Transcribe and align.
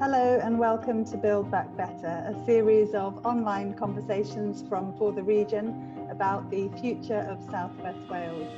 Hello 0.00 0.38
and 0.44 0.60
welcome 0.60 1.04
to 1.06 1.16
Build 1.16 1.50
Back 1.50 1.76
Better, 1.76 2.06
a 2.06 2.44
series 2.46 2.94
of 2.94 3.26
online 3.26 3.74
conversations 3.74 4.62
from 4.68 4.96
For 4.96 5.10
the 5.10 5.24
Region 5.24 6.06
about 6.08 6.48
the 6.52 6.68
future 6.80 7.26
of 7.28 7.42
South 7.50 7.72
West 7.82 7.98
Wales. 8.08 8.48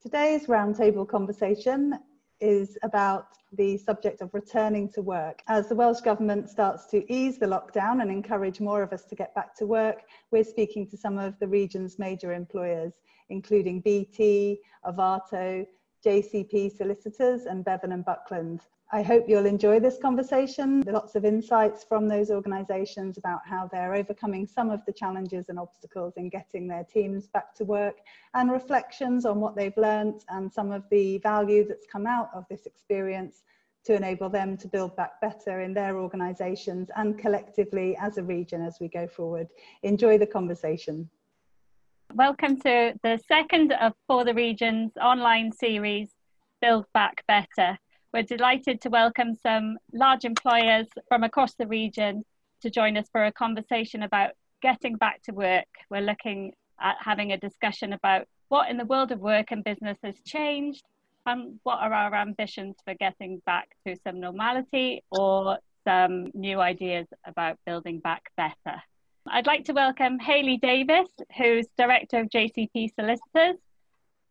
Today's 0.00 0.46
roundtable 0.46 1.06
conversation 1.06 1.98
is 2.40 2.78
about 2.82 3.26
the 3.52 3.76
subject 3.76 4.22
of 4.22 4.32
returning 4.32 4.88
to 4.92 5.02
work. 5.02 5.42
As 5.46 5.68
the 5.68 5.74
Welsh 5.74 6.00
Government 6.00 6.48
starts 6.48 6.86
to 6.86 7.04
ease 7.12 7.38
the 7.38 7.44
lockdown 7.44 8.00
and 8.00 8.10
encourage 8.10 8.60
more 8.60 8.82
of 8.82 8.94
us 8.94 9.04
to 9.04 9.14
get 9.14 9.34
back 9.34 9.54
to 9.56 9.66
work, 9.66 10.04
we're 10.30 10.42
speaking 10.42 10.88
to 10.88 10.96
some 10.96 11.18
of 11.18 11.38
the 11.38 11.48
region's 11.48 11.98
major 11.98 12.32
employers, 12.32 12.94
including 13.28 13.82
BT, 13.82 14.58
Arvato, 14.86 15.66
JCP 16.04 16.76
Solicitors 16.76 17.46
and 17.46 17.64
Bevan 17.64 17.92
and 17.92 18.04
Buckland. 18.04 18.60
I 18.92 19.02
hope 19.02 19.24
you'll 19.26 19.46
enjoy 19.46 19.80
this 19.80 19.96
conversation. 19.96 20.82
Lots 20.86 21.14
of 21.14 21.24
insights 21.24 21.82
from 21.82 22.06
those 22.06 22.30
organisations 22.30 23.16
about 23.16 23.40
how 23.44 23.68
they're 23.72 23.94
overcoming 23.94 24.46
some 24.46 24.70
of 24.70 24.84
the 24.84 24.92
challenges 24.92 25.48
and 25.48 25.58
obstacles 25.58 26.12
in 26.16 26.28
getting 26.28 26.68
their 26.68 26.84
teams 26.84 27.26
back 27.28 27.54
to 27.54 27.64
work 27.64 27.96
and 28.34 28.52
reflections 28.52 29.24
on 29.24 29.40
what 29.40 29.56
they've 29.56 29.76
learnt 29.78 30.24
and 30.28 30.52
some 30.52 30.70
of 30.70 30.84
the 30.90 31.18
value 31.18 31.66
that's 31.66 31.86
come 31.90 32.06
out 32.06 32.28
of 32.34 32.44
this 32.50 32.66
experience 32.66 33.42
to 33.84 33.94
enable 33.94 34.28
them 34.28 34.56
to 34.58 34.68
build 34.68 34.94
back 34.96 35.20
better 35.20 35.60
in 35.60 35.72
their 35.72 35.98
organisations 35.98 36.90
and 36.96 37.18
collectively 37.18 37.96
as 38.00 38.18
a 38.18 38.22
region 38.22 38.62
as 38.62 38.78
we 38.80 38.88
go 38.88 39.06
forward. 39.06 39.48
Enjoy 39.82 40.18
the 40.18 40.26
conversation. 40.26 41.08
Welcome 42.16 42.60
to 42.60 42.94
the 43.02 43.18
second 43.26 43.72
of 43.72 43.92
For 44.06 44.24
the 44.24 44.34
Region's 44.34 44.92
online 45.02 45.50
series, 45.50 46.10
Build 46.60 46.86
Back 46.94 47.24
Better. 47.26 47.76
We're 48.12 48.22
delighted 48.22 48.80
to 48.82 48.88
welcome 48.88 49.34
some 49.34 49.78
large 49.92 50.24
employers 50.24 50.86
from 51.08 51.24
across 51.24 51.54
the 51.54 51.66
region 51.66 52.24
to 52.60 52.70
join 52.70 52.96
us 52.96 53.08
for 53.10 53.24
a 53.24 53.32
conversation 53.32 54.04
about 54.04 54.30
getting 54.62 54.94
back 54.94 55.22
to 55.22 55.32
work. 55.32 55.66
We're 55.90 56.02
looking 56.02 56.52
at 56.80 56.94
having 57.00 57.32
a 57.32 57.36
discussion 57.36 57.94
about 57.94 58.28
what 58.46 58.70
in 58.70 58.76
the 58.76 58.84
world 58.84 59.10
of 59.10 59.18
work 59.18 59.50
and 59.50 59.64
business 59.64 59.98
has 60.04 60.14
changed 60.24 60.84
and 61.26 61.58
what 61.64 61.80
are 61.80 61.92
our 61.92 62.14
ambitions 62.14 62.76
for 62.84 62.94
getting 62.94 63.42
back 63.44 63.70
to 63.88 63.96
some 64.04 64.20
normality 64.20 65.02
or 65.10 65.58
some 65.82 66.28
new 66.32 66.60
ideas 66.60 67.08
about 67.26 67.58
building 67.66 67.98
back 67.98 68.30
better. 68.36 68.80
I'd 69.26 69.46
like 69.46 69.64
to 69.64 69.72
welcome 69.72 70.18
Hayley 70.18 70.58
Davis, 70.58 71.08
who's 71.38 71.66
Director 71.78 72.20
of 72.20 72.28
JCP 72.28 72.90
Solicitors, 72.94 73.56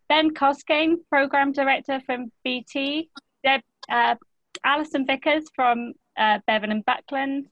Ben 0.08 0.35
Coscain, 0.35 0.97
Programme 1.09 1.52
Director 1.52 2.00
from 2.05 2.31
BT, 2.44 3.09
Deb, 3.44 3.61
uh, 3.89 4.16
Alison 4.63 5.08
Vickers 5.08 5.45
from 5.55 5.94
uh, 6.16 6.39
Bevan 6.45 6.72
and 6.72 6.85
Buckland, 6.85 7.47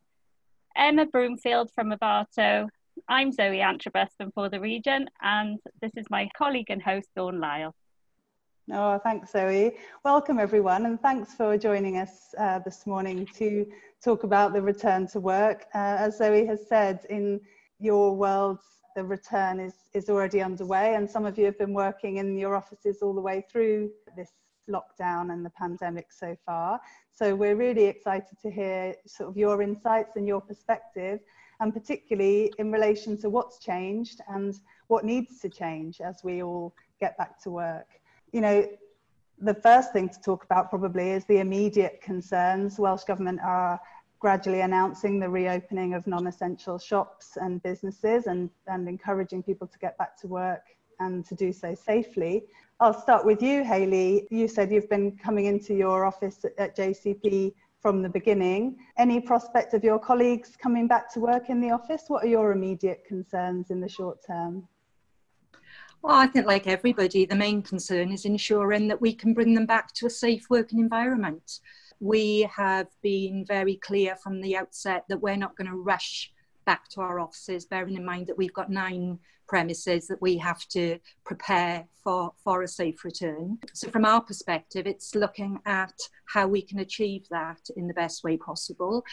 Emma 0.75 1.07
Broomfield 1.07 1.71
from 1.73 1.91
Arvato. 1.91 2.69
I'm 3.09 3.31
Zoe 3.31 3.57
Antrobus 3.57 4.09
from 4.17 4.31
For 4.33 4.47
the 4.47 4.59
Region, 4.59 5.09
and 5.21 5.59
this 5.81 5.91
is 5.97 6.05
my 6.11 6.29
colleague 6.37 6.69
and 6.69 6.81
host, 6.81 7.09
Dawn 7.15 7.39
Lyle. 7.39 7.73
Oh, 8.69 8.99
thanks, 8.99 9.31
Zoe. 9.31 9.75
Welcome, 10.05 10.37
everyone, 10.37 10.85
and 10.85 11.01
thanks 11.01 11.33
for 11.33 11.57
joining 11.57 11.97
us 11.97 12.33
uh, 12.37 12.59
this 12.59 12.85
morning 12.85 13.27
to 13.35 13.65
talk 14.03 14.23
about 14.23 14.53
the 14.53 14.61
return 14.61 15.07
to 15.07 15.19
work. 15.19 15.65
Uh, 15.73 15.97
as 15.99 16.19
Zoe 16.19 16.45
has 16.45 16.67
said, 16.67 17.05
in 17.09 17.41
your 17.79 18.15
worlds, 18.15 18.63
the 18.95 19.03
return 19.03 19.59
is, 19.59 19.73
is 19.93 20.09
already 20.09 20.41
underway, 20.41 20.93
and 20.93 21.09
some 21.09 21.25
of 21.25 21.39
you 21.39 21.45
have 21.45 21.57
been 21.57 21.73
working 21.73 22.17
in 22.17 22.37
your 22.37 22.55
offices 22.55 22.99
all 23.01 23.15
the 23.15 23.21
way 23.21 23.43
through 23.51 23.89
this 24.15 24.31
lockdown 24.69 25.33
and 25.33 25.43
the 25.43 25.51
pandemic 25.51 26.11
so 26.11 26.37
far. 26.45 26.79
So 27.11 27.35
we're 27.35 27.55
really 27.55 27.85
excited 27.85 28.37
to 28.43 28.51
hear 28.51 28.93
sort 29.07 29.29
of 29.29 29.37
your 29.37 29.63
insights 29.63 30.17
and 30.17 30.27
your 30.27 30.39
perspective, 30.39 31.19
and 31.59 31.73
particularly 31.73 32.53
in 32.59 32.71
relation 32.71 33.19
to 33.21 33.29
what's 33.29 33.57
changed 33.57 34.21
and 34.27 34.59
what 34.87 35.03
needs 35.03 35.39
to 35.39 35.49
change 35.49 35.99
as 35.99 36.23
we 36.23 36.43
all 36.43 36.75
get 36.99 37.17
back 37.17 37.41
to 37.41 37.49
work. 37.49 37.87
You 38.31 38.41
know, 38.41 38.67
the 39.39 39.53
first 39.55 39.91
thing 39.91 40.09
to 40.09 40.21
talk 40.21 40.43
about 40.43 40.69
probably 40.69 41.11
is 41.11 41.25
the 41.25 41.39
immediate 41.39 42.01
concerns. 42.01 42.79
Welsh 42.79 43.03
Government 43.03 43.39
are 43.43 43.79
gradually 44.19 44.61
announcing 44.61 45.19
the 45.19 45.27
reopening 45.27 45.95
of 45.95 46.05
non-essential 46.05 46.77
shops 46.77 47.37
and 47.37 47.61
businesses 47.63 48.27
and, 48.27 48.49
and 48.67 48.87
encouraging 48.87 49.41
people 49.41 49.67
to 49.67 49.79
get 49.79 49.97
back 49.97 50.15
to 50.21 50.27
work 50.27 50.61
and 50.99 51.25
to 51.25 51.35
do 51.35 51.51
so 51.51 51.73
safely. 51.73 52.43
I'll 52.79 52.99
start 52.99 53.25
with 53.25 53.41
you, 53.41 53.63
Hayley. 53.63 54.27
You 54.29 54.47
said 54.47 54.71
you've 54.71 54.89
been 54.89 55.17
coming 55.17 55.45
into 55.45 55.73
your 55.73 56.05
office 56.05 56.45
at 56.59 56.77
JCP 56.77 57.53
from 57.81 58.03
the 58.03 58.09
beginning. 58.09 58.77
Any 58.97 59.19
prospect 59.19 59.73
of 59.73 59.83
your 59.83 59.97
colleagues 59.97 60.55
coming 60.55 60.87
back 60.87 61.11
to 61.13 61.19
work 61.19 61.49
in 61.49 61.59
the 61.59 61.71
office? 61.71 62.03
What 62.07 62.23
are 62.23 62.27
your 62.27 62.51
immediate 62.51 63.03
concerns 63.07 63.71
in 63.71 63.79
the 63.81 63.89
short 63.89 64.19
term? 64.25 64.67
Well, 66.03 66.15
I 66.15 66.25
think, 66.25 66.47
like 66.47 66.65
everybody, 66.65 67.25
the 67.25 67.35
main 67.35 67.61
concern 67.61 68.11
is 68.11 68.25
ensuring 68.25 68.87
that 68.87 69.01
we 69.01 69.13
can 69.13 69.35
bring 69.35 69.53
them 69.53 69.67
back 69.67 69.93
to 69.93 70.07
a 70.07 70.09
safe 70.09 70.47
working 70.49 70.79
environment. 70.79 71.59
We 71.99 72.49
have 72.55 72.87
been 73.03 73.45
very 73.47 73.75
clear 73.75 74.15
from 74.15 74.41
the 74.41 74.57
outset 74.57 75.05
that 75.09 75.21
we're 75.21 75.35
not 75.35 75.55
going 75.55 75.69
to 75.69 75.77
rush 75.77 76.31
back 76.65 76.87
to 76.89 77.01
our 77.01 77.19
offices, 77.19 77.65
bearing 77.65 77.95
in 77.95 78.05
mind 78.05 78.25
that 78.27 78.37
we've 78.37 78.53
got 78.53 78.71
nine 78.71 79.19
premises 79.47 80.07
that 80.07 80.21
we 80.21 80.37
have 80.37 80.65
to 80.69 80.97
prepare 81.23 81.85
for, 82.03 82.33
for 82.43 82.63
a 82.63 82.67
safe 82.67 83.03
return. 83.03 83.59
So, 83.73 83.91
from 83.91 84.05
our 84.05 84.21
perspective, 84.21 84.87
it's 84.87 85.13
looking 85.13 85.59
at 85.67 85.93
how 86.25 86.47
we 86.47 86.63
can 86.63 86.79
achieve 86.79 87.27
that 87.29 87.59
in 87.77 87.87
the 87.87 87.93
best 87.93 88.23
way 88.23 88.37
possible. 88.37 89.03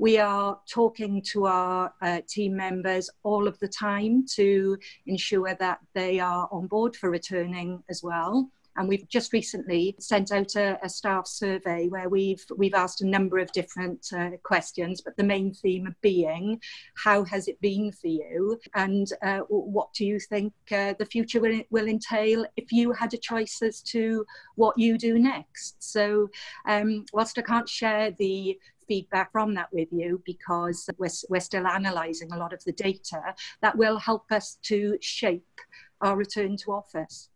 We 0.00 0.16
are 0.16 0.58
talking 0.66 1.20
to 1.32 1.44
our 1.44 1.92
uh, 2.00 2.22
team 2.26 2.56
members 2.56 3.10
all 3.22 3.46
of 3.46 3.58
the 3.58 3.68
time 3.68 4.24
to 4.36 4.78
ensure 5.04 5.54
that 5.56 5.80
they 5.92 6.18
are 6.18 6.48
on 6.50 6.68
board 6.68 6.96
for 6.96 7.10
returning 7.10 7.82
as 7.90 8.02
well. 8.02 8.48
And 8.76 8.88
we've 8.88 9.06
just 9.10 9.34
recently 9.34 9.94
sent 9.98 10.32
out 10.32 10.56
a, 10.56 10.78
a 10.82 10.88
staff 10.88 11.26
survey 11.26 11.88
where 11.88 12.08
we've 12.08 12.42
we've 12.56 12.72
asked 12.72 13.02
a 13.02 13.06
number 13.06 13.38
of 13.38 13.52
different 13.52 14.06
uh, 14.16 14.30
questions, 14.42 15.02
but 15.02 15.18
the 15.18 15.24
main 15.24 15.52
theme 15.52 15.94
being, 16.00 16.62
how 16.96 17.22
has 17.24 17.46
it 17.46 17.60
been 17.60 17.92
for 17.92 18.06
you, 18.06 18.58
and 18.74 19.12
uh, 19.22 19.40
what 19.48 19.92
do 19.92 20.06
you 20.06 20.18
think 20.18 20.54
uh, 20.72 20.94
the 20.98 21.04
future 21.04 21.40
will, 21.40 21.60
will 21.68 21.88
entail 21.88 22.46
if 22.56 22.72
you 22.72 22.92
had 22.92 23.12
a 23.12 23.18
choice 23.18 23.60
as 23.60 23.82
to 23.82 24.24
what 24.54 24.78
you 24.78 24.96
do 24.96 25.18
next. 25.18 25.76
So, 25.82 26.30
um, 26.66 27.04
whilst 27.12 27.36
I 27.36 27.42
can't 27.42 27.68
share 27.68 28.12
the 28.12 28.58
feedback 28.90 29.30
from 29.30 29.54
that 29.54 29.68
with 29.72 29.86
you 29.92 30.20
because 30.26 30.90
we're, 30.98 31.16
we're 31.28 31.38
still 31.38 31.64
analysing 31.64 32.32
a 32.32 32.36
lot 32.36 32.52
of 32.52 32.62
the 32.64 32.72
data 32.72 33.22
that 33.62 33.78
will 33.78 33.98
help 34.00 34.24
us 34.32 34.58
to 34.62 34.98
shape 35.00 35.60
our 36.00 36.16
return 36.16 36.56
to 36.56 36.72
office. 36.72 37.28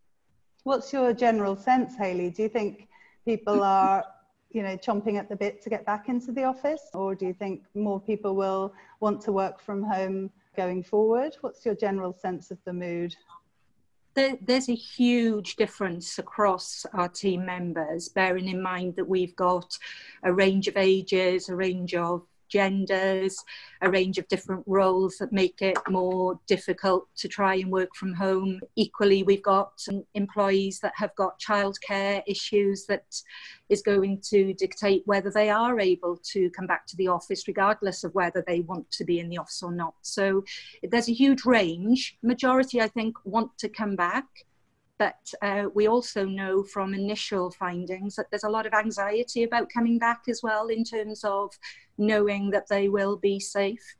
What's 0.65 0.93
your 0.93 1.13
general 1.13 1.55
sense, 1.55 1.95
Hayley? 1.97 2.31
Do 2.31 2.43
you 2.43 2.49
think 2.49 2.89
people 3.25 3.63
are, 3.79 4.05
you 4.51 4.65
know, 4.65 4.77
chomping 4.77 5.17
at 5.17 5.29
the 5.29 5.37
bit 5.37 5.63
to 5.63 5.71
get 5.71 5.87
back 5.87 6.09
into 6.09 6.33
the 6.33 6.43
office, 6.43 6.83
or 6.93 7.15
do 7.15 7.25
you 7.25 7.35
think 7.35 7.63
more 7.75 8.01
people 8.01 8.35
will 8.35 8.75
want 8.99 9.21
to 9.23 9.33
work 9.33 9.61
from 9.61 9.85
home 9.85 10.31
going 10.57 10.83
forward? 10.83 11.37
What's 11.41 11.65
your 11.65 11.77
general 11.77 12.13
sense 12.13 12.51
of 12.51 12.59
the 12.65 12.73
mood? 12.73 13.15
There, 14.15 14.39
there's 14.41 14.69
a 14.69 14.75
huge 14.75 15.57
difference 15.57 16.19
across 16.19 16.87
our 16.93 17.09
team 17.09 17.45
members, 17.45 18.09
bearing 18.09 18.49
in 18.49 18.63
mind 18.63 18.95
that 18.97 19.09
we've 19.09 19.35
got 19.35 19.77
a 20.23 20.33
range 20.33 20.69
of 20.69 20.77
ages, 20.77 21.49
a 21.49 21.57
range 21.57 21.95
of 21.95 22.23
genders, 22.49 23.37
a 23.83 23.91
range 23.91 24.19
of 24.19 24.29
different 24.29 24.63
roles 24.67 25.17
that 25.19 25.33
make 25.33 25.61
it 25.61 25.77
more 25.89 26.39
difficult 26.47 27.07
to 27.17 27.29
try 27.29 27.55
and 27.55 27.71
work 27.71 27.95
from 27.95 28.15
home. 28.15 28.61
Equally, 28.77 29.23
we've 29.23 29.43
got 29.43 29.73
employees 30.15 30.81
that 30.81 30.93
have 30.97 31.15
got 31.17 31.41
childcare 31.41 32.23
issues 32.27 32.87
that 32.87 33.05
is 33.69 33.83
going 33.83 34.21
to 34.31 34.55
dictate 34.55 35.03
whether 35.07 35.31
they 35.31 35.51
are 35.51 35.81
able 35.81 36.17
to 36.33 36.51
come 36.51 36.67
back 36.67 36.87
to 36.87 36.97
the 36.97 37.09
office, 37.09 37.47
regardless 37.47 38.05
of 38.05 38.15
whether 38.15 38.45
they 38.47 38.61
want 38.61 38.91
to 38.91 39.05
be 39.05 39.21
in 39.21 39.29
the 39.29 39.39
office 39.39 39.63
or 39.63 39.73
not. 39.73 39.95
So 40.03 40.45
there's 40.83 41.09
a 41.09 41.13
huge 41.13 41.45
range. 41.45 42.17
Majority, 42.23 42.81
I 42.81 42.89
think, 42.89 43.17
want 43.25 43.57
to 43.59 43.69
come 43.69 43.97
back. 43.97 44.27
But 44.99 45.33
uh, 45.43 45.65
we 45.75 45.89
also 45.89 46.25
know 46.25 46.63
from 46.63 46.95
initial 46.95 47.51
findings 47.51 48.15
that 48.17 48.27
there's 48.31 48.45
a 48.45 48.49
lot 48.49 48.67
of 48.67 48.75
anxiety 48.75 49.43
about 49.43 49.73
coming 49.73 49.99
back 49.99 50.23
as 50.29 50.41
well 50.43 50.69
in 50.69 50.85
terms 50.85 51.25
of 51.25 51.53
knowing 51.99 52.51
that 52.51 52.69
they 52.69 52.89
will 52.89 53.17
be 53.17 53.41
safe. 53.41 53.97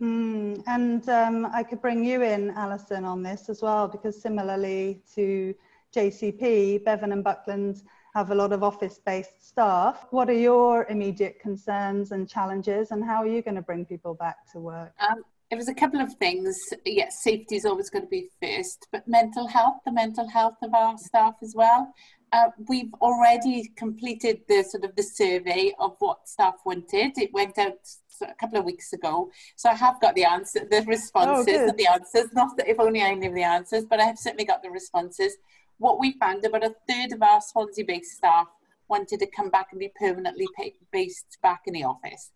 Mm, 0.00 0.62
and 0.66 1.08
um, 1.08 1.46
I 1.52 1.62
could 1.62 1.80
bring 1.80 2.04
you 2.04 2.22
in, 2.22 2.50
Alison, 2.50 3.04
on 3.04 3.22
this 3.22 3.48
as 3.48 3.62
well, 3.62 3.88
because 3.88 4.20
similarly 4.20 5.02
to 5.14 5.54
JCP, 5.94 6.84
Bevan 6.84 7.12
and 7.12 7.24
Buckland 7.24 7.82
have 8.14 8.30
a 8.30 8.34
lot 8.34 8.52
of 8.52 8.62
office 8.62 9.00
based 9.04 9.46
staff. 9.48 10.06
What 10.10 10.28
are 10.28 10.38
your 10.38 10.86
immediate 10.86 11.40
concerns 11.40 12.12
and 12.12 12.28
challenges, 12.28 12.90
and 12.90 13.04
how 13.04 13.22
are 13.22 13.26
you 13.26 13.42
going 13.42 13.54
to 13.56 13.62
bring 13.62 13.84
people 13.84 14.14
back 14.14 14.50
to 14.52 14.58
work? 14.58 14.92
Um, 15.00 15.22
it 15.54 15.56
was 15.56 15.68
a 15.68 15.74
couple 15.74 16.00
of 16.00 16.12
things. 16.14 16.58
Yes, 16.84 17.22
safety 17.22 17.54
is 17.54 17.64
always 17.64 17.88
going 17.88 18.04
to 18.04 18.08
be 18.08 18.28
first, 18.42 18.88
but 18.90 19.06
mental 19.06 19.46
health, 19.46 19.76
the 19.86 19.92
mental 19.92 20.28
health 20.28 20.56
of 20.62 20.74
our 20.74 20.98
staff 20.98 21.34
as 21.42 21.54
well. 21.56 21.94
uh, 22.34 22.50
we've 22.68 22.92
already 22.94 23.70
completed 23.76 24.40
the 24.48 24.64
sort 24.64 24.84
of 24.84 24.96
the 24.96 25.02
survey 25.02 25.72
of 25.78 25.94
what 26.00 26.28
staff 26.28 26.54
wanted. 26.66 27.16
It 27.16 27.32
went 27.32 27.56
out 27.58 27.78
a 28.22 28.34
couple 28.34 28.58
of 28.58 28.64
weeks 28.64 28.92
ago, 28.92 29.30
so 29.54 29.70
I 29.70 29.74
have 29.74 30.00
got 30.00 30.16
the 30.16 30.24
answer, 30.24 30.66
the 30.68 30.82
responses, 30.82 31.70
oh, 31.70 31.72
the 31.76 31.86
answers. 31.86 32.32
Not 32.32 32.56
that 32.56 32.68
if 32.68 32.80
only 32.80 33.02
I 33.02 33.14
knew 33.14 33.32
the 33.32 33.44
answers, 33.44 33.84
but 33.84 34.00
I 34.00 34.04
have 34.04 34.18
certainly 34.18 34.44
got 34.44 34.62
the 34.62 34.70
responses. 34.70 35.36
What 35.78 36.00
we 36.00 36.18
found 36.18 36.44
about 36.44 36.64
a 36.64 36.74
third 36.88 37.12
of 37.12 37.22
our 37.22 37.40
Swansea-based 37.40 38.16
staff 38.16 38.48
wanted 38.88 39.20
to 39.20 39.26
come 39.26 39.50
back 39.50 39.68
and 39.70 39.78
be 39.78 39.92
permanently 39.96 40.48
based 40.92 41.38
back 41.42 41.62
in 41.66 41.74
the 41.74 41.84
office. 41.84 42.32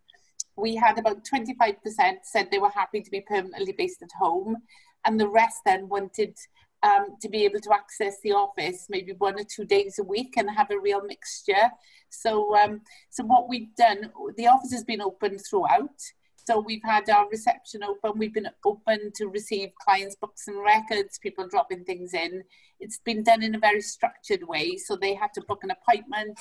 We 0.55 0.75
had 0.75 0.97
about 0.97 1.25
25% 1.25 1.75
said 2.23 2.49
they 2.51 2.59
were 2.59 2.69
happy 2.69 3.01
to 3.01 3.11
be 3.11 3.21
permanently 3.21 3.73
based 3.73 4.01
at 4.01 4.09
home, 4.19 4.57
and 5.05 5.19
the 5.19 5.29
rest 5.29 5.59
then 5.65 5.87
wanted 5.87 6.35
um, 6.83 7.17
to 7.21 7.29
be 7.29 7.43
able 7.45 7.59
to 7.59 7.73
access 7.73 8.17
the 8.23 8.31
office 8.31 8.87
maybe 8.89 9.13
one 9.13 9.39
or 9.39 9.43
two 9.43 9.65
days 9.65 9.99
a 9.99 10.03
week 10.03 10.35
and 10.37 10.49
have 10.49 10.71
a 10.71 10.79
real 10.79 11.01
mixture. 11.03 11.69
So, 12.09 12.55
um, 12.55 12.81
so 13.09 13.23
what 13.23 13.49
we've 13.49 13.73
done, 13.75 14.11
the 14.37 14.47
office 14.47 14.71
has 14.71 14.83
been 14.83 15.01
open 15.01 15.37
throughout. 15.39 15.99
So 16.49 16.59
we've 16.59 16.83
had 16.83 17.07
our 17.11 17.29
reception 17.29 17.83
open. 17.83 18.17
We've 18.17 18.33
been 18.33 18.49
open 18.65 19.11
to 19.17 19.27
receive 19.27 19.69
clients' 19.79 20.15
books 20.15 20.47
and 20.47 20.59
records, 20.63 21.19
people 21.19 21.47
dropping 21.47 21.83
things 21.83 22.13
in. 22.15 22.43
It's 22.79 22.99
been 23.05 23.23
done 23.23 23.43
in 23.43 23.53
a 23.53 23.59
very 23.59 23.81
structured 23.81 24.47
way. 24.47 24.77
So 24.77 24.95
they 24.95 25.13
had 25.13 25.31
to 25.35 25.41
book 25.41 25.63
an 25.63 25.69
appointment. 25.69 26.39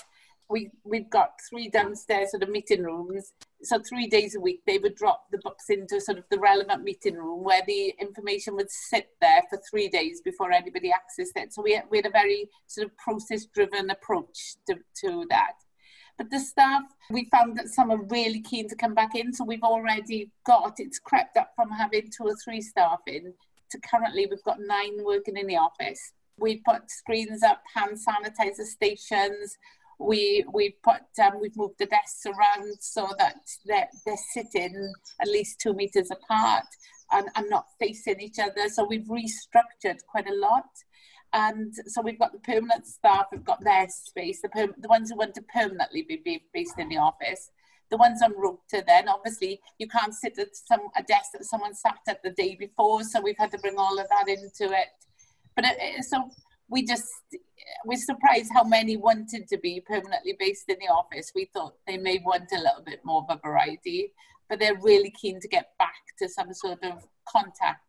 We, 0.51 0.71
we've 0.85 1.11
got 1.11 1.33
three 1.49 1.69
downstairs 1.69 2.31
sort 2.31 2.43
of 2.43 2.49
meeting 2.49 2.83
rooms. 2.83 3.33
So 3.63 3.81
three 3.87 4.07
days 4.07 4.35
a 4.35 4.41
week, 4.41 4.63
they 4.67 4.79
would 4.79 4.95
drop 4.95 5.25
the 5.31 5.39
books 5.39 5.69
into 5.69 6.01
sort 6.01 6.19
of 6.19 6.25
the 6.31 6.39
relevant 6.39 6.85
meeting 6.85 7.17
room 7.17 7.45
where 7.45 7.63
the 7.67 7.95
information 8.01 8.57
would 8.57 8.71
sit 8.71 9.11
there 9.21 9.43
for 9.51 9.61
three 9.71 9.89
days 9.89 10.23
before 10.23 10.51
anybody 10.51 10.89
accessed 10.91 11.37
it. 11.37 11.53
So 11.53 11.63
we, 11.63 11.79
we 11.91 11.99
had 11.99 12.07
a 12.07 12.11
very 12.11 12.49
sort 12.67 12.87
of 12.87 12.97
process-driven 12.97 13.91
approach 13.91 14.55
to, 14.69 14.77
to 15.03 15.27
that. 15.29 15.53
But 16.17 16.31
the 16.31 16.41
staff, 16.41 16.83
we 17.11 17.29
found 17.31 17.57
that 17.59 17.69
some 17.69 17.91
are 17.91 18.03
really 18.05 18.41
keen 18.41 18.69
to 18.71 18.75
come 18.75 18.95
back 18.95 19.15
in. 19.15 19.33
So 19.33 19.45
we've 19.45 19.63
already 19.63 20.33
got, 20.47 20.75
it's 20.79 20.99
crept 20.99 21.37
up 21.37 21.53
from 21.55 21.71
having 21.71 22.11
two 22.11 22.25
or 22.25 22.35
three 22.43 22.61
staff 22.61 23.01
in 23.07 23.35
to 23.71 23.79
currently 23.81 24.27
we've 24.27 24.43
got 24.45 24.59
nine 24.61 25.05
working 25.05 25.37
in 25.37 25.47
the 25.47 25.57
office. 25.57 26.13
We 26.39 26.63
put 26.65 26.91
screens 26.91 27.43
up, 27.43 27.63
hand 27.75 27.99
sanitizer 27.99 28.65
stations. 28.65 29.59
We 29.99 30.45
we 30.53 30.77
put 30.83 31.03
um, 31.23 31.41
we've 31.41 31.57
moved 31.57 31.79
the 31.79 31.87
desks 31.87 32.25
around 32.27 32.77
so 32.81 33.09
that 33.19 33.37
they're, 33.67 33.89
they're 34.07 34.17
sitting 34.33 34.93
at 35.21 35.29
least 35.29 35.61
two 35.61 35.75
meters 35.75 36.11
apart 36.11 36.67
and, 37.11 37.29
and 37.35 37.51
not 37.51 37.67
facing 37.79 38.21
each 38.21 38.39
other. 38.39 38.69
So 38.69 38.85
we've 38.85 39.07
restructured 39.07 39.99
quite 40.09 40.29
a 40.29 40.35
lot. 40.35 40.69
And 41.33 41.75
so 41.87 42.01
we've 42.01 42.19
got 42.19 42.33
the 42.33 42.39
permanent 42.39 42.87
staff, 42.87 43.27
we've 43.31 43.45
got 43.45 43.63
their 43.63 43.87
space, 43.89 44.41
the, 44.41 44.69
the 44.79 44.89
ones 44.89 45.11
who 45.11 45.17
want 45.17 45.35
to 45.35 45.43
permanently 45.43 46.03
be 46.03 46.43
based 46.55 46.79
in 46.79 46.89
the 46.89 46.97
office. 46.97 47.51
The 47.91 47.97
ones 47.97 48.23
on 48.23 48.35
rota 48.37 48.85
then, 48.87 49.09
obviously, 49.09 49.61
you 49.79 49.89
can't 49.89 50.15
sit 50.15 50.39
at 50.39 50.55
some 50.55 50.89
a 50.97 51.03
desk 51.03 51.33
that 51.33 51.45
someone 51.45 51.75
sat 51.75 51.99
at 52.07 52.23
the 52.23 52.31
day 52.31 52.55
before, 52.55 53.03
so 53.03 53.21
we've 53.21 53.39
had 53.39 53.51
to 53.53 53.59
bring 53.59 53.79
all 53.79 53.99
of 53.99 54.07
that 54.11 54.29
into 54.29 54.75
it. 54.75 54.89
But 55.57 55.65
it, 55.65 55.77
it, 55.81 56.05
so 56.05 56.29
we 56.69 56.85
just 56.85 57.09
we're 57.85 57.99
surprised 57.99 58.51
how 58.55 58.65
many 58.65 58.97
wanted 58.97 59.47
to 59.49 59.59
be 59.59 59.81
permanently 59.87 60.37
based 60.39 60.69
in 60.69 60.77
the 60.81 60.87
office. 60.87 61.33
We 61.35 61.51
thought 61.53 61.75
they 61.87 61.99
may 61.99 62.19
want 62.25 62.51
a 62.53 62.57
little 62.57 62.83
bit 62.85 63.01
more 63.05 63.27
of 63.29 63.37
a 63.37 63.41
variety, 63.47 64.13
but 64.49 64.59
they're 64.59 64.79
really 64.81 65.11
keen 65.11 65.41
to 65.41 65.49
get 65.49 65.71
back 65.79 65.95
to 66.19 66.29
some 66.29 66.53
sort 66.55 66.83
of 66.83 67.07
contact. 67.29 67.89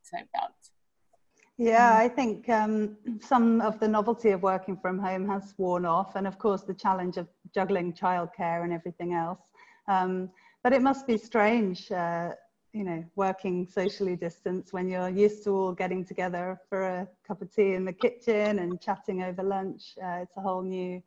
Yeah, 1.61 1.97
I 1.97 2.07
think 2.07 2.47
um, 2.47 2.95
some 3.19 3.59
of 3.59 3.81
the 3.81 3.87
novelty 3.89 4.29
of 4.29 4.41
working 4.41 4.77
from 4.77 4.97
home 4.97 5.27
has 5.27 5.53
worn 5.57 5.85
off, 5.85 6.15
and 6.15 6.25
of 6.25 6.39
course 6.39 6.61
the 6.61 6.73
challenge 6.73 7.17
of 7.17 7.27
juggling 7.53 7.91
childcare 7.91 8.63
and 8.63 8.71
everything 8.71 9.13
else. 9.13 9.41
Um, 9.89 10.29
but 10.63 10.71
it 10.71 10.81
must 10.81 11.05
be 11.05 11.17
strange, 11.17 11.91
uh, 11.91 12.29
you 12.73 12.83
know, 12.83 13.03
working 13.15 13.67
socially 13.67 14.15
distanced 14.15 14.73
when 14.73 14.87
you're 14.87 15.09
used 15.09 15.43
to 15.43 15.51
all 15.51 15.71
getting 15.71 16.05
together 16.05 16.59
for 16.69 16.83
a 16.83 17.07
cup 17.27 17.41
of 17.41 17.53
tea 17.53 17.73
in 17.73 17.83
the 17.83 17.93
kitchen 17.93 18.59
and 18.59 18.79
chatting 18.79 19.23
over 19.23 19.41
lunch. 19.41 19.95
Uh, 20.01 20.19
it's 20.21 20.37
a 20.37 20.41
whole 20.41 20.61
new 20.61 21.01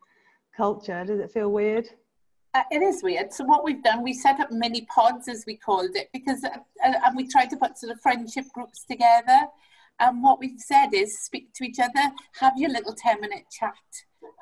culture. 0.57 1.05
Does 1.05 1.21
it 1.21 1.31
feel 1.31 1.51
weird? 1.51 1.89
Uh, 2.55 2.63
it 2.71 2.83
is 2.83 3.03
weird. 3.03 3.33
So 3.33 3.45
what 3.45 3.65
we've 3.65 3.83
done, 3.83 4.03
we 4.03 4.13
set 4.13 4.41
up 4.41 4.51
mini 4.51 4.87
pods, 4.95 5.29
as 5.29 5.45
we 5.47 5.57
called 5.57 5.95
it, 5.95 6.09
because 6.13 6.45
uh, 6.45 6.49
uh 6.85 6.93
and 7.05 7.17
we 7.17 7.27
tried 7.27 7.49
to 7.51 7.57
put 7.57 7.79
sort 7.79 7.93
of 7.93 8.01
friendship 8.01 8.45
groups 8.53 8.85
together. 8.85 9.47
And 10.01 10.23
what 10.23 10.41
we've 10.41 10.59
said 10.59 10.89
is 10.93 11.21
speak 11.21 11.53
to 11.55 11.65
each 11.65 11.79
other, 11.79 12.13
have 12.41 12.55
your 12.57 12.71
little 12.71 12.95
10 12.95 13.21
minute 13.21 13.45
chat 13.51 13.75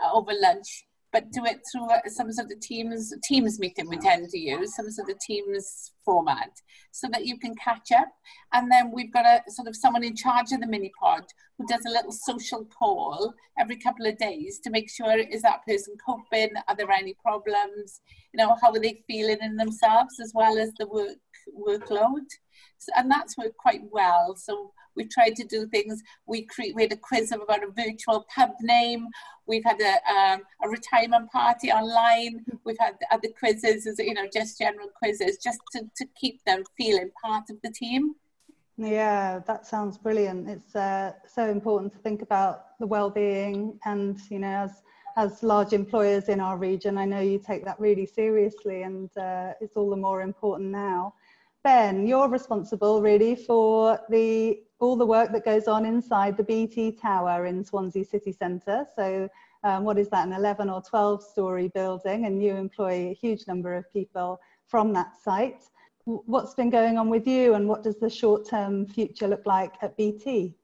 uh, 0.02 0.12
over 0.12 0.32
lunch, 0.40 0.86
but 1.12 1.30
do 1.32 1.44
it 1.44 1.60
through 1.70 1.90
uh, 1.90 1.98
some 2.06 2.32
sort 2.32 2.46
of 2.46 2.50
the 2.50 2.60
Teams, 2.60 3.12
Teams 3.24 3.58
meeting 3.58 3.88
we 3.88 3.98
tend 3.98 4.28
to 4.28 4.38
use, 4.38 4.74
some 4.74 4.90
sort 4.90 5.08
of 5.08 5.16
the 5.16 5.20
Teams 5.26 5.92
format, 6.04 6.50
so 6.92 7.08
that 7.12 7.26
you 7.26 7.38
can 7.38 7.54
catch 7.56 7.90
up. 7.92 8.08
And 8.52 8.70
then 8.70 8.92
we've 8.92 9.12
got 9.12 9.26
a 9.26 9.50
sort 9.50 9.68
of 9.68 9.76
someone 9.76 10.04
in 10.04 10.16
charge 10.16 10.52
of 10.52 10.60
the 10.60 10.66
mini 10.66 10.92
pod 11.00 11.24
who 11.58 11.66
does 11.66 11.84
a 11.84 11.90
little 11.90 12.12
social 12.12 12.64
call 12.64 13.34
every 13.58 13.76
couple 13.76 14.06
of 14.06 14.18
days 14.18 14.60
to 14.60 14.70
make 14.70 14.90
sure 14.90 15.18
is 15.18 15.42
that 15.42 15.64
person 15.66 15.94
coping? 16.04 16.50
Are 16.68 16.76
there 16.76 16.90
any 16.90 17.14
problems? 17.14 18.00
You 18.32 18.38
know, 18.38 18.56
how 18.60 18.70
are 18.70 18.80
they 18.80 19.02
feeling 19.06 19.38
in 19.40 19.56
themselves 19.56 20.18
as 20.22 20.32
well 20.34 20.58
as 20.58 20.72
the 20.78 20.86
work 20.86 21.16
workload? 21.58 22.26
So, 22.78 22.92
and 22.96 23.10
that's 23.10 23.36
worked 23.36 23.56
quite 23.56 23.82
well. 23.90 24.36
So 24.36 24.72
We've 25.00 25.08
tried 25.08 25.34
to 25.36 25.44
do 25.44 25.66
things. 25.66 26.02
We 26.26 26.42
create, 26.42 26.74
we 26.74 26.82
had 26.82 26.92
a 26.92 26.96
quiz 26.96 27.32
about 27.32 27.64
a 27.64 27.70
virtual 27.74 28.26
pub 28.34 28.50
name. 28.60 29.08
We've 29.46 29.64
had 29.64 29.80
a, 29.80 29.94
um, 30.12 30.42
a 30.62 30.68
retirement 30.68 31.32
party 31.32 31.72
online. 31.72 32.44
We've 32.64 32.76
had 32.78 32.96
other 33.10 33.28
quizzes, 33.38 33.88
you 33.98 34.12
know, 34.12 34.26
just 34.30 34.58
general 34.58 34.88
quizzes, 34.94 35.38
just 35.42 35.60
to, 35.72 35.80
to 35.96 36.04
keep 36.20 36.44
them 36.44 36.64
feeling 36.76 37.10
part 37.24 37.48
of 37.48 37.56
the 37.64 37.70
team. 37.70 38.14
Yeah, 38.76 39.38
that 39.46 39.66
sounds 39.66 39.96
brilliant. 39.96 40.50
It's 40.50 40.76
uh, 40.76 41.12
so 41.26 41.48
important 41.48 41.94
to 41.94 41.98
think 42.00 42.20
about 42.20 42.78
the 42.78 42.86
well-being, 42.86 43.78
and 43.86 44.18
you 44.30 44.38
know, 44.38 44.64
as 44.66 44.82
as 45.16 45.42
large 45.42 45.72
employers 45.72 46.28
in 46.28 46.40
our 46.40 46.56
region, 46.56 46.96
I 46.96 47.04
know 47.04 47.20
you 47.20 47.38
take 47.38 47.64
that 47.64 47.80
really 47.80 48.06
seriously, 48.06 48.82
and 48.82 49.10
uh, 49.16 49.52
it's 49.62 49.76
all 49.76 49.90
the 49.90 49.96
more 49.96 50.22
important 50.22 50.70
now. 50.70 51.14
Ben, 51.62 52.06
you're 52.06 52.28
responsible 52.28 53.02
really 53.02 53.34
for 53.34 54.00
the 54.08 54.62
all 54.78 54.96
the 54.96 55.04
work 55.04 55.30
that 55.32 55.44
goes 55.44 55.68
on 55.68 55.84
inside 55.84 56.38
the 56.38 56.42
BT 56.42 56.92
Tower 56.92 57.44
in 57.44 57.62
Swansea 57.62 58.02
City 58.02 58.32
Centre. 58.32 58.86
So 58.96 59.28
um, 59.62 59.84
what 59.84 59.98
is 59.98 60.08
that, 60.08 60.26
an 60.26 60.32
11 60.32 60.70
or 60.70 60.80
12 60.80 61.22
story 61.22 61.68
building 61.68 62.24
and 62.24 62.42
you 62.42 62.54
employ 62.54 63.10
a 63.10 63.12
huge 63.12 63.46
number 63.46 63.74
of 63.74 63.92
people 63.92 64.40
from 64.68 64.94
that 64.94 65.16
site. 65.22 65.64
What's 66.04 66.54
been 66.54 66.70
going 66.70 66.96
on 66.96 67.10
with 67.10 67.26
you 67.26 67.52
and 67.52 67.68
what 67.68 67.82
does 67.82 67.98
the 67.98 68.08
short 68.08 68.48
term 68.48 68.86
future 68.86 69.28
look 69.28 69.44
like 69.44 69.74
at 69.82 69.98
BT? 69.98 70.56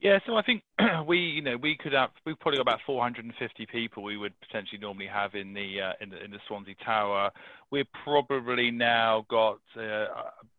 Yeah, 0.00 0.20
so 0.26 0.36
I 0.36 0.42
think 0.42 0.62
we, 1.08 1.18
you 1.18 1.42
know, 1.42 1.56
we 1.56 1.76
could 1.76 1.92
have, 1.92 2.10
we've 2.24 2.38
probably 2.38 2.58
got 2.58 2.62
about 2.62 2.80
450 2.86 3.66
people 3.66 4.04
we 4.04 4.16
would 4.16 4.32
potentially 4.40 4.80
normally 4.80 5.08
have 5.08 5.34
in 5.34 5.52
the 5.52 5.80
uh, 5.80 5.92
in 6.00 6.10
the 6.10 6.24
in 6.24 6.30
the 6.30 6.38
Swansea 6.46 6.76
Tower. 6.84 7.30
We've 7.72 7.90
probably 8.04 8.70
now 8.70 9.26
got 9.28 9.58
uh, 9.76 10.06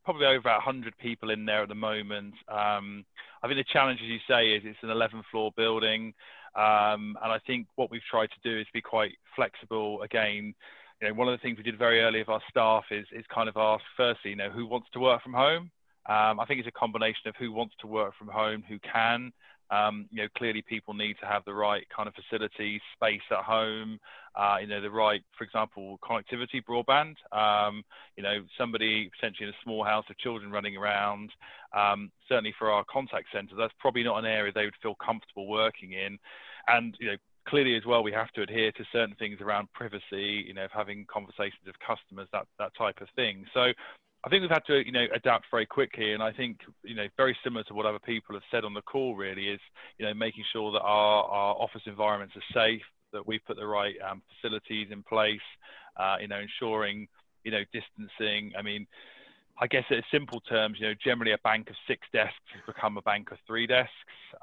probably 0.04 0.26
over 0.26 0.50
100 0.50 0.98
people 0.98 1.30
in 1.30 1.46
there 1.46 1.64
at 1.64 1.70
the 1.70 1.76
moment. 1.76 2.34
Um, 2.50 3.06
I 3.42 3.48
think 3.48 3.60
the 3.60 3.72
challenge, 3.72 4.02
as 4.04 4.10
you 4.10 4.20
say, 4.28 4.50
is 4.50 4.64
it's 4.66 4.78
an 4.84 4.90
11 4.90 5.24
floor 5.32 5.54
building, 5.56 6.14
um, 6.56 7.18
and 7.24 7.32
I 7.32 7.40
think 7.48 7.68
what 7.76 7.92
we've 7.92 8.02
tried 8.12 8.30
to 8.32 8.50
do 8.50 8.60
is 8.60 8.68
be 8.74 8.82
quite 8.82 9.14
flexible. 9.38 10.02
Again, 10.02 10.54
you 11.02 11.08
know, 11.08 11.14
one 11.14 11.30
of 11.30 11.32
the 11.32 11.42
things 11.42 11.56
we 11.58 11.64
did 11.64 11.78
very 11.78 12.02
early 12.02 12.20
of 12.20 12.28
our 12.28 12.42
staff 12.50 12.84
is 12.92 13.06
is 13.14 13.24
kind 13.34 13.48
of 13.48 13.56
ask 13.56 13.86
firstly, 13.96 14.32
you 14.32 14.38
know, 14.38 14.50
who 14.50 14.68
wants 14.68 14.90
to 14.92 15.00
work 15.00 15.24
from 15.24 15.34
home. 15.34 15.72
Um, 16.08 16.40
I 16.40 16.46
think 16.46 16.60
it's 16.60 16.68
a 16.68 16.80
combination 16.80 17.28
of 17.28 17.36
who 17.38 17.52
wants 17.52 17.76
to 17.82 17.88
work 17.88 18.14
from 18.18 18.28
home, 18.28 18.64
who 18.68 18.80
can. 18.80 19.32
Um, 19.72 20.08
you 20.12 20.24
know, 20.24 20.28
clearly 20.36 20.64
people 20.64 20.96
need 20.96 21.18
to 21.20 21.28
have 21.28 21.46
the 21.46 21.54
right 21.54 21.86
kind 21.96 22.08
of 22.08 22.16
facilities, 22.16 22.82
space 22.96 23.22
at 23.30 23.44
home, 23.44 24.00
uh, 24.36 24.58
you 24.62 24.68
know, 24.68 24.82
the 24.82 24.90
right, 24.90 25.22
for 25.38 25.44
example, 25.44 26.00
connectivity, 26.04 26.64
broadband. 26.68 27.16
Um, 27.38 27.84
you 28.18 28.24
know, 28.24 28.44
somebody 28.58 29.12
potentially 29.16 29.48
in 29.48 29.54
a 29.54 29.64
small 29.64 29.84
house 29.84 30.06
of 30.10 30.18
children 30.18 30.52
running 30.52 30.76
around. 30.76 31.30
Um, 31.74 32.12
certainly 32.28 32.54
for 32.58 32.72
our 32.72 32.84
contact 32.92 33.28
centre, 33.32 33.56
that's 33.56 33.74
probably 33.80 34.04
not 34.04 34.18
an 34.18 34.26
area 34.26 34.52
they 34.52 34.66
would 34.66 34.74
feel 34.82 34.96
comfortable 34.96 35.48
working 35.48 35.92
in. 35.92 36.18
And 36.68 36.96
you 37.00 37.08
know, 37.12 37.18
clearly 37.48 37.76
as 37.76 37.86
well, 37.86 38.02
we 38.02 38.12
have 38.12 38.32
to 38.32 38.42
adhere 38.42 38.72
to 38.72 38.84
certain 38.92 39.16
things 39.20 39.40
around 39.40 39.72
privacy. 39.74 40.46
You 40.48 40.56
know, 40.56 40.68
having 40.74 41.06
conversations 41.12 41.62
with 41.66 41.76
customers, 41.86 42.28
that 42.32 42.48
that 42.58 42.72
type 42.76 43.02
of 43.02 43.08
thing. 43.16 43.46
So 43.54 43.72
I 44.26 44.30
think 44.30 44.42
we've 44.42 44.52
had 44.52 44.66
to, 44.68 44.86
you 44.86 44.92
know, 44.92 45.06
adapt 45.16 45.46
very 45.50 45.66
quickly, 45.66 46.14
and 46.14 46.22
I 46.22 46.34
think, 46.34 46.60
you 46.84 46.96
know, 46.96 47.08
very 47.16 47.38
similar 47.44 47.64
to 47.66 47.74
what 47.74 47.86
other 47.86 48.00
people 48.00 48.36
have 48.36 48.44
said 48.52 48.66
on 48.66 48.74
the 48.74 48.82
call, 48.82 49.16
really, 49.16 49.48
is, 49.48 49.62
you 49.98 50.06
know, 50.06 50.14
making 50.14 50.44
sure 50.52 50.74
that 50.74 50.82
our, 50.82 51.24
our 51.24 51.56
office 51.56 51.84
environments 51.86 52.36
are 52.36 52.54
safe, 52.54 52.82
that 53.14 53.26
we've 53.26 53.44
put 53.48 53.56
the 53.56 53.66
right 53.66 53.96
um, 54.10 54.22
facilities 54.36 54.90
in 54.92 55.04
place, 55.04 55.40
uh, 55.98 56.18
you 56.20 56.28
know, 56.28 56.40
ensuring, 56.40 57.08
you 57.46 57.52
know, 57.52 57.64
distancing. 57.72 58.52
I 58.58 58.62
mean, 58.62 58.86
I 59.62 59.68
guess 59.68 59.84
in 59.90 60.02
simple 60.10 60.40
terms, 60.40 60.78
you 60.80 60.88
know, 60.88 60.94
generally 61.04 61.34
a 61.34 61.38
bank 61.40 61.70
of 61.70 61.76
six 61.86 62.08
desks 62.14 62.36
has 62.54 62.62
become 62.66 62.98
a 62.98 63.02
bank 63.02 63.32
of 63.32 63.38
three 63.46 63.68
desks. 63.68 63.92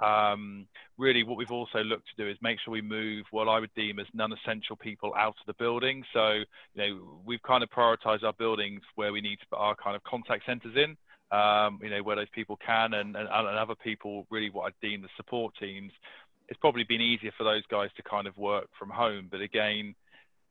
Um, 0.03 0.67
really, 0.99 1.23
what 1.23 1.39
we've 1.39 1.51
also 1.51 1.83
looked 1.83 2.09
to 2.09 2.23
do 2.23 2.31
is 2.31 2.37
make 2.43 2.59
sure 2.61 2.73
we 2.73 2.83
move 2.83 3.25
what 3.31 3.49
I 3.49 3.59
would 3.59 3.73
deem 3.75 3.99
as 3.99 4.07
non-essential 4.13 4.77
people 4.77 5.15
out 5.17 5.37
of 5.41 5.47
the 5.47 5.55
building. 5.55 6.05
So, 6.13 6.33
you 6.33 6.77
know, 6.77 7.21
we've 7.25 7.43
kind 7.43 7.63
of 7.63 7.71
prioritised 7.71 8.25
our 8.25 8.35
buildings 8.35 8.83
where 8.95 9.11
we 9.13 9.23
need 9.23 9.41
to 9.41 9.47
put 9.51 9.59
our 9.59 9.75
kind 9.75 9.97
of 9.97 10.05
contact 10.05 10.45
centres 10.45 10.77
in. 10.77 10.97
Um, 11.33 11.81
you 11.83 11.91
know, 11.91 12.05
where 12.05 12.15
those 12.15 12.29
people 12.33 12.57
can, 12.65 12.95
and, 12.95 13.17
and, 13.17 13.29
and 13.29 13.59
other 13.59 13.75
people, 13.75 14.29
really, 14.31 14.49
what 14.49 14.71
I 14.71 14.87
deem 14.87 15.03
the 15.03 15.09
support 15.17 15.55
teams. 15.59 15.91
It's 16.49 16.61
probably 16.61 16.85
been 16.85 17.01
easier 17.01 17.33
for 17.37 17.43
those 17.43 17.65
guys 17.69 17.91
to 17.97 18.03
kind 18.05 18.29
of 18.29 18.37
work 18.37 18.69
from 18.79 18.91
home, 18.91 19.27
but 19.29 19.41
again, 19.41 19.97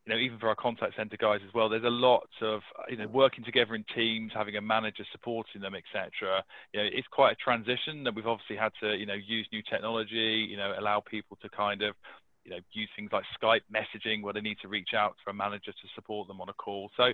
you 0.05 0.13
know, 0.13 0.19
even 0.19 0.37
for 0.37 0.49
our 0.49 0.55
contact 0.55 0.95
center 0.95 1.17
guys 1.17 1.39
as 1.47 1.53
well, 1.53 1.67
there's 1.67 1.83
a 1.83 1.89
lot 1.89 2.27
of, 2.41 2.61
you 2.89 2.97
know, 2.97 3.07
working 3.07 3.43
together 3.43 3.73
in 3.73 3.83
teams, 3.95 4.31
having 4.35 4.55
a 4.55 4.61
manager 4.61 5.03
supporting 5.11 5.61
them, 5.61 5.73
etc. 5.73 6.43
You 6.73 6.81
know, 6.81 6.89
it's 6.91 7.07
quite 7.07 7.31
a 7.31 7.35
transition 7.35 8.03
that 8.03 8.13
we've 8.13 8.27
obviously 8.27 8.55
had 8.55 8.71
to, 8.81 8.95
you 8.95 9.07
know, 9.07 9.15
use 9.15 9.47
new 9.51 9.63
technology, 9.67 10.47
you 10.49 10.57
know, 10.57 10.75
allow 10.77 10.99
people 10.99 11.37
to 11.41 11.49
kind 11.49 11.81
of, 11.81 11.95
you 12.43 12.51
know, 12.51 12.59
use 12.71 12.89
things 12.95 13.09
like 13.11 13.23
Skype 13.41 13.61
messaging 13.73 14.21
where 14.21 14.31
they 14.31 14.41
need 14.41 14.59
to 14.61 14.67
reach 14.67 14.89
out 14.95 15.15
to 15.23 15.31
a 15.31 15.33
manager 15.33 15.71
to 15.71 15.87
support 15.95 16.27
them 16.27 16.39
on 16.39 16.49
a 16.49 16.53
call. 16.53 16.91
So 16.95 17.11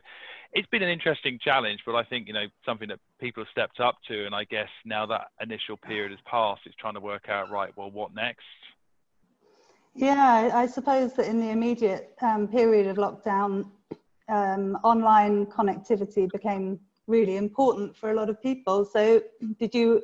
it's 0.52 0.68
been 0.68 0.84
an 0.84 0.90
interesting 0.90 1.40
challenge, 1.42 1.80
but 1.86 1.96
I 1.96 2.04
think, 2.04 2.28
you 2.28 2.34
know, 2.34 2.48
something 2.66 2.90
that 2.90 3.00
people 3.22 3.42
have 3.42 3.52
stepped 3.52 3.80
up 3.80 4.00
to. 4.10 4.26
And 4.26 4.36
I 4.36 4.44
guess 4.44 4.68
now 4.84 5.06
that 5.06 5.28
initial 5.42 5.78
period 5.78 6.12
has 6.12 6.20
passed, 6.30 6.64
it's 6.66 6.76
trying 6.76 6.96
to 6.96 7.00
work 7.00 7.30
out, 7.30 7.50
right, 7.50 7.72
well, 7.78 7.90
what 7.90 8.14
next? 8.14 8.44
Yeah, 9.94 10.52
I 10.54 10.68
suppose 10.68 11.14
that 11.14 11.28
in 11.28 11.40
the 11.40 11.50
immediate 11.50 12.16
um, 12.22 12.48
period 12.48 12.88
of 12.88 12.98
lockdown, 12.98 13.70
um, 14.30 14.78
online 14.84 15.46
connectivity 15.48 16.32
became 16.32 16.80
really 17.08 17.36
important 17.36 17.96
for 17.96 18.12
a 18.12 18.14
lot 18.14 18.30
of 18.30 18.42
people. 18.42 18.86
So, 18.86 19.22
did 19.60 19.76
you 19.76 20.04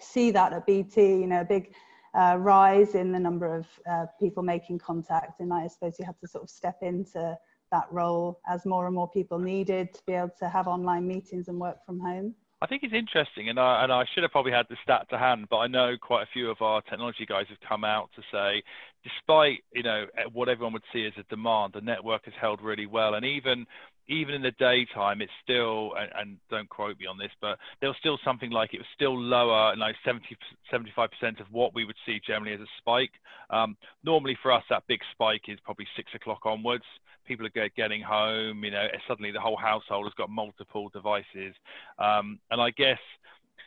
see 0.00 0.32
that 0.32 0.52
at 0.52 0.66
BT? 0.66 1.00
You 1.00 1.26
know, 1.28 1.42
a 1.42 1.44
big 1.44 1.72
uh, 2.14 2.38
rise 2.40 2.96
in 2.96 3.12
the 3.12 3.20
number 3.20 3.54
of 3.54 3.66
uh, 3.88 4.06
people 4.18 4.42
making 4.42 4.78
contact, 4.78 5.40
and 5.40 5.52
I 5.52 5.68
suppose 5.68 5.96
you 5.98 6.04
had 6.04 6.18
to 6.20 6.26
sort 6.26 6.42
of 6.42 6.50
step 6.50 6.78
into 6.82 7.38
that 7.70 7.86
role 7.92 8.40
as 8.48 8.66
more 8.66 8.86
and 8.86 8.94
more 8.94 9.08
people 9.08 9.38
needed 9.38 9.94
to 9.94 10.00
be 10.06 10.14
able 10.14 10.32
to 10.40 10.48
have 10.48 10.66
online 10.66 11.06
meetings 11.06 11.48
and 11.48 11.58
work 11.58 11.84
from 11.86 12.00
home. 12.00 12.34
I 12.64 12.66
think 12.66 12.82
it's 12.82 12.94
interesting, 12.94 13.50
and 13.50 13.60
I, 13.60 13.84
and 13.84 13.92
I 13.92 14.04
should 14.14 14.22
have 14.22 14.32
probably 14.32 14.52
had 14.52 14.64
the 14.70 14.78
stat 14.82 15.06
to 15.10 15.18
hand, 15.18 15.48
but 15.50 15.58
I 15.58 15.66
know 15.66 15.96
quite 16.00 16.22
a 16.22 16.32
few 16.32 16.50
of 16.50 16.62
our 16.62 16.80
technology 16.80 17.26
guys 17.26 17.44
have 17.50 17.58
come 17.68 17.84
out 17.84 18.08
to 18.16 18.22
say, 18.32 18.62
despite 19.02 19.58
you 19.74 19.82
know 19.82 20.06
what 20.32 20.48
everyone 20.48 20.72
would 20.72 20.82
see 20.90 21.04
as 21.04 21.12
a 21.18 21.24
demand, 21.24 21.74
the 21.74 21.82
network 21.82 22.24
has 22.24 22.32
held 22.40 22.62
really 22.62 22.86
well, 22.86 23.16
and 23.16 23.26
even 23.26 23.66
even 24.08 24.34
in 24.34 24.42
the 24.42 24.52
daytime, 24.52 25.22
it's 25.22 25.32
still, 25.42 25.92
and, 25.98 26.10
and, 26.16 26.38
don't 26.50 26.68
quote 26.68 26.98
me 26.98 27.06
on 27.06 27.18
this, 27.18 27.30
but 27.40 27.58
there 27.80 27.88
was 27.88 27.96
still 27.98 28.18
something 28.24 28.50
like 28.50 28.74
it 28.74 28.78
was 28.78 28.86
still 28.94 29.18
lower, 29.18 29.74
like 29.76 29.96
70, 30.04 30.24
75% 30.72 31.40
of 31.40 31.46
what 31.50 31.74
we 31.74 31.84
would 31.84 31.96
see 32.04 32.20
generally 32.26 32.54
as 32.54 32.60
a 32.60 32.66
spike. 32.78 33.12
Um, 33.50 33.76
normally 34.04 34.36
for 34.42 34.52
us, 34.52 34.62
that 34.70 34.84
big 34.86 35.00
spike 35.12 35.48
is 35.48 35.58
probably 35.64 35.86
six 35.96 36.10
o'clock 36.14 36.40
onwards 36.44 36.84
people 37.26 37.46
are 37.46 37.68
getting 37.76 38.02
home, 38.02 38.64
you 38.64 38.70
know, 38.70 38.86
suddenly 39.08 39.30
the 39.30 39.40
whole 39.40 39.56
household 39.56 40.04
has 40.04 40.12
got 40.14 40.30
multiple 40.30 40.90
devices. 40.90 41.54
Um, 41.98 42.38
and 42.50 42.60
I 42.60 42.70
guess, 42.70 42.98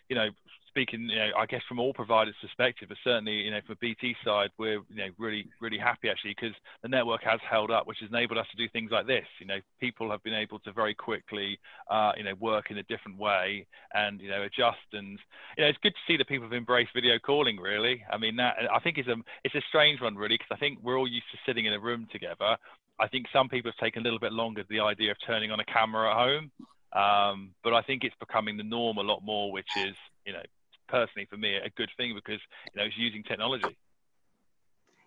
you 0.09 0.15
know, 0.15 0.29
speaking, 0.77 1.09
you 1.09 1.15
know, 1.15 1.31
I 1.35 1.47
guess 1.47 1.61
from 1.67 1.79
all 1.79 1.91
providers' 1.91 2.35
perspective, 2.39 2.89
but 2.89 2.97
certainly, 3.03 3.33
you 3.33 3.49
know, 3.49 3.61
from 3.65 3.77
BT 3.81 4.15
side, 4.23 4.51
we're, 4.59 4.81
you 4.89 4.95
know, 4.95 5.09
really, 5.17 5.47
really 5.59 5.79
happy 5.79 6.07
actually 6.07 6.35
because 6.39 6.55
the 6.83 6.87
network 6.87 7.23
has 7.23 7.39
held 7.49 7.71
up, 7.71 7.87
which 7.87 7.97
has 8.01 8.09
enabled 8.09 8.37
us 8.37 8.45
to 8.51 8.57
do 8.57 8.69
things 8.69 8.91
like 8.91 9.07
this. 9.07 9.25
You 9.39 9.47
know, 9.47 9.57
people 9.79 10.11
have 10.11 10.21
been 10.21 10.35
able 10.35 10.59
to 10.59 10.71
very 10.71 10.93
quickly, 10.93 11.57
uh, 11.89 12.11
you 12.15 12.23
know, 12.23 12.35
work 12.39 12.69
in 12.69 12.77
a 12.77 12.83
different 12.83 13.17
way 13.17 13.65
and, 13.95 14.21
you 14.21 14.29
know, 14.29 14.43
adjust. 14.43 14.85
And, 14.93 15.17
you 15.57 15.63
know, 15.63 15.69
it's 15.69 15.79
good 15.81 15.93
to 15.93 16.05
see 16.05 16.15
that 16.17 16.27
people 16.27 16.45
have 16.45 16.53
embraced 16.53 16.91
video 16.93 17.17
calling, 17.17 17.57
really. 17.57 18.03
I 18.11 18.17
mean, 18.19 18.35
that, 18.35 18.55
I 18.71 18.79
think 18.79 18.99
it's 18.99 19.09
a, 19.09 19.15
it's 19.43 19.55
a 19.55 19.61
strange 19.67 19.99
one, 19.99 20.15
really, 20.15 20.35
because 20.35 20.51
I 20.51 20.57
think 20.57 20.77
we're 20.83 20.99
all 20.99 21.07
used 21.07 21.31
to 21.31 21.39
sitting 21.43 21.65
in 21.65 21.73
a 21.73 21.79
room 21.79 22.07
together. 22.11 22.55
I 22.99 23.07
think 23.07 23.25
some 23.33 23.49
people 23.49 23.71
have 23.71 23.83
taken 23.83 24.01
a 24.01 24.03
little 24.03 24.19
bit 24.19 24.31
longer 24.31 24.63
the 24.69 24.81
idea 24.81 25.09
of 25.09 25.17
turning 25.25 25.49
on 25.49 25.59
a 25.59 25.65
camera 25.65 26.11
at 26.11 26.17
home. 26.17 26.51
Um, 26.93 27.51
but 27.63 27.73
I 27.73 27.81
think 27.81 28.03
it's 28.03 28.15
becoming 28.19 28.57
the 28.57 28.63
norm 28.63 28.97
a 28.97 29.01
lot 29.01 29.23
more, 29.23 29.51
which 29.51 29.69
is, 29.75 29.95
you 30.25 30.33
know, 30.33 30.41
personally 30.87 31.27
for 31.29 31.37
me 31.37 31.55
a 31.55 31.69
good 31.77 31.89
thing 31.97 32.13
because 32.15 32.39
you 32.73 32.79
know 32.81 32.85
it's 32.85 32.97
using 32.97 33.23
technology. 33.23 33.77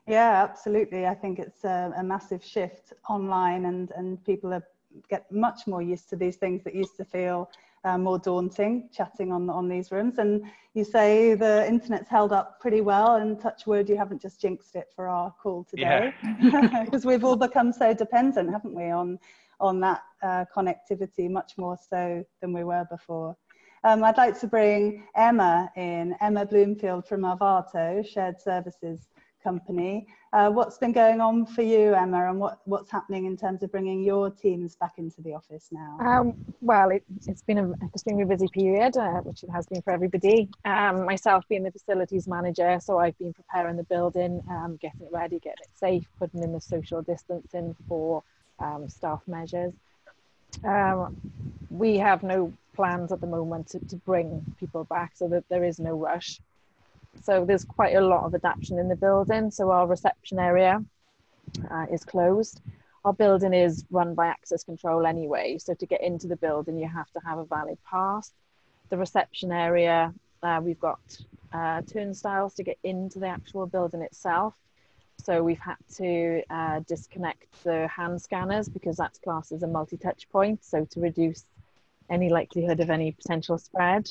Yeah, 0.07 0.43
absolutely. 0.43 1.07
I 1.07 1.15
think 1.15 1.39
it's 1.39 1.65
a, 1.65 1.93
a 1.97 2.03
massive 2.03 2.45
shift 2.45 2.93
online, 3.09 3.67
and 3.67 3.93
and 3.97 4.25
people 4.25 4.53
are 4.53 4.65
get 5.09 5.31
much 5.31 5.67
more 5.67 5.83
used 5.83 6.09
to 6.11 6.17
these 6.17 6.37
things 6.37 6.65
that 6.65 6.75
used 6.75 6.97
to 6.97 7.05
feel 7.05 7.51
uh, 7.85 7.97
more 7.97 8.19
daunting 8.19 8.89
chatting 8.93 9.33
on 9.33 9.49
on 9.49 9.69
these 9.69 9.91
rooms 9.91 10.19
and 10.19 10.43
you 10.75 10.85
say 10.85 11.35
the 11.35 11.67
internet's 11.67 12.09
held 12.09 12.33
up 12.33 12.61
pretty 12.61 12.81
well 12.81 13.17
and 13.17 13.41
touch 13.41 13.67
wood 13.67 13.89
you 13.89 13.97
haven't 13.97 14.21
just 14.21 14.41
jinxed 14.41 14.77
it 14.77 14.89
for 14.95 15.09
our 15.09 15.33
call 15.43 15.65
today 15.65 16.13
because 16.85 17.05
yeah. 17.05 17.09
we've 17.09 17.25
all 17.25 17.37
become 17.37 17.73
so 17.73 17.95
dependent 17.95 18.51
haven't 18.51 18.75
we 18.75 18.91
on 18.91 19.19
on 19.61 19.81
that 19.81 20.03
uh, 20.23 20.45
connectivity 20.55 21.31
much 21.31 21.53
more 21.57 21.77
so 21.89 22.25
than 22.41 22.53
we 22.53 22.65
were 22.65 22.87
before 22.91 23.37
um, 23.85 24.05
I'd 24.05 24.17
like 24.17 24.39
to 24.41 24.47
bring 24.47 25.05
Emma 25.15 25.71
in, 25.77 26.15
Emma 26.21 26.45
Bloomfield 26.45 27.07
from 27.07 27.23
Arvato, 27.23 28.07
Shared 28.07 28.41
Services 28.41 29.09
Company. 29.43 30.07
Uh, 30.33 30.51
what's 30.51 30.77
been 30.77 30.93
going 30.93 31.21
on 31.21 31.47
for 31.47 31.63
you, 31.63 31.95
Emma, 31.95 32.29
and 32.29 32.39
what, 32.39 32.61
what's 32.67 32.91
happening 32.91 33.25
in 33.25 33.37
terms 33.37 33.63
of 33.63 33.73
bringing 33.73 34.05
your 34.05 34.31
teams 34.31 34.77
back 34.77 34.93
into 34.99 35.23
the 35.23 35.33
office 35.33 35.69
now? 35.73 35.99
Um, 35.99 36.35
well, 36.61 36.91
it, 36.91 37.03
has 37.27 37.43
been 37.43 37.57
an 37.57 37.75
extremely 37.83 38.27
busy 38.27 38.49
period, 38.49 38.97
uh, 38.99 39.21
which 39.23 39.43
it 39.43 39.51
has 39.51 39.67
been 39.67 39.81
for 39.81 39.93
everybody. 39.93 40.51
Um, 40.67 41.07
myself 41.07 41.45
being 41.49 41.63
the 41.63 41.73
facilities 41.73 42.29
manager, 42.29 42.79
so 42.81 42.99
I've 42.99 43.19
been 43.19 43.33
preparing 43.33 43.77
the 43.77 43.85
building, 43.85 44.43
um, 44.51 44.79
getting 44.81 45.01
it 45.01 45.09
ready, 45.11 45.39
getting 45.39 45.63
it 45.63 45.71
safe, 45.75 46.07
putting 46.19 46.43
in 46.43 46.53
the 46.53 46.61
social 46.61 47.01
distancing 47.01 47.75
for 47.89 48.23
um, 48.59 48.89
staff 48.89 49.23
measures. 49.27 49.73
Um, 50.65 51.17
we 51.71 51.97
have 51.97 52.23
no 52.23 52.53
plans 52.73 53.13
at 53.13 53.21
the 53.21 53.27
moment 53.27 53.69
to, 53.69 53.79
to 53.87 53.97
bring 53.97 54.45
people 54.59 54.85
back 54.85 55.13
so 55.15 55.29
that 55.29 55.45
there 55.49 55.65
is 55.65 55.79
no 55.79 55.95
rush. 55.95 56.41
So 57.23 57.45
there's 57.45 57.65
quite 57.65 57.97
a 57.97 58.01
lot 58.01 58.25
of 58.25 58.35
adaptation 58.35 58.79
in 58.79 58.89
the 58.89 58.97
building. 58.97 59.51
So 59.51 59.71
our 59.71 59.87
reception 59.87 60.39
area 60.39 60.85
uh, 61.71 61.87
is 61.93 62.05
closed. 62.05 62.61
Our 63.05 63.13
building 63.13 63.55
is 63.55 63.85
run 63.91 64.15
by 64.15 64.27
access 64.27 64.63
control 64.63 65.07
anyway. 65.07 65.59
So 65.59 65.75
to 65.75 65.87
get 65.87 66.03
into 66.03 66.27
the 66.27 66.37
building, 66.37 66.79
you 66.79 66.89
have 66.89 67.11
to 67.13 67.21
have 67.25 67.39
a 67.39 67.45
valid 67.45 67.79
pass. 67.89 68.33
The 68.91 68.99
reception 68.99 69.53
area, 69.53 70.13
uh, 70.43 70.61
we've 70.63 70.81
got 70.81 71.01
uh, 71.53 71.83
turnstiles 71.83 72.55
to 72.55 72.63
get 72.63 72.79
into 72.85 73.19
the 73.19 73.29
actual 73.29 73.67
building 73.67 74.03
itself. 74.03 74.55
So 75.25 75.43
we've 75.43 75.59
had 75.59 75.77
to 75.97 76.43
uh, 76.51 76.81
disconnect 76.87 77.63
the 77.63 77.89
hand 77.89 78.21
scanners 78.21 78.69
because 78.69 78.97
that's 78.97 79.19
classed 79.19 79.53
as 79.53 79.63
a 79.63 79.67
multi-touch 79.67 80.29
point. 80.31 80.65
So 80.65 80.87
to 80.87 81.01
reduce 81.01 81.45
any 82.11 82.29
likelihood 82.29 82.81
of 82.81 82.91
any 82.91 83.13
potential 83.13 83.59
spread. 83.59 84.11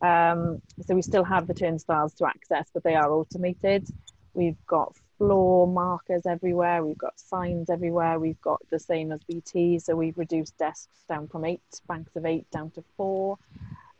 Um, 0.00 0.60
so 0.86 0.94
we 0.94 1.02
still 1.02 1.24
have 1.24 1.46
the 1.46 1.54
turnstiles 1.54 2.14
to 2.14 2.26
access, 2.26 2.68
but 2.72 2.82
they 2.82 2.94
are 2.94 3.10
automated. 3.10 3.86
We've 4.34 4.56
got 4.66 4.96
floor 5.18 5.66
markers 5.66 6.26
everywhere. 6.26 6.84
We've 6.84 6.98
got 6.98 7.18
signs 7.20 7.70
everywhere. 7.70 8.18
We've 8.18 8.40
got 8.40 8.60
the 8.70 8.78
same 8.78 9.12
as 9.12 9.20
BT. 9.28 9.78
So 9.78 9.94
we've 9.94 10.18
reduced 10.18 10.56
desks 10.58 11.04
down 11.08 11.28
from 11.28 11.44
eight, 11.44 11.62
banks 11.86 12.16
of 12.16 12.26
eight 12.26 12.50
down 12.50 12.70
to 12.72 12.84
four. 12.96 13.38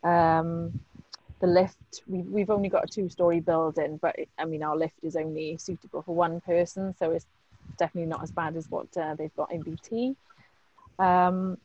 Um, 0.03 0.81
the 1.41 1.47
lift, 1.47 2.03
we've, 2.07 2.27
we've 2.27 2.51
only 2.51 2.69
got 2.69 2.85
a 2.85 2.87
two 2.89 3.09
story 3.09 3.41
building, 3.41 3.99
but 4.01 4.19
it, 4.19 4.29
I 4.39 4.45
mean, 4.45 4.63
our 4.63 4.77
lift 4.77 4.95
is 5.03 5.17
only 5.17 5.57
suitable 5.59 6.03
for 6.03 6.15
one 6.15 6.41
person. 6.41 6.95
So 6.99 7.11
it's 7.11 7.27
definitely 7.79 8.09
not 8.09 8.23
as 8.23 8.31
bad 8.31 8.57
as 8.57 8.69
what 8.71 8.97
uh, 8.97 9.15
they've 9.15 9.35
got 9.37 9.53
in 9.53 9.63
BT. 9.63 10.17
Um, 10.99 11.59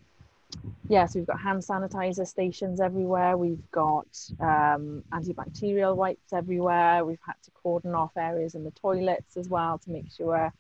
yeah, 0.90 1.06
so 1.06 1.20
we've 1.20 1.28
got 1.28 1.40
hand 1.40 1.62
sanitizer 1.62 2.26
stations 2.26 2.80
everywhere. 2.80 3.36
We've 3.38 3.72
got 3.72 4.08
um, 4.40 5.04
antibacterial 5.12 5.96
wipes 5.96 6.32
everywhere. 6.32 7.04
We've 7.04 7.20
had 7.26 7.36
to 7.44 7.52
cordon 7.52 7.94
off 7.94 8.16
areas 8.16 8.56
in 8.56 8.64
the 8.64 8.72
toilets 8.72 9.36
as 9.36 9.50
well 9.50 9.78
to 9.80 9.90
make 9.92 10.10
sure 10.12 10.54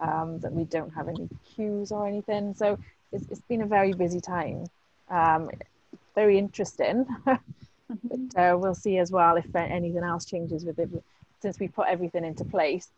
um, 0.00 0.38
that 0.40 0.52
we 0.52 0.64
don't 0.64 0.92
have 0.92 1.08
any 1.08 1.28
queues 1.54 1.92
or 1.92 2.06
anything. 2.06 2.54
So 2.54 2.78
it's, 3.12 3.26
it's 3.30 3.40
been 3.42 3.62
a 3.62 3.66
very 3.66 3.92
busy 3.92 4.20
time. 4.20 4.66
Um, 5.08 5.50
very 6.14 6.38
interesting. 6.38 7.06
but 7.24 7.38
uh, 8.36 8.56
we'll 8.58 8.74
see 8.74 8.98
as 8.98 9.10
well 9.10 9.36
if 9.36 9.54
anything 9.54 10.02
else 10.02 10.24
changes 10.26 10.64
with 10.64 10.78
it. 10.78 10.90
Since 11.40 11.58
we 11.58 11.68
put 11.68 11.88
everything 11.88 12.24
into 12.24 12.44
place, 12.44 12.88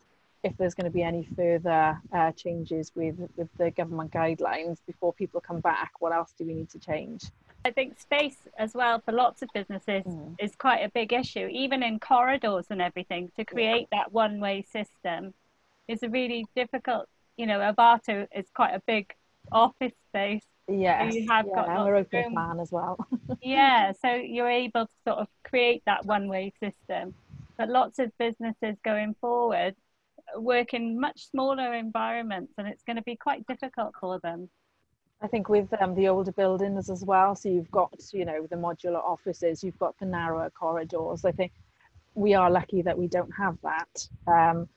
if 0.43 0.55
there's 0.57 0.73
going 0.73 0.85
to 0.85 0.91
be 0.91 1.03
any 1.03 1.27
further 1.35 1.99
uh, 2.11 2.31
changes 2.33 2.91
with, 2.95 3.15
with 3.37 3.49
the 3.57 3.71
government 3.71 4.11
guidelines 4.11 4.79
before 4.85 5.13
people 5.13 5.39
come 5.41 5.59
back, 5.59 5.93
what 5.99 6.11
else 6.11 6.33
do 6.37 6.45
we 6.45 6.53
need 6.53 6.69
to 6.69 6.79
change? 6.79 7.25
I 7.65 7.71
think 7.71 7.97
space 7.99 8.37
as 8.57 8.73
well 8.73 9.01
for 9.05 9.13
lots 9.13 9.41
of 9.41 9.49
businesses 9.53 10.03
mm. 10.03 10.35
is 10.37 10.53
quite 10.55 10.79
a 10.79 10.89
big 10.89 11.13
issue, 11.13 11.47
even 11.47 11.81
in 11.81 11.99
corridors 11.99 12.65
and 12.69 12.81
everything. 12.81 13.31
To 13.37 13.45
create 13.45 13.87
yeah. 13.91 13.99
that 13.99 14.11
one 14.11 14.41
way 14.41 14.65
system 14.69 15.33
is 15.87 16.03
a 16.03 16.09
really 16.09 16.45
difficult, 16.55 17.07
you 17.37 17.45
know, 17.45 17.59
Arvato 17.59 18.27
is 18.35 18.45
quite 18.53 18.73
a 18.73 18.81
big 18.85 19.13
office 19.51 19.93
space 20.09 20.43
Yes. 20.67 21.13
Yeah, 21.13 21.19
you 21.19 21.27
have 21.29 21.45
yeah, 21.47 21.55
got 21.55 21.69
an 21.69 21.93
open 21.93 22.33
plan 22.33 22.59
as 22.59 22.71
well. 22.71 22.97
yeah, 23.41 23.91
so 24.01 24.13
you're 24.13 24.49
able 24.49 24.85
to 24.85 24.93
sort 25.05 25.19
of 25.19 25.27
create 25.43 25.83
that 25.85 26.05
one-way 26.05 26.53
system. 26.61 27.13
But 27.57 27.69
lots 27.69 27.99
of 27.99 28.17
businesses 28.17 28.77
going 28.83 29.15
forward 29.19 29.75
work 30.37 30.73
in 30.73 30.99
much 30.99 31.29
smaller 31.29 31.73
environments, 31.73 32.53
and 32.57 32.67
it's 32.67 32.83
going 32.83 32.97
to 32.97 33.03
be 33.03 33.15
quite 33.15 33.45
difficult 33.47 33.93
for 33.99 34.19
them. 34.19 34.49
I 35.21 35.27
think 35.27 35.47
with 35.47 35.69
um, 35.81 35.95
the 35.95 36.09
older 36.09 36.33
buildings 36.33 36.89
as 36.89 37.05
well, 37.05 37.35
so 37.35 37.47
you've 37.47 37.71
got 37.71 37.93
you 38.11 38.25
know 38.25 38.45
the 38.49 38.57
modular 38.57 39.03
offices, 39.03 39.63
you've 39.63 39.79
got 39.79 39.97
the 39.99 40.05
narrower 40.05 40.49
corridors. 40.49 41.23
I 41.23 41.31
think 41.31 41.53
we 42.15 42.33
are 42.33 42.51
lucky 42.51 42.81
that 42.81 42.97
we 42.97 43.07
don't 43.07 43.31
have 43.31 43.57
that. 43.63 44.07
Um, 44.27 44.67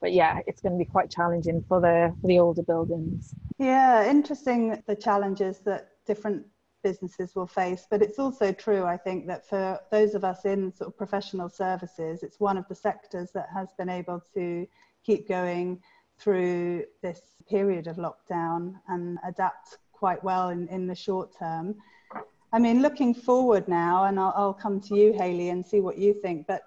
but 0.00 0.12
yeah, 0.12 0.40
it's 0.46 0.60
going 0.60 0.72
to 0.72 0.78
be 0.78 0.84
quite 0.84 1.10
challenging 1.10 1.64
for 1.68 1.80
the 1.80 2.14
for 2.20 2.26
the 2.26 2.38
older 2.38 2.62
buildings. 2.62 3.34
Yeah, 3.58 4.08
interesting 4.10 4.82
the 4.86 4.96
challenges 4.96 5.60
that 5.60 5.90
different 6.06 6.44
businesses 6.82 7.34
will 7.34 7.46
face, 7.46 7.86
but 7.90 8.02
it's 8.02 8.18
also 8.18 8.52
true, 8.52 8.84
I 8.84 8.96
think, 8.96 9.26
that 9.26 9.48
for 9.48 9.80
those 9.90 10.14
of 10.14 10.24
us 10.24 10.44
in 10.44 10.72
sort 10.74 10.88
of 10.88 10.96
professional 10.96 11.48
services, 11.48 12.22
it's 12.22 12.38
one 12.38 12.56
of 12.56 12.68
the 12.68 12.74
sectors 12.74 13.30
that 13.32 13.48
has 13.52 13.68
been 13.78 13.88
able 13.88 14.22
to 14.34 14.66
keep 15.06 15.28
going 15.28 15.80
through 16.18 16.84
this 17.02 17.20
period 17.48 17.86
of 17.86 17.96
lockdown 17.96 18.74
and 18.88 19.18
adapt 19.24 19.78
quite 19.92 20.22
well 20.24 20.48
in, 20.48 20.66
in 20.68 20.86
the 20.86 20.94
short 20.94 21.30
term. 21.38 21.74
I 22.52 22.58
mean, 22.58 22.82
looking 22.82 23.14
forward 23.14 23.68
now, 23.68 24.04
and 24.04 24.18
I'll, 24.18 24.32
I'll 24.36 24.54
come 24.54 24.80
to 24.80 24.96
you, 24.96 25.12
Hayley, 25.12 25.50
and 25.50 25.64
see 25.64 25.80
what 25.80 25.98
you 25.98 26.12
think, 26.14 26.46
but 26.46 26.62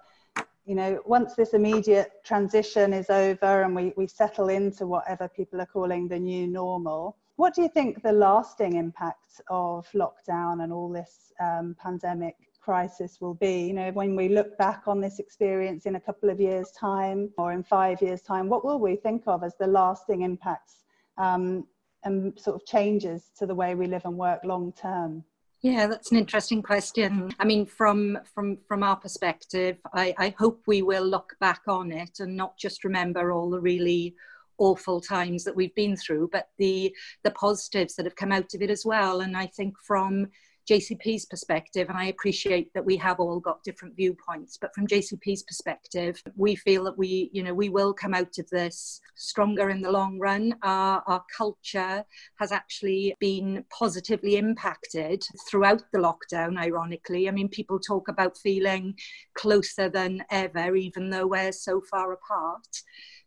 you 0.66 0.74
know, 0.74 1.00
once 1.04 1.34
this 1.34 1.52
immediate 1.52 2.12
transition 2.24 2.92
is 2.92 3.10
over 3.10 3.62
and 3.62 3.74
we, 3.74 3.92
we 3.96 4.06
settle 4.06 4.50
into 4.50 4.86
whatever 4.86 5.26
people 5.26 5.60
are 5.60 5.66
calling 5.66 6.06
the 6.06 6.18
new 6.18 6.46
normal, 6.46 7.16
what 7.36 7.54
do 7.54 7.62
you 7.62 7.68
think 7.68 8.02
the 8.02 8.12
lasting 8.12 8.76
impact 8.76 9.40
of 9.48 9.88
lockdown 9.94 10.62
and 10.62 10.72
all 10.72 10.88
this 10.88 11.32
um, 11.40 11.74
pandemic 11.82 12.36
crisis 12.70 13.20
will 13.20 13.34
be? 13.34 13.66
You 13.66 13.72
know, 13.72 13.90
when 13.90 14.14
we 14.14 14.28
look 14.28 14.56
back 14.56 14.82
on 14.86 15.00
this 15.00 15.18
experience 15.18 15.86
in 15.86 15.96
a 15.96 16.00
couple 16.00 16.30
of 16.30 16.38
years' 16.38 16.70
time 16.70 17.28
or 17.36 17.52
in 17.52 17.64
five 17.64 18.00
years' 18.00 18.22
time, 18.22 18.48
what 18.48 18.64
will 18.64 18.78
we 18.78 18.94
think 18.94 19.24
of 19.26 19.42
as 19.42 19.54
the 19.58 19.66
lasting 19.66 20.22
impacts 20.22 20.84
um, 21.18 21.66
and 22.04 22.38
sort 22.38 22.54
of 22.54 22.64
changes 22.64 23.32
to 23.38 23.44
the 23.44 23.56
way 23.56 23.74
we 23.74 23.88
live 23.88 24.02
and 24.04 24.16
work 24.16 24.44
long 24.44 24.72
term? 24.72 25.24
Yeah, 25.62 25.88
that's 25.88 26.12
an 26.12 26.18
interesting 26.18 26.62
question. 26.62 27.34
I 27.40 27.44
mean, 27.44 27.66
from 27.66 28.20
from 28.32 28.58
from 28.68 28.84
our 28.84 28.94
perspective, 28.94 29.78
I, 29.92 30.14
I 30.16 30.28
hope 30.38 30.62
we 30.68 30.82
will 30.82 31.04
look 31.04 31.34
back 31.40 31.62
on 31.66 31.90
it 31.90 32.20
and 32.20 32.36
not 32.36 32.56
just 32.56 32.84
remember 32.84 33.32
all 33.32 33.50
the 33.50 33.60
really 33.60 34.14
awful 34.58 35.00
times 35.00 35.42
that 35.42 35.56
we've 35.56 35.74
been 35.74 35.96
through, 35.96 36.28
but 36.30 36.50
the 36.56 36.94
the 37.24 37.32
positives 37.32 37.96
that 37.96 38.06
have 38.06 38.14
come 38.22 38.30
out 38.30 38.54
of 38.54 38.62
it 38.62 38.70
as 38.70 38.86
well. 38.86 39.22
And 39.22 39.36
I 39.36 39.46
think 39.46 39.74
from 39.82 40.28
JCP's 40.70 41.26
perspective, 41.26 41.88
and 41.88 41.98
I 41.98 42.04
appreciate 42.04 42.72
that 42.74 42.84
we 42.84 42.96
have 42.98 43.18
all 43.18 43.40
got 43.40 43.64
different 43.64 43.96
viewpoints, 43.96 44.56
but 44.56 44.72
from 44.72 44.86
JCP's 44.86 45.42
perspective, 45.42 46.22
we 46.36 46.54
feel 46.54 46.84
that 46.84 46.96
we, 46.96 47.28
you 47.32 47.42
know, 47.42 47.52
we 47.52 47.68
will 47.68 47.92
come 47.92 48.14
out 48.14 48.38
of 48.38 48.48
this 48.50 49.00
stronger 49.16 49.70
in 49.70 49.82
the 49.82 49.90
long 49.90 50.20
run. 50.20 50.54
Our, 50.62 51.02
our 51.08 51.24
culture 51.36 52.04
has 52.38 52.52
actually 52.52 53.16
been 53.18 53.64
positively 53.76 54.36
impacted 54.36 55.24
throughout 55.48 55.82
the 55.92 55.98
lockdown, 55.98 56.56
ironically. 56.56 57.28
I 57.28 57.32
mean, 57.32 57.48
people 57.48 57.80
talk 57.80 58.06
about 58.06 58.38
feeling 58.38 58.94
closer 59.34 59.88
than 59.88 60.22
ever, 60.30 60.76
even 60.76 61.10
though 61.10 61.26
we're 61.26 61.50
so 61.50 61.82
far 61.90 62.12
apart 62.12 62.64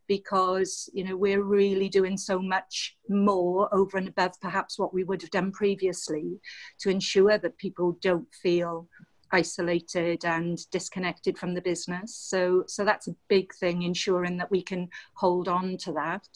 because 0.08 0.90
you 0.94 1.04
know 1.04 1.16
we're 1.16 1.44
really 1.44 1.90
doing 1.90 2.18
so 2.18 2.40
much 2.40 2.96
more 3.10 3.74
over 3.74 3.98
and 3.98 4.08
above 4.08 4.40
perhaps 4.42 4.78
what 4.78 4.94
we 4.94 5.04
would 5.04 5.22
have 5.22 5.32
done 5.32 5.52
previously 5.52 6.40
to 6.80 6.90
ensure 6.90 7.38
that 7.38 7.58
people 7.58 7.98
don't 8.02 8.28
feel 8.34 8.88
isolated 9.34 10.24
and 10.26 10.70
disconnected 10.70 11.38
from 11.38 11.56
the 11.56 11.62
business. 11.62 12.16
So 12.16 12.64
so 12.68 12.86
that's 12.86 13.08
a 13.08 13.16
big 13.28 13.54
thing 13.56 13.82
ensuring 13.82 14.38
that 14.38 14.52
we 14.52 14.62
can 14.62 14.90
hold 15.16 15.48
on 15.48 15.78
to 15.78 15.92
that. 15.94 16.28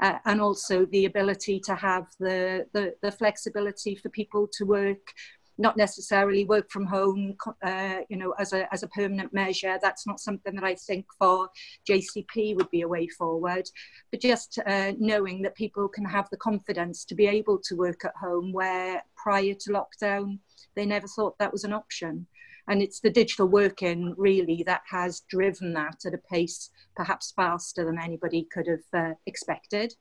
Uh, 0.00 0.18
and 0.24 0.40
also 0.40 0.84
the 0.86 1.04
ability 1.04 1.60
to 1.60 1.74
have 1.76 2.06
the, 2.18 2.66
the 2.72 2.94
the 3.02 3.12
flexibility 3.12 3.94
for 3.94 4.08
people 4.08 4.48
to 4.54 4.64
work 4.64 5.14
not 5.58 5.76
necessarily 5.76 6.44
work 6.44 6.70
from 6.70 6.86
home, 6.86 7.36
uh, 7.62 7.98
you 8.08 8.16
know, 8.16 8.32
as 8.38 8.52
a, 8.52 8.72
as 8.72 8.82
a 8.82 8.88
permanent 8.88 9.32
measure. 9.32 9.78
That's 9.80 10.06
not 10.06 10.20
something 10.20 10.54
that 10.54 10.64
I 10.64 10.74
think 10.74 11.06
for 11.18 11.48
JCP 11.88 12.56
would 12.56 12.70
be 12.70 12.82
a 12.82 12.88
way 12.88 13.06
forward. 13.08 13.68
But 14.10 14.20
just 14.20 14.58
uh, 14.66 14.92
knowing 14.98 15.42
that 15.42 15.54
people 15.54 15.88
can 15.88 16.04
have 16.04 16.28
the 16.30 16.36
confidence 16.36 17.04
to 17.06 17.14
be 17.14 17.26
able 17.26 17.58
to 17.64 17.76
work 17.76 18.04
at 18.04 18.16
home 18.20 18.52
where 18.52 19.02
prior 19.16 19.54
to 19.54 19.70
lockdown, 19.70 20.38
they 20.74 20.86
never 20.86 21.06
thought 21.06 21.38
that 21.38 21.52
was 21.52 21.64
an 21.64 21.72
option. 21.72 22.26
And 22.66 22.82
it's 22.82 23.00
the 23.00 23.10
digital 23.10 23.46
working 23.46 24.14
really 24.16 24.62
that 24.66 24.82
has 24.90 25.20
driven 25.28 25.74
that 25.74 26.06
at 26.06 26.14
a 26.14 26.18
pace 26.18 26.70
perhaps 26.96 27.32
faster 27.36 27.84
than 27.84 27.98
anybody 27.98 28.48
could 28.50 28.66
have 28.66 28.84
uh, 28.92 29.14
expected. 29.26 29.94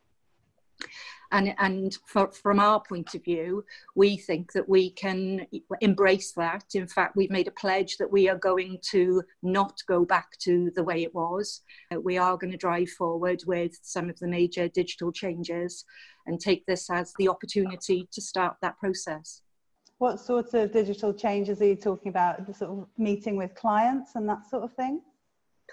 And, 1.32 1.56
and 1.58 1.98
for, 2.06 2.32
from 2.32 2.60
our 2.60 2.80
point 2.80 3.16
of 3.16 3.24
view, 3.24 3.66
we 3.96 4.18
think 4.18 4.52
that 4.54 4.70
we 4.70 4.92
can 4.92 5.48
embrace 5.82 6.32
that. 6.34 6.66
In 6.76 6.88
fact, 6.88 7.16
we've 7.16 7.32
made 7.32 7.48
a 7.48 7.52
pledge 7.52 7.98
that 7.98 8.12
we 8.12 8.30
are 8.30 8.38
going 8.38 8.78
to 8.92 9.24
not 9.42 9.82
go 9.88 10.06
back 10.06 10.38
to 10.40 10.72
the 10.76 10.84
way 10.84 11.02
it 11.02 11.16
was. 11.16 11.62
Uh, 11.92 12.00
we 12.00 12.20
are 12.20 12.38
going 12.38 12.52
to 12.52 12.58
drive 12.58 12.90
forward 12.90 13.42
with 13.48 13.80
some 13.82 14.10
of 14.12 14.20
the 14.20 14.28
major 14.28 14.68
digital 14.68 15.12
changes 15.12 15.86
and 16.28 16.40
take 16.40 16.66
this 16.68 16.90
as 16.92 17.14
the 17.18 17.28
opportunity 17.28 18.08
to 18.12 18.22
start 18.22 18.56
that 18.62 18.78
process. 18.78 19.42
What 19.98 20.20
sorts 20.20 20.54
of 20.54 20.72
digital 20.72 21.14
changes 21.14 21.62
are 21.62 21.66
you 21.66 21.76
talking 21.76 22.10
about? 22.10 22.46
The 22.46 22.54
sort 22.54 22.72
of 22.72 22.88
meeting 22.98 23.38
with 23.38 23.56
clients 23.56 24.16
and 24.16 24.28
that 24.30 24.46
sort 24.50 24.64
of 24.64 24.74
thing? 24.74 25.02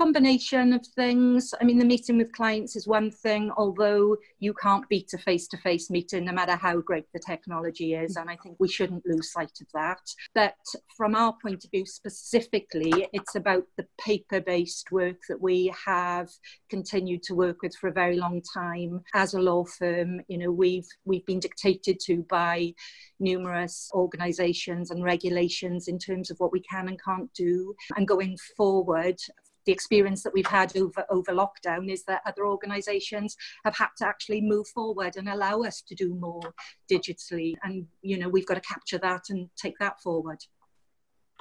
Combination 0.01 0.73
of 0.73 0.87
things. 0.97 1.53
I 1.61 1.65
mean, 1.65 1.79
the 1.79 1.85
meeting 1.85 2.17
with 2.17 2.33
clients 2.33 2.75
is 2.75 2.89
one 2.89 3.11
thing, 3.11 3.51
although 3.59 4.17
you 4.39 4.55
can't 4.55 4.89
beat 4.89 5.13
a 5.13 5.19
face 5.19 5.47
to 5.49 5.59
face 5.59 5.91
meeting 5.91 6.25
no 6.25 6.33
matter 6.33 6.57
how 6.57 6.81
great 6.81 7.05
the 7.13 7.21
technology 7.21 7.93
is. 7.93 8.17
And 8.17 8.31
I 8.31 8.37
think 8.43 8.57
we 8.59 8.69
shouldn't 8.69 9.05
lose 9.05 9.31
sight 9.31 9.53
of 9.61 9.67
that. 9.75 10.01
But 10.35 10.55
from 10.97 11.15
our 11.15 11.35
point 11.43 11.67
of 11.67 11.71
view 11.71 11.85
specifically, 11.85 13.09
it's 13.13 13.35
about 13.35 13.65
the 13.77 13.87
paper 14.01 14.41
based 14.41 14.91
work 14.91 15.19
that 15.29 15.43
we 15.43 15.71
have 15.85 16.31
continued 16.71 17.23
to 17.25 17.35
work 17.35 17.61
with 17.61 17.77
for 17.77 17.89
a 17.89 17.93
very 17.93 18.17
long 18.17 18.41
time. 18.55 19.03
As 19.15 19.35
a 19.35 19.41
law 19.41 19.65
firm, 19.65 20.23
you 20.29 20.39
know, 20.39 20.51
we've, 20.51 20.89
we've 21.05 21.27
been 21.27 21.41
dictated 21.41 22.01
to 22.07 22.25
by 22.31 22.73
numerous 23.19 23.91
organizations 23.93 24.91
and 24.91 25.05
regulations 25.05 25.89
in 25.89 25.99
terms 25.99 26.31
of 26.31 26.39
what 26.41 26.53
we 26.53 26.61
can 26.61 26.89
and 26.89 26.99
can't 27.03 27.31
do. 27.35 27.75
And 27.99 28.09
going 28.09 28.39
forward, 28.57 29.19
the 29.67 29.73
experience 29.73 30.23
that 30.23 30.33
we've 30.33 30.47
had 30.47 30.77
over, 30.77 31.05
over 31.11 31.33
lockdown 31.33 31.91
is 31.91 32.05
that 32.05 32.23
other 32.27 32.47
organisations 32.47 33.37
have 33.65 33.77
had 33.77 33.89
to 33.99 34.07
actually 34.07 34.41
move 34.41 34.67
forward 34.69 35.17
and 35.17 35.29
allow 35.29 35.61
us 35.63 35.83
to 35.83 35.95
do 35.95 36.15
more 36.15 36.55
digitally. 36.91 37.55
And, 37.63 37.87
you 38.03 38.19
know, 38.19 38.29
we've 38.29 38.47
got 38.47 38.55
to 38.55 38.61
capture 38.61 38.99
that 38.99 39.25
and 39.31 39.49
take 39.57 39.79
that 39.79 40.01
forward. 40.01 40.39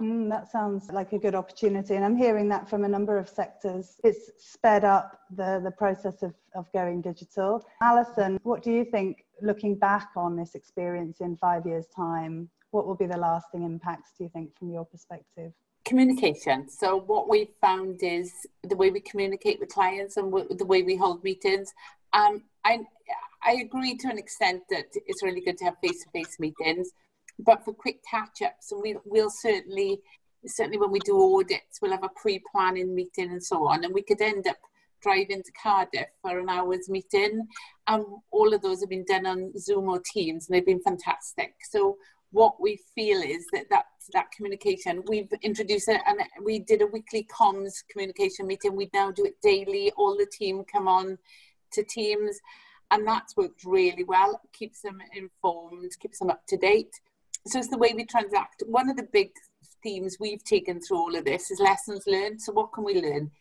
Mm, 0.01 0.29
that 0.29 0.49
sounds 0.49 0.89
like 0.91 1.11
a 1.11 1.19
good 1.19 1.35
opportunity, 1.35 1.95
and 1.95 2.05
I'm 2.05 2.15
hearing 2.15 2.47
that 2.49 2.69
from 2.69 2.85
a 2.85 2.87
number 2.87 3.17
of 3.17 3.27
sectors. 3.27 3.99
It's 4.05 4.31
sped 4.37 4.85
up 4.85 5.19
the, 5.35 5.59
the 5.61 5.71
process 5.71 6.23
of, 6.23 6.33
of 6.55 6.71
going 6.71 7.01
digital. 7.01 7.65
Alison, 7.81 8.39
what 8.43 8.63
do 8.63 8.71
you 8.71 8.85
think, 8.85 9.25
looking 9.41 9.75
back 9.75 10.11
on 10.15 10.37
this 10.37 10.55
experience 10.55 11.19
in 11.19 11.35
five 11.35 11.65
years' 11.65 11.87
time, 11.93 12.49
what 12.71 12.87
will 12.87 12.95
be 12.95 13.07
the 13.07 13.17
lasting 13.17 13.63
impacts, 13.63 14.11
do 14.17 14.23
you 14.23 14.29
think, 14.29 14.57
from 14.57 14.71
your 14.71 14.85
perspective? 14.85 15.51
Communication. 15.89 16.69
So 16.69 16.87
what 17.11 17.25
we 17.33 17.39
found 17.59 17.97
is 18.17 18.31
the 18.71 18.79
way 18.81 18.89
we 18.91 19.01
communicate 19.11 19.59
with 19.59 19.69
clients 19.77 20.17
and 20.17 20.27
the 20.61 20.69
way 20.71 20.83
we 20.83 20.95
hold 20.95 21.23
meetings. 21.23 21.67
Um, 22.13 22.43
I 22.63 22.73
I 23.51 23.53
agree 23.65 23.95
to 24.01 24.07
an 24.13 24.19
extent 24.25 24.61
that 24.69 24.87
it's 25.09 25.23
really 25.23 25.43
good 25.47 25.57
to 25.59 25.65
have 25.65 25.77
face-to-face 25.83 26.35
meetings, 26.39 26.87
but 27.47 27.63
for 27.63 27.73
quick 27.73 27.99
catch-ups, 28.13 28.71
and 28.71 28.81
we 28.83 28.95
we'll 29.05 29.35
certainly 29.47 29.91
certainly 30.45 30.79
when 30.79 30.91
we 30.91 30.99
do 30.99 31.15
audits, 31.35 31.79
we'll 31.81 31.97
have 31.97 32.09
a 32.09 32.19
pre-planning 32.21 32.89
meeting 32.99 33.29
and 33.31 33.43
so 33.51 33.57
on, 33.71 33.83
and 33.83 33.93
we 33.93 34.03
could 34.09 34.21
end 34.21 34.45
up 34.47 34.57
driving 35.01 35.41
to 35.43 35.51
Cardiff 35.63 36.09
for 36.21 36.39
an 36.39 36.49
hour's 36.49 36.89
meeting. 36.89 37.47
And 37.87 38.05
all 38.31 38.53
of 38.53 38.61
those 38.61 38.81
have 38.81 38.89
been 38.89 39.05
done 39.13 39.25
on 39.25 39.39
Zoom 39.57 39.87
or 39.89 40.01
Teams, 40.13 40.41
and 40.41 40.51
they've 40.53 40.71
been 40.71 40.87
fantastic. 40.91 41.51
So 41.73 41.97
what 42.31 42.61
we 42.61 42.79
feel 42.95 43.21
is 43.21 43.45
that 43.53 43.65
that, 43.69 43.85
that 44.13 44.31
communication, 44.31 45.03
we've 45.07 45.31
introduced 45.41 45.89
it 45.89 46.01
and 46.05 46.19
we 46.43 46.59
did 46.59 46.81
a 46.81 46.87
weekly 46.87 47.27
comms 47.31 47.83
communication 47.89 48.47
meeting. 48.47 48.75
We 48.75 48.89
now 48.93 49.11
do 49.11 49.25
it 49.25 49.41
daily. 49.41 49.91
All 49.97 50.15
the 50.15 50.27
team 50.31 50.63
come 50.71 50.87
on 50.87 51.17
to 51.73 51.83
Teams 51.83 52.39
and 52.91 53.07
that's 53.07 53.35
worked 53.35 53.63
really 53.63 54.03
well. 54.03 54.41
Keeps 54.53 54.81
them 54.81 54.99
informed, 55.15 55.91
keeps 55.99 56.19
them 56.19 56.29
up 56.29 56.45
to 56.47 56.57
date. 56.57 56.99
So 57.47 57.59
it's 57.59 57.69
the 57.69 57.77
way 57.77 57.93
we 57.95 58.05
transact. 58.05 58.63
One 58.67 58.89
of 58.89 58.97
the 58.97 59.07
big 59.11 59.31
themes 59.83 60.17
we've 60.19 60.43
taken 60.43 60.81
through 60.81 60.97
all 60.97 61.15
of 61.15 61.25
this 61.25 61.51
is 61.51 61.59
lessons 61.59 62.03
learned. 62.05 62.41
So 62.41 62.51
what 62.51 62.73
can 62.73 62.83
we 62.83 63.01
learn? 63.01 63.31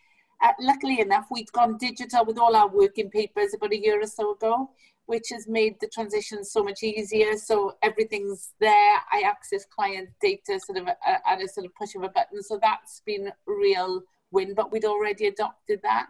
Uh, 0.41 0.53
luckily 0.61 1.01
enough, 1.01 1.27
we'd 1.31 1.51
gone 1.53 1.77
digital 1.79 2.25
with 2.25 2.39
all 2.39 2.55
our 2.55 2.69
working 2.69 3.11
papers 3.11 3.55
about 3.55 3.73
a 3.73 3.79
year 3.79 4.01
or 4.01 4.07
so 4.07 4.35
ago, 4.35 4.71
which 5.09 5.31
has 5.31 5.49
made 5.49 5.75
the 5.81 5.89
transition 5.89 6.45
so 6.45 6.63
much 6.63 6.83
easier. 6.83 7.35
So 7.39 7.79
everything's 7.83 8.51
there. 8.61 8.97
I 9.11 9.23
access 9.25 9.65
client 9.65 10.11
data 10.21 10.61
sort 10.61 10.77
of 10.77 10.87
at 10.87 11.43
a 11.43 11.49
sort 11.49 11.65
of 11.65 11.75
push 11.75 11.95
of 11.95 12.03
a 12.03 12.11
button. 12.11 12.43
So 12.43 12.59
that's 12.61 13.01
been 13.07 13.29
a 13.29 13.33
real 13.47 14.03
win, 14.33 14.53
but 14.55 14.71
we'd 14.71 14.85
already 14.85 15.29
adopted 15.29 15.81
that. 15.83 16.09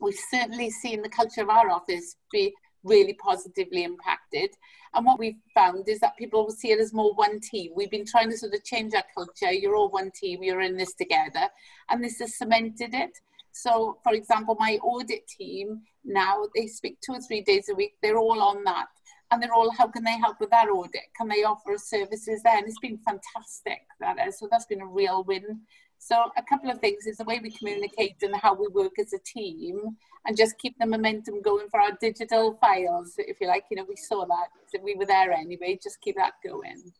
We've 0.00 0.18
certainly 0.30 0.70
seen 0.70 1.02
the 1.02 1.10
culture 1.10 1.42
of 1.42 1.50
our 1.50 1.68
office 1.68 2.16
be 2.32 2.54
really 2.84 3.12
positively 3.22 3.84
impacted. 3.84 4.48
And 4.94 5.04
what 5.04 5.18
we've 5.18 5.36
found 5.54 5.86
is 5.86 6.00
that 6.00 6.16
people 6.16 6.50
see 6.50 6.72
it 6.72 6.80
as 6.80 6.94
more 6.94 7.12
one 7.14 7.38
team. 7.38 7.72
We've 7.76 7.90
been 7.90 8.06
trying 8.06 8.30
to 8.30 8.38
sort 8.38 8.54
of 8.54 8.64
change 8.64 8.94
our 8.94 9.04
culture. 9.14 9.52
You're 9.52 9.76
all 9.76 9.90
one 9.90 10.10
team, 10.10 10.42
you're 10.42 10.62
in 10.62 10.78
this 10.78 10.94
together. 10.94 11.50
And 11.90 12.02
this 12.02 12.18
has 12.20 12.38
cemented 12.38 12.94
it. 12.94 13.10
So, 13.52 13.98
for 14.02 14.14
example, 14.14 14.56
my 14.58 14.78
audit 14.82 15.26
team 15.28 15.82
now, 16.04 16.44
they 16.54 16.66
speak 16.66 16.98
two 17.00 17.12
or 17.12 17.20
three 17.20 17.42
days 17.42 17.68
a 17.70 17.74
week. 17.74 17.92
They're 18.02 18.18
all 18.18 18.40
on 18.40 18.64
that. 18.64 18.86
And 19.30 19.42
they're 19.42 19.54
all, 19.54 19.70
how 19.70 19.86
can 19.86 20.04
they 20.04 20.18
help 20.18 20.40
with 20.40 20.50
that 20.50 20.68
audit? 20.68 21.02
Can 21.16 21.28
they 21.28 21.44
offer 21.44 21.78
services 21.78 22.42
there? 22.42 22.58
And 22.58 22.66
it's 22.66 22.78
been 22.80 22.98
fantastic, 22.98 23.80
that 24.00 24.16
is. 24.26 24.38
So 24.38 24.48
that's 24.50 24.66
been 24.66 24.82
a 24.82 24.86
real 24.86 25.24
win. 25.24 25.60
So 25.98 26.16
a 26.36 26.42
couple 26.42 26.70
of 26.70 26.80
things 26.80 27.06
is 27.06 27.18
the 27.18 27.24
way 27.24 27.40
we 27.42 27.50
communicate 27.50 28.16
and 28.22 28.34
how 28.36 28.54
we 28.54 28.66
work 28.68 28.98
as 28.98 29.12
a 29.12 29.18
team 29.24 29.96
and 30.26 30.36
just 30.36 30.58
keep 30.58 30.76
the 30.78 30.86
momentum 30.86 31.40
going 31.40 31.68
for 31.70 31.80
our 31.80 31.92
digital 32.00 32.58
files, 32.60 33.14
if 33.18 33.40
you 33.40 33.46
like. 33.46 33.64
You 33.70 33.76
know, 33.78 33.86
we 33.88 33.96
saw 33.96 34.26
that, 34.26 34.82
we 34.82 34.96
were 34.96 35.06
there 35.06 35.32
anyway, 35.32 35.78
just 35.82 36.00
keep 36.00 36.16
that 36.16 36.34
going. 36.44 36.92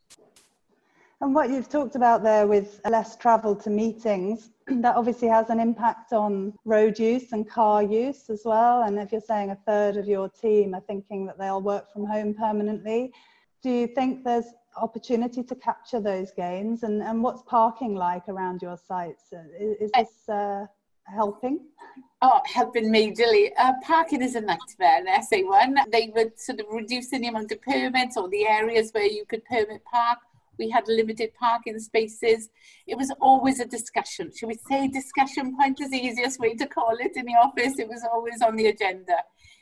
And 1.23 1.37
what 1.37 1.51
you've 1.51 1.69
talked 1.69 1.95
about 1.95 2.25
there 2.25 2.49
with 2.49 2.81
less 2.85 3.15
travel 3.15 3.55
to 3.55 3.71
meetings, 3.71 4.51
that 4.67 4.97
obviously 4.97 5.29
has 5.29 5.51
an 5.51 5.61
impact 5.61 6.13
on 6.13 6.53
road 6.65 6.99
use 6.99 7.31
and 7.31 7.49
car 7.49 7.81
use 7.81 8.29
as 8.29 8.43
well. 8.45 8.83
And 8.83 8.99
if 8.99 9.13
you're 9.13 9.21
saying 9.21 9.51
a 9.51 9.59
third 9.65 9.97
of 9.97 10.09
your 10.09 10.29
team 10.29 10.75
are 10.75 10.81
thinking 10.81 11.25
that 11.27 11.39
they'll 11.39 11.63
work 11.63 11.93
from 11.93 12.07
home 12.07 12.35
permanently, 12.35 13.13
do 13.63 13.71
you 13.71 13.87
think 13.87 14.25
there's 14.25 14.47
opportunity 14.77 15.45
to 15.45 15.55
capture 15.55 16.01
those 16.01 16.33
gains? 16.33 16.83
And, 16.83 17.01
and 17.01 17.23
what's 17.23 17.43
parking 17.43 17.95
like 17.95 18.29
around 18.29 18.61
your 18.61 18.77
sites? 18.77 19.33
Is, 19.61 19.77
is 19.81 19.91
this 19.93 20.29
uh, 20.29 20.67
helping? 21.05 21.61
Oh, 22.21 22.41
helping 22.47 22.93
majorly. 22.93 23.51
Uh, 23.61 23.75
parking 23.85 24.23
is 24.23 24.35
a 24.35 24.41
nightmare 24.41 24.99
in 24.99 25.07
SA1. 25.07 25.89
They 25.93 26.11
were 26.13 26.33
sort 26.35 26.59
of 26.59 26.67
reducing 26.69 27.21
the 27.21 27.29
amount 27.29 27.53
of 27.53 27.63
permits 27.63 28.17
or 28.17 28.29
the 28.29 28.45
areas 28.45 28.91
where 28.91 29.07
you 29.07 29.25
could 29.25 29.45
permit 29.45 29.85
park 29.85 30.19
we 30.59 30.71
had 30.71 30.87
limited 30.89 31.33
parking 31.35 31.79
spaces. 31.79 32.51
It 32.87 32.97
was 32.97 33.13
always 33.21 33.61
a 33.61 33.65
discussion. 33.65 34.31
Should 34.35 34.49
we 34.49 34.59
say 34.69 34.89
discussion 34.89 35.57
point 35.57 35.81
is 35.81 35.91
the 35.91 35.99
easiest 35.99 36.39
way 36.39 36.55
to 36.55 36.67
call 36.67 36.97
it 37.01 37.17
in 37.17 37.27
the 37.27 37.35
office? 37.35 37.79
It 37.79 37.89
was 37.89 38.05
always 38.13 38.43
on 38.43 38.57
the 38.57 38.67
agenda. 38.67 39.17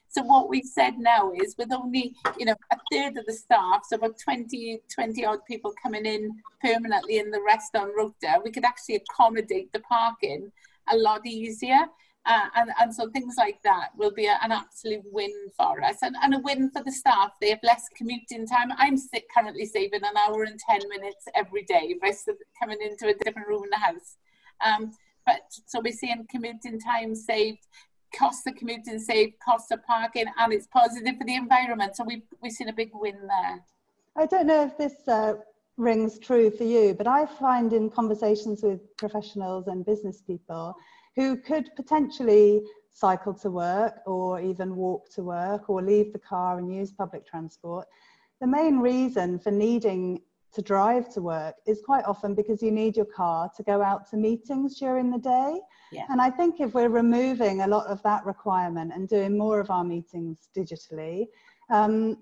So 0.08 0.22
what 0.22 0.48
we've 0.48 0.64
said 0.64 0.98
now 0.98 1.30
is 1.32 1.54
with 1.56 1.72
only, 1.72 2.16
you 2.36 2.44
know, 2.44 2.56
a 2.72 2.76
third 2.90 3.16
of 3.16 3.26
the 3.26 3.32
staff, 3.32 3.82
so 3.88 3.94
about 3.94 4.18
20, 4.18 4.80
20 4.92 5.24
odd 5.24 5.44
people 5.46 5.72
coming 5.80 6.04
in 6.04 6.32
permanently 6.60 7.20
and 7.20 7.32
the 7.32 7.40
rest 7.46 7.76
on 7.76 7.96
rota, 7.96 8.40
we 8.44 8.50
could 8.50 8.64
actually 8.64 8.96
accommodate 8.96 9.72
the 9.72 9.78
parking 9.80 10.50
a 10.92 10.96
lot 10.96 11.24
easier. 11.24 11.86
Uh, 12.26 12.46
and, 12.54 12.70
and 12.78 12.94
so 12.94 13.08
things 13.10 13.34
like 13.38 13.60
that 13.64 13.88
will 13.96 14.10
be 14.10 14.26
a, 14.26 14.38
an 14.42 14.52
absolute 14.52 15.02
win 15.06 15.32
for 15.56 15.82
us 15.82 15.96
and, 16.02 16.14
and 16.22 16.34
a 16.34 16.38
win 16.38 16.70
for 16.70 16.82
the 16.84 16.92
staff. 16.92 17.32
They 17.40 17.48
have 17.48 17.60
less 17.62 17.86
commuting 17.96 18.46
time. 18.46 18.72
I'm 18.76 18.98
sick, 18.98 19.24
currently 19.34 19.64
saving 19.64 20.02
an 20.02 20.16
hour 20.16 20.44
and 20.44 20.58
10 20.58 20.88
minutes 20.88 21.24
every 21.34 21.64
day 21.64 21.94
by 22.00 22.12
coming 22.60 22.78
into 22.82 23.08
a 23.08 23.14
different 23.24 23.48
room 23.48 23.64
in 23.64 23.70
the 23.70 23.76
house. 23.76 24.16
Um, 24.64 24.92
but 25.24 25.40
so 25.66 25.80
we're 25.82 25.92
seeing 25.92 26.26
commuting 26.30 26.78
time 26.78 27.14
saved, 27.14 27.66
cost 28.14 28.46
of 28.46 28.54
commuting 28.56 28.98
saved, 28.98 29.34
cost 29.42 29.72
of 29.72 29.82
parking, 29.84 30.26
and 30.38 30.52
it's 30.52 30.66
positive 30.66 31.16
for 31.16 31.24
the 31.24 31.36
environment. 31.36 31.96
So 31.96 32.04
we've, 32.04 32.22
we've 32.42 32.52
seen 32.52 32.68
a 32.68 32.74
big 32.74 32.90
win 32.92 33.16
there. 33.26 33.64
I 34.16 34.26
don't 34.26 34.46
know 34.46 34.64
if 34.64 34.76
this 34.76 35.08
uh, 35.08 35.34
rings 35.78 36.18
true 36.18 36.50
for 36.50 36.64
you, 36.64 36.94
but 36.94 37.06
I 37.06 37.24
find 37.24 37.72
in 37.72 37.88
conversations 37.88 38.62
with 38.62 38.94
professionals 38.98 39.68
and 39.68 39.86
business 39.86 40.20
people, 40.20 40.76
who 41.16 41.36
could 41.36 41.70
potentially 41.76 42.62
cycle 42.92 43.34
to 43.34 43.50
work 43.50 43.94
or 44.06 44.40
even 44.40 44.76
walk 44.76 45.10
to 45.14 45.22
work 45.22 45.70
or 45.70 45.82
leave 45.82 46.12
the 46.12 46.18
car 46.18 46.58
and 46.58 46.74
use 46.74 46.92
public 46.92 47.26
transport. 47.26 47.86
The 48.40 48.46
main 48.46 48.78
reason 48.78 49.38
for 49.38 49.50
needing 49.50 50.20
to 50.52 50.62
drive 50.62 51.08
to 51.14 51.22
work 51.22 51.54
is 51.66 51.80
quite 51.84 52.04
often 52.06 52.34
because 52.34 52.62
you 52.62 52.72
need 52.72 52.96
your 52.96 53.06
car 53.06 53.50
to 53.56 53.62
go 53.62 53.82
out 53.82 54.10
to 54.10 54.16
meetings 54.16 54.78
during 54.78 55.10
the 55.10 55.18
day. 55.18 55.60
Yeah. 55.92 56.06
And 56.08 56.20
I 56.20 56.30
think 56.30 56.60
if 56.60 56.74
we're 56.74 56.88
removing 56.88 57.60
a 57.60 57.68
lot 57.68 57.86
of 57.86 58.02
that 58.02 58.26
requirement 58.26 58.92
and 58.92 59.08
doing 59.08 59.38
more 59.38 59.60
of 59.60 59.70
our 59.70 59.84
meetings 59.84 60.48
digitally, 60.56 61.26
um, 61.70 62.18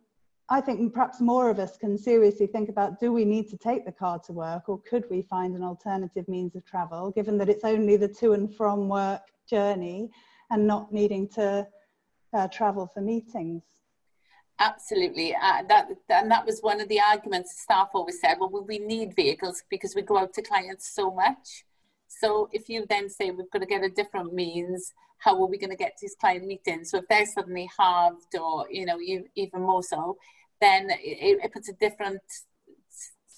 I 0.51 0.61
think 0.63 0.95
perhaps 0.95 1.21
more 1.21 1.51
of 1.51 1.59
us 1.59 1.77
can 1.77 1.99
seriously 1.99 2.47
think 2.47 2.71
about 2.71 2.99
do 2.99 3.13
we 3.13 3.25
need 3.25 3.51
to 3.51 3.59
take 3.59 3.85
the 3.85 3.93
car 3.93 4.19
to 4.21 4.33
work 4.33 4.69
or 4.69 4.81
could 4.81 5.05
we 5.11 5.23
find 5.23 5.55
an 5.55 5.63
alternative 5.63 6.27
means 6.27 6.57
of 6.57 6.65
travel, 6.65 7.11
given 7.11 7.37
that 7.39 7.51
it's 7.51 7.65
only 7.65 7.97
the 7.97 8.09
to 8.09 8.33
and 8.33 8.55
from 8.55 8.89
work 8.89 9.21
journey 9.49 10.11
and 10.51 10.67
not 10.67 10.91
needing 10.91 11.29
to 11.29 11.67
uh, 12.33 12.49
travel 12.49 12.87
for 12.87 13.03
meetings? 13.03 13.63
Absolutely. 14.59 15.35
Uh, 15.35 15.63
that, 15.69 15.89
and 16.09 16.31
that 16.31 16.47
was 16.47 16.61
one 16.61 16.81
of 16.81 16.89
the 16.89 17.01
arguments 17.01 17.61
staff 17.61 17.91
always 17.93 18.21
said, 18.21 18.39
well, 18.41 18.65
we 18.67 18.79
need 18.79 19.15
vehicles 19.15 19.63
because 19.71 19.95
we 19.95 20.03
go 20.03 20.17
out 20.17 20.33
to 20.33 20.43
clients 20.43 20.95
so 20.95 21.11
much. 21.11 21.65
So 22.09 22.49
if 22.53 22.69
you 22.71 22.87
then 22.89 23.11
say 23.11 23.31
we've 23.31 23.51
got 23.51 23.61
to 23.61 23.67
get 23.67 23.85
a 23.85 23.91
different 23.91 24.33
means, 24.33 24.95
how 25.19 25.41
are 25.41 25.47
we 25.47 25.59
going 25.59 25.71
to 25.71 25.77
get 25.77 25.99
these 26.01 26.17
client 26.19 26.47
meetings? 26.47 26.91
So 26.91 26.99
if 26.99 27.09
they're 27.09 27.27
suddenly 27.27 27.69
halved 27.79 28.35
or, 28.41 28.67
you 28.71 28.87
know, 28.87 28.99
even 29.37 29.61
more 29.63 29.83
so, 29.83 30.17
then 30.61 30.91
it, 30.91 31.39
it 31.45 31.53
puts 31.53 31.69
a 31.69 31.73
different 31.75 32.21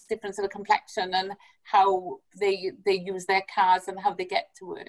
different 0.09 0.35
sort 0.35 0.44
of 0.44 0.50
complexion 0.50 1.14
and 1.14 1.33
how 1.62 2.18
they 2.38 2.72
they 2.85 2.98
use 2.98 3.26
their 3.26 3.42
cars 3.54 3.83
and 3.88 3.98
how 3.98 4.12
they 4.12 4.24
get 4.24 4.48
to 4.59 4.66
work. 4.66 4.88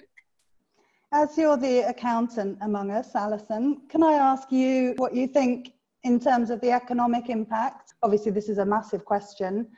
As 1.12 1.36
you're 1.36 1.58
the 1.58 1.88
accountant 1.88 2.58
among 2.62 2.90
us, 2.90 3.14
Alison, 3.14 3.82
can 3.88 4.02
I 4.02 4.14
ask 4.14 4.50
you 4.50 4.94
what 4.96 5.14
you 5.14 5.26
think 5.26 5.72
in 6.04 6.18
terms 6.18 6.50
of 6.50 6.60
the 6.60 6.70
economic 6.70 7.28
impact? 7.28 7.94
Obviously, 8.02 8.32
this 8.32 8.48
is 8.48 8.58
a 8.58 8.64
massive 8.64 9.04
question, 9.04 9.68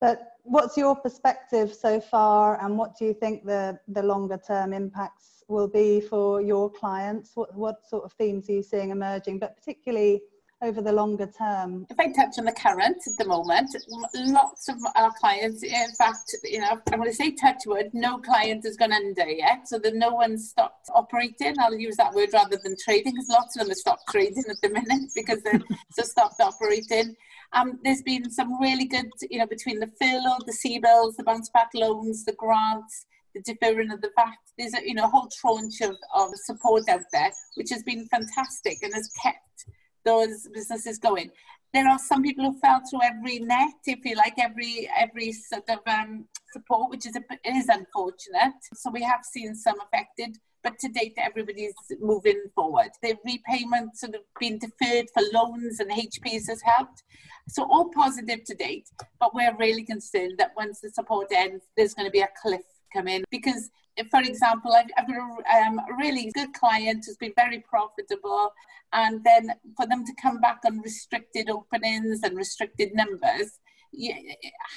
but 0.00 0.32
what's 0.42 0.76
your 0.76 0.96
perspective 0.96 1.72
so 1.72 2.00
far, 2.00 2.62
and 2.62 2.76
what 2.76 2.98
do 2.98 3.04
you 3.04 3.14
think 3.14 3.44
the, 3.44 3.78
the 3.88 4.02
longer 4.02 4.38
term 4.44 4.72
impacts 4.72 5.44
will 5.48 5.68
be 5.68 6.00
for 6.00 6.42
your 6.42 6.68
clients? 6.68 7.30
What, 7.34 7.54
what 7.54 7.86
sort 7.88 8.04
of 8.04 8.12
themes 8.14 8.48
are 8.48 8.52
you 8.52 8.62
seeing 8.62 8.90
emerging, 8.90 9.38
but 9.38 9.56
particularly 9.56 10.22
over 10.62 10.80
the 10.80 10.92
longer 10.92 11.26
term? 11.26 11.86
If 11.90 11.98
I 11.98 12.12
touch 12.12 12.38
on 12.38 12.44
the 12.44 12.52
current 12.52 12.96
at 13.06 13.18
the 13.18 13.26
moment, 13.26 13.74
lots 14.14 14.68
of 14.68 14.76
our 14.96 15.12
clients, 15.18 15.62
in 15.62 15.92
fact, 15.98 16.34
you 16.44 16.60
know, 16.60 16.80
I'm 16.92 16.98
going 16.98 17.10
to 17.10 17.14
say 17.14 17.32
touch 17.32 17.62
wood, 17.66 17.90
no 17.92 18.18
client 18.18 18.64
has 18.64 18.76
gone 18.76 18.92
under 18.92 19.28
yet, 19.28 19.68
so 19.68 19.78
that 19.80 19.94
no 19.94 20.14
one's 20.14 20.50
stopped 20.50 20.88
operating. 20.94 21.56
I'll 21.58 21.74
use 21.74 21.96
that 21.96 22.14
word 22.14 22.30
rather 22.32 22.58
than 22.62 22.76
trading, 22.82 23.12
because 23.12 23.28
lots 23.28 23.56
of 23.56 23.60
them 23.60 23.68
have 23.70 23.76
stopped 23.76 24.08
trading 24.10 24.44
at 24.48 24.60
the 24.62 24.70
minute 24.70 25.10
because 25.14 25.42
they've 25.42 25.62
just 25.96 26.12
stopped 26.12 26.40
operating. 26.40 27.16
Um, 27.52 27.78
there's 27.84 28.02
been 28.02 28.30
some 28.30 28.60
really 28.60 28.86
good, 28.86 29.10
you 29.30 29.38
know, 29.38 29.46
between 29.46 29.78
the 29.78 29.90
furlough, 30.00 30.38
the 30.46 30.56
CBILS, 30.64 31.16
the 31.16 31.24
bounce 31.24 31.50
back 31.50 31.68
loans, 31.74 32.24
the 32.24 32.32
grants, 32.32 33.06
the 33.34 33.42
deferring 33.42 33.90
of 33.90 34.00
the 34.00 34.10
VAT. 34.16 34.36
There's 34.58 34.74
a 34.74 34.86
you 34.86 34.94
know 34.94 35.04
a 35.04 35.08
whole 35.08 35.28
tranche 35.40 35.80
of, 35.80 35.96
of 36.14 36.30
support 36.44 36.88
out 36.88 37.02
there, 37.12 37.30
which 37.56 37.70
has 37.70 37.82
been 37.82 38.06
fantastic 38.08 38.78
and 38.82 38.94
has 38.94 39.10
kept 39.22 39.66
those 40.04 40.48
businesses 40.52 40.98
going. 40.98 41.30
There 41.72 41.88
are 41.88 41.98
some 41.98 42.22
people 42.22 42.44
who 42.44 42.58
fell 42.58 42.82
through 42.88 43.02
every 43.02 43.38
net, 43.38 43.74
if 43.86 44.04
you 44.04 44.14
like, 44.14 44.34
every 44.38 44.90
every 44.96 45.32
sort 45.32 45.68
of 45.70 45.78
um, 45.86 46.26
support, 46.52 46.90
which 46.90 47.06
is 47.06 47.16
a, 47.16 47.22
is 47.48 47.68
unfortunate. 47.68 48.54
So 48.74 48.90
we 48.90 49.02
have 49.02 49.24
seen 49.24 49.54
some 49.54 49.76
affected, 49.80 50.36
but 50.62 50.78
to 50.80 50.88
date, 50.88 51.14
everybody's 51.16 51.72
moving 51.98 52.42
forward. 52.54 52.90
The 53.02 53.16
repayment 53.24 53.96
sort 53.96 54.14
of 54.14 54.20
been 54.38 54.58
deferred 54.58 55.06
for 55.14 55.22
loans 55.32 55.80
and 55.80 55.90
HPs 55.90 56.48
has 56.48 56.60
helped. 56.62 57.02
So 57.48 57.64
all 57.64 57.90
positive 57.94 58.44
to 58.44 58.54
date, 58.54 58.88
but 59.18 59.34
we're 59.34 59.56
really 59.56 59.84
concerned 59.84 60.34
that 60.38 60.52
once 60.56 60.80
the 60.80 60.90
support 60.90 61.28
ends, 61.32 61.64
there's 61.76 61.94
going 61.94 62.06
to 62.06 62.12
be 62.12 62.20
a 62.20 62.28
cliff 62.40 62.62
come 62.92 63.08
in 63.08 63.24
because 63.30 63.70
for 64.10 64.20
example, 64.20 64.72
I've, 64.72 64.86
I've 64.96 65.06
got 65.06 65.16
a, 65.16 65.66
um, 65.66 65.80
really 65.98 66.30
good 66.34 66.52
client 66.54 67.04
who's 67.06 67.16
been 67.16 67.32
very 67.36 67.60
profitable, 67.60 68.52
and 68.92 69.22
then 69.24 69.52
for 69.76 69.86
them 69.86 70.04
to 70.04 70.12
come 70.20 70.40
back 70.40 70.60
on 70.66 70.80
restricted 70.80 71.50
openings 71.50 72.20
and 72.22 72.36
restricted 72.36 72.94
numbers, 72.94 73.58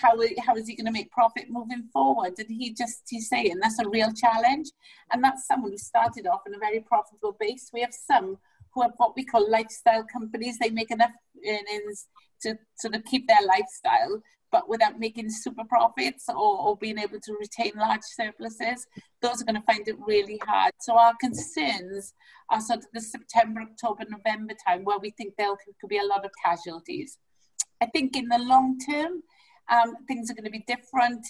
how, 0.02 0.18
how 0.46 0.56
is 0.56 0.68
he 0.68 0.76
going 0.76 0.86
to 0.86 0.92
make 0.92 1.12
profit 1.12 1.46
moving 1.50 1.84
forward? 1.94 2.34
And 2.38 2.50
he 2.50 2.74
just, 2.74 3.04
he's 3.10 3.30
saying 3.30 3.60
that's 3.62 3.80
a 3.80 3.90
real 3.90 4.12
challenge. 4.14 4.68
And 5.12 5.24
that's 5.24 5.48
someone 5.48 5.72
who 5.72 5.78
started 5.78 6.28
off 6.28 6.42
in 6.46 6.54
a 6.54 6.60
very 6.60 6.82
profitable 6.82 7.36
base. 7.40 7.70
We 7.74 7.82
have 7.82 7.94
some 7.94 8.38
who 8.74 8.82
have 8.82 8.92
what 8.98 9.16
we 9.16 9.24
call 9.24 9.50
lifestyle 9.50 10.04
companies. 10.04 10.58
They 10.60 10.70
make 10.70 10.92
enough 10.92 11.14
earnings 11.48 12.08
to 12.42 12.58
sort 12.78 12.96
of 12.96 13.06
keep 13.06 13.28
their 13.28 13.46
lifestyle, 13.46 14.22
but 14.56 14.70
without 14.70 14.98
making 14.98 15.30
super 15.30 15.66
profits 15.66 16.30
or, 16.30 16.58
or 16.66 16.78
being 16.78 16.98
able 16.98 17.20
to 17.20 17.34
retain 17.42 17.74
large 17.76 18.00
surpluses, 18.04 18.88
those 19.22 19.42
are 19.42 19.44
going 19.44 19.62
to 19.62 19.68
find 19.70 19.86
it 19.86 19.98
really 20.08 20.40
hard. 20.48 20.72
So 20.80 20.98
our 20.98 21.14
concerns 21.20 22.14
are 22.50 22.62
sort 22.62 22.80
of 22.80 22.86
the 22.94 23.02
September, 23.02 23.60
October, 23.64 24.06
November 24.10 24.54
time 24.66 24.86
where 24.86 24.98
we 24.98 25.12
think 25.18 25.34
there 25.38 25.54
could 25.82 25.90
be 25.90 25.98
a 25.98 26.06
lot 26.06 26.24
of 26.24 26.32
casualties. 26.42 27.18
I 27.82 27.88
think 27.88 28.16
in 28.16 28.30
the 28.30 28.38
long 28.38 28.78
term, 28.90 29.24
um, 29.70 29.96
things 30.08 30.32
are 30.32 30.36
going 30.36 30.46
to 30.46 30.52
be 30.52 30.64
different 30.66 31.26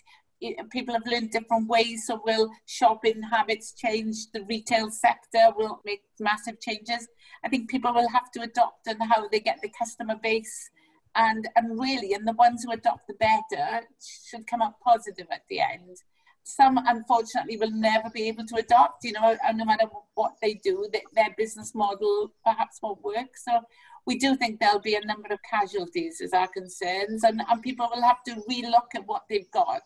people 0.72 0.94
have 0.94 1.08
learned 1.08 1.32
different 1.32 1.68
ways. 1.68 2.06
So 2.06 2.22
will 2.26 2.52
shopping 2.66 3.24
habits 3.24 3.74
change? 3.74 4.16
The 4.34 4.44
retail 4.44 4.92
sector 4.92 5.48
will 5.58 5.82
make 5.86 6.02
massive 6.20 6.60
changes. 6.60 7.08
I 7.44 7.50
think 7.50 7.70
people 7.70 7.92
will 7.94 8.10
have 8.10 8.30
to 8.32 8.42
adopt 8.42 8.86
and 8.86 9.02
how 9.02 9.28
they 9.30 9.40
get 9.40 9.60
the 9.64 9.72
customer 9.80 10.16
base. 10.22 10.70
And, 11.16 11.48
and 11.56 11.80
really, 11.80 12.14
and 12.14 12.28
the 12.28 12.34
ones 12.34 12.64
who 12.64 12.72
adopt 12.72 13.08
the 13.08 13.14
better 13.14 13.86
should 14.30 14.48
come 14.48 14.62
up 14.62 14.80
positive 14.84 15.28
at 15.32 15.44
the 15.50 15.62
end. 15.62 15.98
Some, 16.44 16.78
unfortunately, 16.86 17.58
will 17.58 17.72
never 17.72 18.10
be 18.10 18.28
able 18.28 18.46
to 18.46 18.56
adopt, 18.58 19.04
you 19.04 19.14
know, 19.14 19.36
and 19.48 19.58
no 19.58 19.66
matter 19.66 19.88
what 20.14 20.34
they 20.42 20.56
do, 20.56 20.88
their 21.14 21.34
business 21.38 21.74
model 21.74 22.34
perhaps 22.44 22.80
won't 22.84 23.04
work. 23.04 23.36
So 23.36 23.62
we 24.06 24.18
do 24.18 24.36
think 24.36 24.60
there'll 24.60 24.80
be 24.80 24.96
a 24.96 25.06
number 25.06 25.34
of 25.34 25.40
casualties 25.50 26.22
as 26.22 26.34
our 26.34 26.48
concerns, 26.48 27.24
and, 27.24 27.42
and 27.50 27.62
people 27.62 27.90
will 27.94 28.04
have 28.04 28.22
to 28.28 28.36
relook 28.50 28.94
at 28.94 29.08
what 29.08 29.24
they've 29.28 29.50
got 29.52 29.82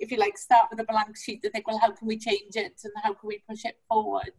if 0.00 0.10
you 0.10 0.16
like, 0.16 0.36
start 0.38 0.68
with 0.70 0.80
a 0.80 0.84
blank 0.84 1.16
sheet 1.16 1.42
to 1.42 1.50
think, 1.50 1.68
well, 1.68 1.78
how 1.78 1.92
can 1.92 2.08
we 2.08 2.18
change 2.18 2.56
it 2.56 2.80
and 2.82 2.92
how 3.02 3.12
can 3.12 3.28
we 3.28 3.42
push 3.48 3.64
it 3.64 3.76
forward? 3.88 4.32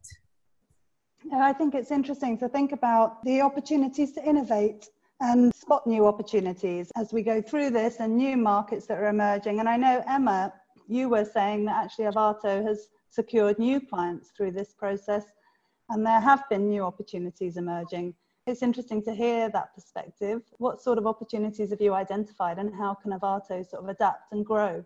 I 1.32 1.54
think 1.54 1.76
it's 1.76 1.92
interesting 1.92 2.38
to 2.40 2.50
think 2.50 2.72
about 2.72 3.24
the 3.24 3.42
opportunities 3.42 4.12
to 4.14 4.28
innovate 4.28 4.90
and 5.22 5.54
spot 5.54 5.86
new 5.86 6.08
opportunities 6.08 6.92
as 6.98 7.14
we 7.14 7.22
go 7.22 7.42
through 7.42 7.70
this 7.70 8.00
and 8.00 8.18
new 8.18 8.36
markets 8.36 8.88
that 8.88 8.98
are 8.98 9.08
emerging. 9.08 9.60
And 9.60 9.70
I 9.70 9.78
know, 9.78 10.04
Emma, 10.08 10.52
you 10.88 11.10
were 11.10 11.26
saying 11.26 11.66
that 11.66 11.84
actually 11.84 12.06
Arvato 12.06 12.66
has 12.66 12.90
secured 13.10 13.60
new 13.60 13.80
clients 13.80 14.32
through 14.36 14.52
this 14.52 14.74
process 14.74 15.26
and 15.90 16.04
there 16.04 16.20
have 16.20 16.44
been 16.50 16.70
new 16.70 16.84
opportunities 16.84 17.58
emerging. 17.58 18.16
It's 18.48 18.64
interesting 18.64 19.04
to 19.04 19.14
hear 19.14 19.50
that 19.50 19.76
perspective. 19.76 20.42
What 20.58 20.82
sort 20.82 20.98
of 20.98 21.06
opportunities 21.06 21.70
have 21.70 21.82
you 21.82 21.94
identified 21.94 22.58
and 22.58 22.74
how 22.74 22.96
can 22.96 23.12
Arvato 23.12 23.64
sort 23.70 23.84
of 23.84 23.90
adapt 23.90 24.32
and 24.32 24.44
grow? 24.44 24.84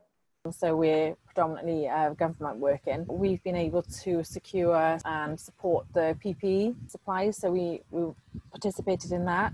So 0.52 0.76
we're 0.76 1.16
predominantly 1.26 1.88
uh, 1.88 2.10
government 2.10 2.58
working. 2.58 3.06
We've 3.08 3.42
been 3.44 3.56
able 3.56 3.82
to 4.04 4.24
secure 4.24 5.00
and 5.06 5.40
support 5.40 5.88
the 5.94 6.16
PPE 6.24 6.76
supplies, 6.88 7.38
so 7.38 7.52
we, 7.52 7.82
we 7.90 8.12
participated 8.52 9.12
in 9.12 9.26
that 9.26 9.54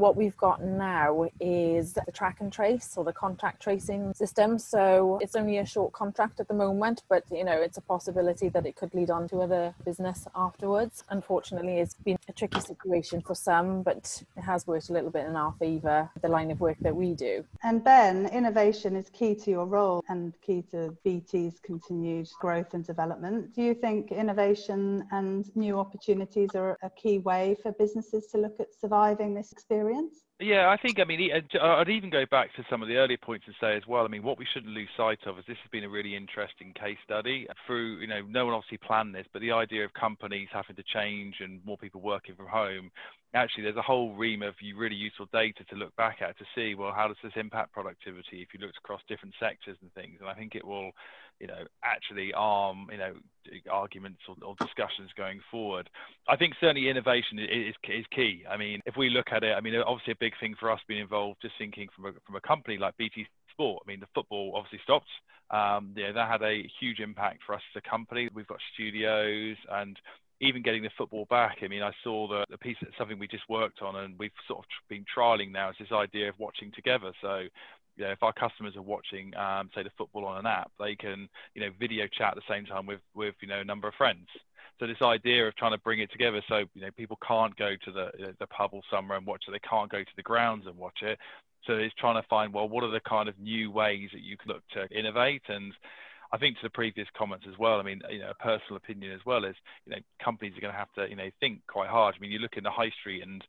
what 0.00 0.16
we've 0.16 0.36
got 0.38 0.64
now 0.64 1.28
is 1.38 1.92
the 1.92 2.12
track 2.12 2.38
and 2.40 2.50
trace 2.52 2.94
or 2.96 3.04
the 3.04 3.12
contact 3.12 3.62
tracing 3.62 4.14
system. 4.14 4.58
So 4.58 5.18
it's 5.20 5.36
only 5.36 5.58
a 5.58 5.66
short 5.66 5.92
contract 5.92 6.40
at 6.40 6.48
the 6.48 6.54
moment, 6.54 7.02
but 7.08 7.24
you 7.30 7.44
know 7.44 7.60
it's 7.60 7.76
a 7.76 7.82
possibility 7.82 8.48
that 8.48 8.66
it 8.66 8.76
could 8.76 8.94
lead 8.94 9.10
on 9.10 9.28
to 9.28 9.40
other 9.40 9.74
business 9.84 10.26
afterwards. 10.34 11.04
Unfortunately, 11.10 11.78
it's 11.78 11.94
been 11.94 12.16
a 12.28 12.32
tricky 12.32 12.60
situation 12.60 13.20
for 13.20 13.34
some, 13.34 13.82
but 13.82 14.22
it 14.36 14.40
has 14.40 14.66
worked 14.66 14.88
a 14.88 14.92
little 14.92 15.10
bit 15.10 15.26
in 15.26 15.36
our 15.36 15.54
favour. 15.58 16.10
The 16.22 16.28
line 16.28 16.50
of 16.50 16.60
work 16.60 16.78
that 16.80 16.96
we 16.96 17.12
do. 17.12 17.44
And 17.62 17.84
Ben, 17.84 18.26
innovation 18.26 18.96
is 18.96 19.10
key 19.10 19.34
to 19.34 19.50
your 19.50 19.66
role 19.66 20.02
and 20.08 20.32
key 20.40 20.64
to 20.70 20.96
BT's 21.04 21.60
continued 21.60 22.28
growth 22.40 22.72
and 22.72 22.86
development. 22.86 23.54
Do 23.54 23.62
you 23.62 23.74
think 23.74 24.12
innovation 24.12 25.06
and 25.10 25.54
new 25.54 25.78
opportunities 25.78 26.50
are 26.54 26.78
a 26.82 26.88
key 26.88 27.18
way 27.18 27.56
for 27.62 27.72
businesses 27.72 28.26
to 28.28 28.38
look 28.38 28.58
at 28.60 28.68
surviving 28.80 29.34
this 29.34 29.52
experience? 29.52 29.89
Experience? 29.90 30.24
Yeah, 30.42 30.70
I 30.70 30.78
think, 30.78 30.98
I 30.98 31.04
mean, 31.04 31.30
uh, 31.30 31.58
uh, 31.58 31.76
I'd 31.76 31.90
even 31.90 32.08
go 32.08 32.24
back 32.30 32.54
to 32.56 32.64
some 32.70 32.80
of 32.80 32.88
the 32.88 32.96
earlier 32.96 33.18
points 33.18 33.44
and 33.46 33.54
say 33.60 33.76
as 33.76 33.82
well, 33.86 34.06
I 34.06 34.08
mean, 34.08 34.22
what 34.22 34.38
we 34.38 34.46
shouldn't 34.54 34.72
lose 34.72 34.88
sight 34.96 35.18
of 35.26 35.38
is 35.38 35.44
this 35.46 35.58
has 35.62 35.70
been 35.70 35.84
a 35.84 35.88
really 35.88 36.16
interesting 36.16 36.72
case 36.72 36.96
study 37.04 37.46
through, 37.66 37.98
you 37.98 38.06
know, 38.06 38.22
no 38.26 38.46
one 38.46 38.54
obviously 38.54 38.78
planned 38.78 39.14
this, 39.14 39.26
but 39.34 39.42
the 39.42 39.52
idea 39.52 39.84
of 39.84 39.92
companies 39.92 40.48
having 40.50 40.76
to 40.76 40.82
change 40.82 41.36
and 41.40 41.62
more 41.66 41.76
people 41.76 42.00
working 42.00 42.34
from 42.36 42.46
home, 42.46 42.90
actually 43.34 43.64
there's 43.64 43.76
a 43.76 43.82
whole 43.82 44.14
ream 44.14 44.40
of 44.40 44.54
really 44.74 44.96
useful 44.96 45.26
data 45.30 45.62
to 45.68 45.76
look 45.76 45.94
back 45.96 46.22
at 46.22 46.38
to 46.38 46.44
see, 46.54 46.74
well, 46.74 46.92
how 46.96 47.06
does 47.06 47.18
this 47.22 47.32
impact 47.36 47.72
productivity 47.72 48.40
if 48.40 48.48
you 48.54 48.60
looked 48.60 48.78
across 48.78 49.02
different 49.08 49.34
sectors 49.38 49.76
and 49.82 49.92
things? 49.92 50.20
And 50.20 50.28
I 50.30 50.34
think 50.34 50.54
it 50.54 50.64
will, 50.64 50.92
you 51.40 51.46
know, 51.46 51.64
actually 51.82 52.32
arm, 52.34 52.88
you 52.92 52.98
know, 52.98 53.14
arguments 53.70 54.20
or, 54.28 54.36
or, 54.44 54.54
discussions 54.60 55.10
going 55.16 55.40
forward. 55.50 55.88
I 56.28 56.36
think 56.36 56.54
certainly 56.60 56.88
innovation 56.88 57.38
is, 57.38 57.74
is 57.88 58.04
key. 58.14 58.44
I 58.48 58.56
mean, 58.56 58.80
if 58.84 58.96
we 58.96 59.08
look 59.08 59.32
at 59.32 59.42
it, 59.42 59.54
I 59.56 59.60
mean, 59.60 59.74
obviously 59.76 60.12
a 60.12 60.20
big 60.20 60.34
thing 60.38 60.54
for 60.60 60.70
us 60.70 60.80
being 60.86 61.00
involved, 61.00 61.40
just 61.40 61.54
thinking 61.58 61.88
from 61.96 62.06
a, 62.06 62.12
from 62.26 62.36
a 62.36 62.40
company 62.40 62.76
like 62.76 62.96
BT 62.98 63.26
Sport. 63.50 63.82
I 63.84 63.90
mean, 63.90 64.00
the 64.00 64.06
football 64.14 64.52
obviously 64.54 64.80
stopped. 64.82 65.08
Um, 65.50 65.94
yeah, 65.96 66.12
that 66.12 66.30
had 66.30 66.42
a 66.42 66.68
huge 66.78 67.00
impact 67.00 67.40
for 67.44 67.54
us 67.54 67.62
as 67.74 67.82
a 67.84 67.88
company. 67.88 68.28
We've 68.32 68.46
got 68.46 68.58
studios 68.74 69.56
and 69.72 69.98
even 70.40 70.62
getting 70.62 70.82
the 70.82 70.90
football 70.96 71.26
back. 71.28 71.58
I 71.62 71.68
mean, 71.68 71.82
I 71.82 71.92
saw 72.02 72.28
the, 72.28 72.44
the 72.50 72.58
piece, 72.58 72.76
something 72.96 73.18
we 73.18 73.28
just 73.28 73.48
worked 73.48 73.82
on, 73.82 73.96
and 73.96 74.18
we've 74.18 74.30
sort 74.46 74.60
of 74.60 74.64
been 74.88 75.04
trialing 75.04 75.52
now. 75.52 75.70
Is 75.70 75.76
this 75.78 75.92
idea 75.92 76.28
of 76.28 76.38
watching 76.38 76.72
together. 76.72 77.12
So 77.20 77.46
you 78.00 78.06
know, 78.06 78.12
if 78.12 78.22
our 78.22 78.32
customers 78.32 78.76
are 78.76 78.82
watching, 78.82 79.36
um, 79.36 79.68
say, 79.74 79.82
the 79.82 79.90
football 79.98 80.24
on 80.24 80.38
an 80.38 80.46
app, 80.46 80.70
they 80.80 80.96
can, 80.96 81.28
you 81.54 81.60
know, 81.60 81.68
video 81.78 82.06
chat 82.06 82.30
at 82.30 82.36
the 82.36 82.52
same 82.54 82.64
time 82.64 82.86
with, 82.86 83.00
with, 83.14 83.34
you 83.42 83.48
know, 83.48 83.60
a 83.60 83.64
number 83.64 83.86
of 83.86 83.94
friends. 83.94 84.26
So 84.78 84.86
this 84.86 85.02
idea 85.02 85.46
of 85.46 85.54
trying 85.56 85.72
to 85.72 85.78
bring 85.78 86.00
it 86.00 86.10
together, 86.10 86.42
so 86.48 86.64
you 86.74 86.80
know, 86.80 86.90
people 86.96 87.18
can't 87.26 87.54
go 87.56 87.72
to 87.84 87.92
the 87.92 88.10
you 88.18 88.24
know, 88.24 88.32
the 88.40 88.46
pub 88.46 88.70
all 88.72 88.82
summer 88.90 89.14
and 89.14 89.26
watch 89.26 89.44
it. 89.46 89.50
They 89.50 89.68
can't 89.68 89.90
go 89.90 89.98
to 89.98 90.16
the 90.16 90.22
grounds 90.22 90.64
and 90.66 90.78
watch 90.78 91.02
it. 91.02 91.18
So 91.66 91.74
it's 91.74 91.94
trying 91.96 92.20
to 92.20 92.26
find, 92.28 92.54
well, 92.54 92.70
what 92.70 92.82
are 92.84 92.90
the 92.90 93.00
kind 93.00 93.28
of 93.28 93.38
new 93.38 93.70
ways 93.70 94.08
that 94.14 94.22
you 94.22 94.38
can 94.38 94.48
look 94.48 94.62
to 94.72 94.88
innovate 94.98 95.42
and 95.48 95.74
I 96.32 96.38
think 96.38 96.56
to 96.56 96.62
the 96.62 96.70
previous 96.70 97.08
comments 97.16 97.44
as 97.50 97.58
well, 97.58 97.80
I 97.80 97.82
mean, 97.82 98.00
you 98.08 98.20
know, 98.20 98.30
a 98.30 98.34
personal 98.34 98.76
opinion 98.76 99.12
as 99.12 99.20
well 99.26 99.44
is, 99.44 99.56
you 99.84 99.92
know, 99.92 99.98
companies 100.22 100.56
are 100.56 100.60
going 100.60 100.72
to 100.72 100.78
have 100.78 100.92
to, 100.92 101.08
you 101.08 101.16
know, 101.16 101.28
think 101.40 101.60
quite 101.66 101.88
hard. 101.88 102.14
I 102.14 102.20
mean, 102.20 102.30
you 102.30 102.38
look 102.38 102.56
in 102.56 102.62
the 102.62 102.70
high 102.70 102.92
street 103.00 103.22
and 103.22 103.42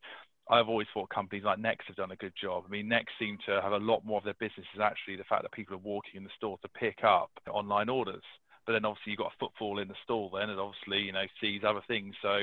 I've 0.51 0.67
always 0.67 0.87
thought 0.93 1.09
companies 1.09 1.45
like 1.45 1.59
Next 1.59 1.87
have 1.87 1.95
done 1.95 2.11
a 2.11 2.17
good 2.17 2.33
job. 2.39 2.65
I 2.67 2.69
mean, 2.69 2.89
Next 2.89 3.13
seem 3.17 3.37
to 3.45 3.61
have 3.61 3.71
a 3.71 3.77
lot 3.77 4.05
more 4.05 4.17
of 4.17 4.25
their 4.25 4.33
business 4.33 4.67
is 4.75 4.81
actually 4.81 5.15
the 5.15 5.23
fact 5.23 5.43
that 5.43 5.51
people 5.53 5.75
are 5.75 5.79
walking 5.79 6.15
in 6.15 6.25
the 6.25 6.29
store 6.35 6.57
to 6.61 6.67
pick 6.67 7.03
up 7.03 7.31
online 7.49 7.87
orders. 7.87 8.23
But 8.67 8.73
then 8.73 8.83
obviously 8.85 9.11
you've 9.11 9.19
got 9.19 9.31
a 9.31 9.39
footfall 9.39 9.79
in 9.79 9.87
the 9.87 9.95
store 10.03 10.29
then, 10.33 10.49
and 10.49 10.59
obviously 10.59 10.99
you 10.99 11.13
know 11.13 11.23
sees 11.39 11.61
other 11.65 11.81
things. 11.87 12.15
So 12.21 12.41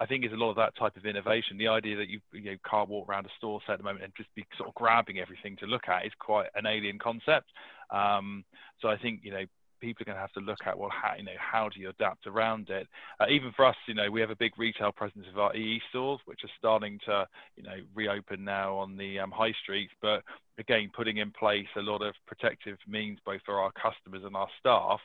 I 0.00 0.06
think 0.06 0.22
there's 0.22 0.32
a 0.32 0.42
lot 0.42 0.50
of 0.50 0.56
that 0.56 0.76
type 0.76 0.96
of 0.96 1.04
innovation. 1.04 1.58
The 1.58 1.68
idea 1.68 1.96
that 1.96 2.08
you, 2.08 2.20
you 2.32 2.52
know, 2.52 2.56
can't 2.68 2.88
walk 2.88 3.08
around 3.08 3.26
a 3.26 3.36
store 3.38 3.60
at 3.68 3.78
the 3.78 3.84
moment 3.84 4.04
and 4.04 4.12
just 4.16 4.34
be 4.34 4.44
sort 4.56 4.68
of 4.68 4.74
grabbing 4.74 5.20
everything 5.20 5.56
to 5.58 5.66
look 5.66 5.88
at 5.88 6.06
is 6.06 6.12
quite 6.18 6.48
an 6.54 6.66
alien 6.66 6.98
concept. 6.98 7.50
Um, 7.90 8.44
so 8.80 8.88
I 8.88 8.96
think 8.96 9.20
you 9.22 9.30
know 9.30 9.44
people 9.84 10.02
are 10.02 10.06
going 10.06 10.16
to 10.16 10.20
have 10.20 10.32
to 10.32 10.40
look 10.40 10.60
at 10.64 10.78
well 10.78 10.90
how 10.90 11.14
you 11.16 11.22
know 11.22 11.38
how 11.38 11.68
do 11.68 11.78
you 11.78 11.90
adapt 11.90 12.26
around 12.26 12.70
it? 12.70 12.88
Uh, 13.20 13.26
even 13.30 13.52
for 13.52 13.66
us 13.66 13.76
you 13.86 13.94
know 13.94 14.10
we 14.10 14.20
have 14.20 14.30
a 14.30 14.36
big 14.36 14.52
retail 14.58 14.90
presence 14.92 15.26
of 15.30 15.38
our 15.38 15.54
EE 15.54 15.80
stores 15.90 16.20
which 16.24 16.40
are 16.42 16.50
starting 16.58 16.98
to 17.04 17.26
you 17.56 17.62
know 17.62 17.76
reopen 17.94 18.42
now 18.44 18.76
on 18.76 18.96
the 18.96 19.18
um, 19.18 19.30
high 19.30 19.52
streets. 19.62 19.92
But 20.00 20.22
again 20.58 20.90
putting 20.94 21.18
in 21.18 21.30
place 21.30 21.66
a 21.76 21.80
lot 21.80 22.02
of 22.02 22.14
protective 22.26 22.78
means 22.88 23.18
both 23.26 23.42
for 23.44 23.60
our 23.60 23.72
customers 23.72 24.22
and 24.24 24.34
our 24.34 24.48
staff. 24.58 25.00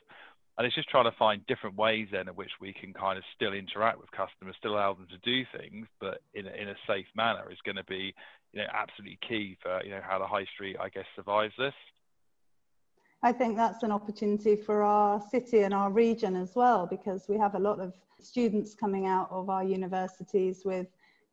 And 0.58 0.66
it's 0.66 0.76
just 0.76 0.90
trying 0.90 1.10
to 1.10 1.18
find 1.18 1.46
different 1.48 1.78
ways 1.78 2.10
then 2.12 2.28
in 2.28 2.36
which 2.36 2.52
we 2.60 2.74
can 2.74 2.92
kind 2.92 3.18
of 3.18 3.24
still 3.34 3.54
interact 3.54 3.98
with 3.98 4.12
customers, 4.12 4.56
still 4.60 4.76
allow 4.76 4.94
them 4.94 5.08
to 5.10 5.18
do 5.20 5.46
things, 5.58 5.88
but 6.02 6.20
in 6.34 6.48
a, 6.48 6.50
in 6.50 6.68
a 6.68 6.76
safe 6.86 7.06
manner 7.16 7.50
is 7.50 7.58
going 7.64 7.78
to 7.78 7.84
be, 7.86 8.14
you 8.52 8.60
know, 8.60 8.68
absolutely 8.74 9.18
key 9.26 9.58
for, 9.62 9.82
you 9.86 9.92
know, 9.92 10.02
how 10.04 10.20
the 10.20 10.28
high 10.28 10.44
street, 10.54 10.76
I 10.78 10.90
guess, 10.90 11.06
survives 11.16 11.54
this. 11.58 11.74
I 13.22 13.34
think 13.34 13.58
that's 13.58 13.84
an 13.84 13.92
opportunity 13.92 14.56
for 14.56 14.82
our 14.82 15.22
city 15.30 15.60
and 15.60 15.74
our 15.74 15.92
region 15.92 16.36
as 16.36 16.56
well, 16.56 16.88
because 16.88 17.28
we 17.28 17.38
have 17.38 17.56
a 17.56 17.60
lot 17.60 17.80
of 17.80 17.94
students 18.22 18.74
coming 18.74 19.08
out 19.08 19.28
of 19.30 19.50
our 19.50 19.64
universities 19.64 20.62
with 20.64 20.88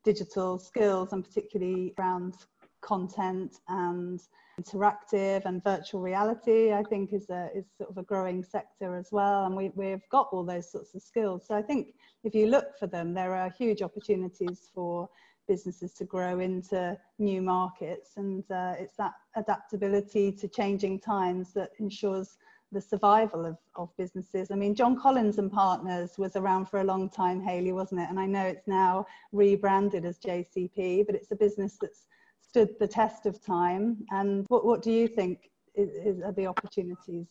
digital 0.05 0.59
skills 0.59 1.13
and 1.13 1.25
particularly 1.25 1.95
around 1.99 2.35
content 2.81 3.57
and 3.69 4.21
interactive 4.61 5.45
and 5.45 5.63
virtual 5.65 6.01
reality 6.01 6.73
i 6.73 6.83
think 6.83 7.13
is 7.13 7.29
a 7.29 7.51
is 7.55 7.67
sort 7.77 7.91
of 7.91 7.99
a 7.99 8.03
growing 8.03 8.43
sector 8.43 8.97
as 8.97 9.09
well. 9.13 9.45
And 9.45 9.55
we, 9.55 9.71
we've 9.75 10.09
got 10.11 10.29
all 10.33 10.45
those 10.45 10.71
sorts 10.71 10.95
of 10.95 11.03
skills. 11.03 11.43
So 11.47 11.55
i 11.55 11.63
think 11.63 11.95
if 12.25 12.35
you 12.35 12.47
look 12.47 12.79
for 12.79 12.87
them 12.87 13.13
there 13.13 13.35
are 13.35 13.51
huge 13.51 13.83
opportunities 13.83 14.71
for 14.75 15.09
businesses 15.47 15.93
to 15.95 16.05
grow 16.05 16.41
into 16.41 16.99
new 17.19 17.43
markets. 17.43 18.13
And 18.17 18.45
uh, 18.51 18.75
it's 18.79 18.97
that 18.97 19.13
adaptability 19.37 20.33
to 20.33 20.49
changing 20.49 21.01
times 21.01 21.53
that 21.55 21.71
ensures 21.79 22.37
the 22.73 22.81
survival 22.81 23.47
of, 23.47 23.57
of 23.77 23.97
businesses. 23.97 24.51
I 24.51 24.57
mean, 24.57 24.75
John 24.75 24.99
Collins 25.01 25.39
and 25.39 25.51
Partners 25.51 26.19
was 26.19 26.37
around 26.37 26.67
for 26.67 26.81
a 26.81 26.85
long 26.85 27.09
time, 27.09 27.41
Hayley, 27.41 27.73
wasn't 27.73 28.01
it? 28.01 28.11
And 28.11 28.19
I 28.19 28.27
know 28.27 28.45
it's 28.45 28.67
now 28.67 29.07
rebranded 29.33 30.05
as 30.05 30.19
JCP, 30.19 31.07
but 31.07 31.15
it's 31.15 31.31
a 31.31 31.37
business 31.37 31.79
that's 31.81 32.07
stood 32.41 32.79
the 32.79 32.89
test 32.89 33.27
of 33.27 33.45
time. 33.45 34.05
And 34.11 34.47
what, 34.49 34.65
what 34.65 34.83
do 34.83 34.91
you 34.91 35.09
think 35.09 35.51
is, 35.75 35.91
is, 35.91 36.23
are 36.23 36.33
the 36.33 36.47
opportunities? 36.47 37.29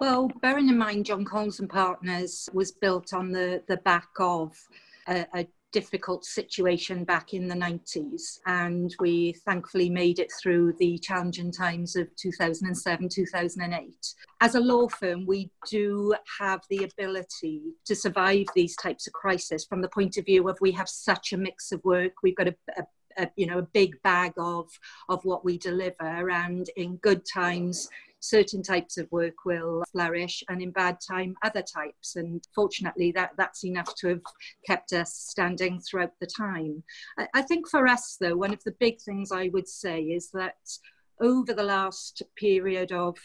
Well, 0.00 0.30
bearing 0.40 0.68
in 0.68 0.78
mind 0.78 1.06
John 1.06 1.24
Collins 1.24 1.60
and 1.60 1.68
Partners 1.68 2.48
was 2.52 2.72
built 2.72 3.12
on 3.12 3.32
the, 3.32 3.62
the 3.68 3.76
back 3.78 4.08
of 4.18 4.56
a, 5.08 5.26
a 5.34 5.46
difficult 5.72 6.24
situation 6.24 7.04
back 7.04 7.32
in 7.34 7.48
the 7.48 7.54
90s 7.54 8.38
and 8.46 8.94
we 9.00 9.32
thankfully 9.44 9.88
made 9.88 10.18
it 10.18 10.30
through 10.40 10.74
the 10.78 10.98
challenging 10.98 11.50
times 11.50 11.96
of 11.96 12.06
2007 12.16 13.08
2008 13.08 14.14
as 14.40 14.54
a 14.54 14.60
law 14.60 14.86
firm 14.86 15.26
we 15.26 15.50
do 15.70 16.14
have 16.38 16.60
the 16.68 16.84
ability 16.84 17.62
to 17.84 17.94
survive 17.94 18.46
these 18.54 18.76
types 18.76 19.06
of 19.06 19.12
crises 19.12 19.64
from 19.64 19.80
the 19.80 19.88
point 19.88 20.16
of 20.16 20.26
view 20.26 20.48
of 20.48 20.58
we 20.60 20.70
have 20.70 20.88
such 20.88 21.32
a 21.32 21.38
mix 21.38 21.72
of 21.72 21.82
work 21.84 22.12
we've 22.22 22.36
got 22.36 22.48
a, 22.48 22.54
a 22.76 22.82
a, 23.18 23.28
you 23.36 23.46
know 23.46 23.58
a 23.58 23.68
big 23.74 24.00
bag 24.02 24.32
of 24.38 24.70
of 25.10 25.22
what 25.24 25.44
we 25.44 25.58
deliver 25.58 26.30
and 26.30 26.70
in 26.76 26.96
good 26.96 27.22
times 27.26 27.88
certain 28.22 28.62
types 28.62 28.96
of 28.96 29.10
work 29.12 29.44
will 29.44 29.82
flourish 29.92 30.42
and 30.48 30.62
in 30.62 30.70
bad 30.70 30.98
time 31.06 31.34
other 31.42 31.62
types. 31.62 32.16
And 32.16 32.42
fortunately 32.54 33.12
that 33.12 33.32
that's 33.36 33.64
enough 33.64 33.94
to 33.96 34.08
have 34.08 34.22
kept 34.66 34.92
us 34.92 35.14
standing 35.14 35.80
throughout 35.80 36.12
the 36.20 36.26
time. 36.26 36.82
I, 37.18 37.28
I 37.34 37.42
think 37.42 37.68
for 37.68 37.86
us 37.86 38.16
though 38.20 38.36
one 38.36 38.52
of 38.52 38.62
the 38.64 38.74
big 38.78 39.00
things 39.00 39.32
i 39.32 39.48
would 39.48 39.68
say 39.68 40.00
is 40.02 40.30
that 40.30 40.56
over 41.20 41.52
the 41.52 41.62
last 41.62 42.22
period 42.36 42.92
of 42.92 43.16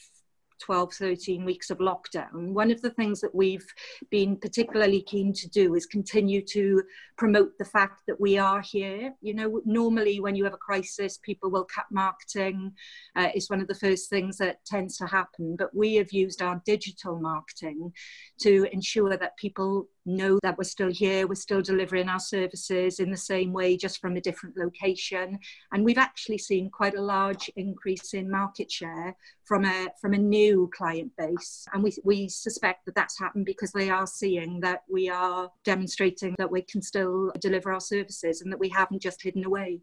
12, 0.60 0.94
13 0.94 1.46
weeks 1.46 1.70
of 1.70 1.80
lockdown, 1.80 2.54
one 2.54 2.72
of 2.72 2.82
the 2.82 2.90
things 2.92 3.22
that 3.22 3.34
we've 3.34 3.68
been 4.10 4.38
particularly 4.38 5.02
keen 5.02 5.34
to 5.34 5.50
do 5.50 5.76
is 5.76 5.86
continue 5.86 6.42
to 6.42 6.84
promote 7.18 7.58
the 7.58 7.66
fact 7.66 8.02
that 8.08 8.20
we 8.20 8.38
are 8.38 8.62
here. 8.62 9.14
You 9.22 9.34
know, 9.34 9.62
normally 9.66 10.20
when 10.20 10.36
you 10.36 10.44
have 10.44 10.54
a 10.54 10.58
crisis, 10.58 11.18
people 11.18 11.50
will 11.50 11.66
cut 11.66 11.86
marketing. 11.92 12.74
Uh, 13.16 13.30
it's 13.34 13.50
one 13.50 13.62
of 13.62 13.68
the 13.68 13.76
first 13.76 14.10
things 14.10 14.38
that 14.38 14.64
tends 14.66 14.98
to 14.98 15.08
happen. 15.08 15.56
But 15.58 15.76
we 15.76 15.96
have 15.96 16.12
used 16.12 16.42
our 16.42 16.62
digital 16.66 17.20
marketing 17.20 17.94
to 18.42 18.68
ensure 18.72 19.18
that 19.18 19.38
people 19.38 19.88
know 20.08 20.40
that 20.42 20.58
we're 20.58 20.64
still 20.64 20.92
here, 20.92 21.28
we're 21.28 21.36
still 21.36 21.62
delivering 21.62 22.10
our 22.10 22.20
services 22.20 23.00
in 23.00 23.12
the 23.12 23.18
same 23.18 23.54
way, 23.54 23.78
just 23.78 24.00
from 24.00 24.16
a 24.16 24.22
different 24.22 24.58
location. 24.58 25.38
And 25.72 25.84
we've 25.84 25.98
actually 25.98 26.40
seen 26.40 26.70
quite 26.70 26.96
a 26.96 27.02
large 27.02 27.50
increase 27.56 28.14
in 28.14 28.32
market 28.32 28.72
share 28.72 29.16
from 29.44 29.66
a 29.66 29.88
from 30.02 30.14
a 30.14 30.18
new 30.18 30.70
client 30.76 31.12
base. 31.18 31.66
And 31.74 31.84
we, 31.84 31.96
we 32.04 32.30
suspect 32.30 32.86
that 32.86 32.96
that's 32.96 33.20
happened 33.20 33.46
because 33.46 33.72
they 33.72 33.90
are 33.90 34.08
seeing 34.08 34.60
that 34.62 34.84
we 34.90 35.10
are 35.10 35.52
demonstrating 35.64 36.36
that 36.38 36.52
we 36.52 36.62
can 36.62 36.82
still 36.82 37.32
deliver 37.40 37.72
our 37.72 37.82
services 37.82 38.42
and 38.42 38.52
that 38.52 38.60
we 38.60 38.70
haven't 38.70 39.02
just 39.02 39.22
hidden 39.22 39.46
away. 39.46 39.82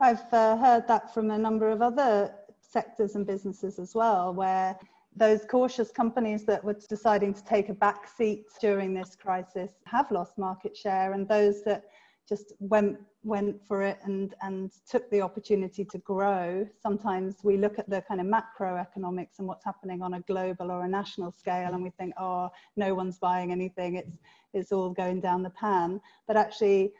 I've 0.00 0.32
uh, 0.32 0.56
heard 0.56 0.88
that 0.88 1.12
from 1.12 1.30
a 1.30 1.38
number 1.38 1.68
of 1.70 1.82
other 1.82 2.32
sectors 2.60 3.16
and 3.16 3.26
businesses 3.26 3.78
as 3.78 3.94
well, 3.94 4.32
where 4.32 4.76
those 5.16 5.44
cautious 5.44 5.90
companies 5.90 6.44
that 6.44 6.62
were 6.62 6.76
deciding 6.88 7.34
to 7.34 7.44
take 7.44 7.68
a 7.68 7.74
back 7.74 8.08
seat 8.08 8.44
during 8.60 8.94
this 8.94 9.16
crisis 9.16 9.72
have 9.86 10.10
lost 10.10 10.38
market 10.38 10.76
share 10.76 11.12
and 11.12 11.28
those 11.28 11.64
that 11.64 11.84
just 12.28 12.52
went 12.60 12.96
went 13.22 13.56
for 13.66 13.82
it 13.82 13.98
and 14.04 14.34
and 14.40 14.70
took 14.88 15.10
the 15.10 15.20
opportunity 15.20 15.84
to 15.84 15.98
grow. 15.98 16.66
Sometimes 16.80 17.38
we 17.42 17.56
look 17.56 17.78
at 17.78 17.90
the 17.90 18.00
kind 18.02 18.20
of 18.20 18.26
macroeconomics 18.26 19.38
and 19.38 19.48
what's 19.48 19.64
happening 19.64 20.00
on 20.00 20.14
a 20.14 20.20
global 20.20 20.70
or 20.70 20.84
a 20.84 20.88
national 20.88 21.32
scale 21.32 21.74
and 21.74 21.82
we 21.82 21.90
think 21.90 22.14
oh 22.18 22.48
no 22.76 22.94
one's 22.94 23.18
buying 23.18 23.50
anything. 23.50 23.96
It's 23.96 24.16
it's 24.54 24.72
all 24.72 24.90
going 24.90 25.20
down 25.20 25.42
the 25.42 25.50
pan. 25.50 26.00
But 26.28 26.36
actually 26.36 26.92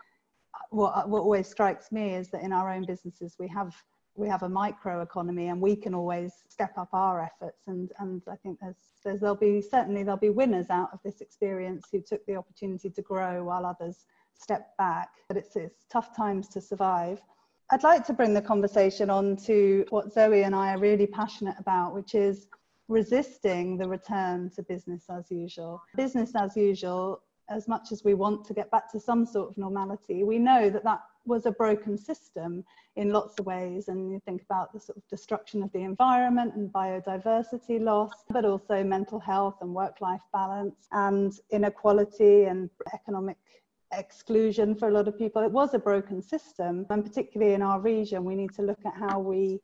what 0.71 1.09
what 1.09 1.23
always 1.23 1.49
strikes 1.49 1.93
me 1.93 2.15
is 2.15 2.29
that 2.31 2.43
in 2.43 2.53
our 2.53 2.71
own 2.71 2.85
businesses 2.85 3.37
we 3.39 3.47
have 3.49 3.73
we 4.21 4.29
have 4.29 4.43
a 4.43 4.49
micro 4.49 5.01
economy 5.01 5.49
and 5.49 5.61
we 5.61 5.75
can 5.75 5.95
always 5.95 6.33
step 6.49 6.77
up 6.77 6.91
our 6.93 7.23
efforts. 7.23 7.63
And 7.67 7.91
and 7.99 8.23
I 8.31 8.37
think 8.37 8.59
there's, 8.61 8.77
there's 9.05 9.21
there'll 9.21 9.35
be 9.35 9.63
certainly 9.63 10.03
there'll 10.03 10.21
be 10.21 10.31
winners 10.31 10.71
out 10.71 10.91
of 10.93 11.01
this 11.03 11.21
experience 11.21 11.89
who 11.91 12.01
took 12.03 12.25
the 12.27 12.37
opportunity 12.37 12.91
to 12.91 13.03
grow 13.03 13.43
while 13.43 13.65
others 13.65 14.05
step 14.35 14.77
back. 14.77 15.09
But 15.29 15.39
it's 15.39 15.57
it's 15.57 15.87
tough 15.91 16.15
times 16.15 16.49
to 16.49 16.61
survive. 16.61 17.21
I'd 17.73 17.83
like 17.83 18.05
to 18.07 18.13
bring 18.13 18.35
the 18.35 18.43
conversation 18.43 19.11
on 19.11 19.37
to 19.47 19.87
what 19.91 20.13
Zoe 20.13 20.43
and 20.43 20.55
I 20.55 20.75
are 20.75 20.79
really 20.79 21.07
passionate 21.07 21.57
about 21.59 21.95
which 21.95 22.15
is 22.15 22.47
resisting 22.89 23.79
the 23.79 23.89
return 23.89 24.51
to 24.57 24.63
business 24.65 25.05
as 25.09 25.31
usual. 25.31 25.81
Business 25.97 26.33
as 26.35 26.57
usual 26.57 27.23
as 27.49 27.69
much 27.69 27.91
as 27.91 28.05
we 28.05 28.15
want 28.15 28.45
to 28.45 28.55
get 28.55 28.71
back 28.71 28.91
to 28.93 29.01
some 29.01 29.27
sort 29.27 29.51
of 29.51 29.59
normality 29.59 30.23
we 30.23 30.39
know 30.39 30.71
that 30.71 30.85
that 30.85 31.01
was 31.27 31.47
a 31.47 31.53
broken 31.53 31.97
system 31.97 32.65
in 32.97 33.11
lots 33.11 33.39
of 33.39 33.47
ways. 33.47 33.89
And 33.89 34.11
you 34.11 34.21
think 34.25 34.43
about 34.43 34.73
the 34.73 34.81
sort 34.81 34.99
of 34.99 35.07
destruction 35.09 35.63
of 35.63 35.73
the 35.73 35.81
environment 35.81 36.55
and 36.55 36.73
biodiversity 36.73 37.81
loss, 37.81 38.25
but 38.31 38.45
also 38.45 38.83
mental 38.83 39.21
health 39.21 39.57
and 39.61 39.75
work 39.75 40.01
life 40.01 40.23
balance 40.33 40.89
and 40.93 41.33
inequality 41.51 42.45
and 42.45 42.71
economic 42.95 43.37
exclusion 43.93 44.75
for 44.75 44.89
a 44.89 44.93
lot 44.93 45.09
of 45.09 45.19
people. 45.19 45.43
It 45.43 45.51
was 45.51 45.75
a 45.75 45.79
broken 45.79 46.23
system. 46.23 46.87
And 46.91 47.05
particularly 47.05 47.55
in 47.55 47.63
our 47.63 47.81
region, 47.81 48.25
we 48.25 48.35
need 48.35 48.55
to 48.55 48.63
look 48.63 48.81
at 48.87 48.95
how 48.95 49.19
we 49.19 49.61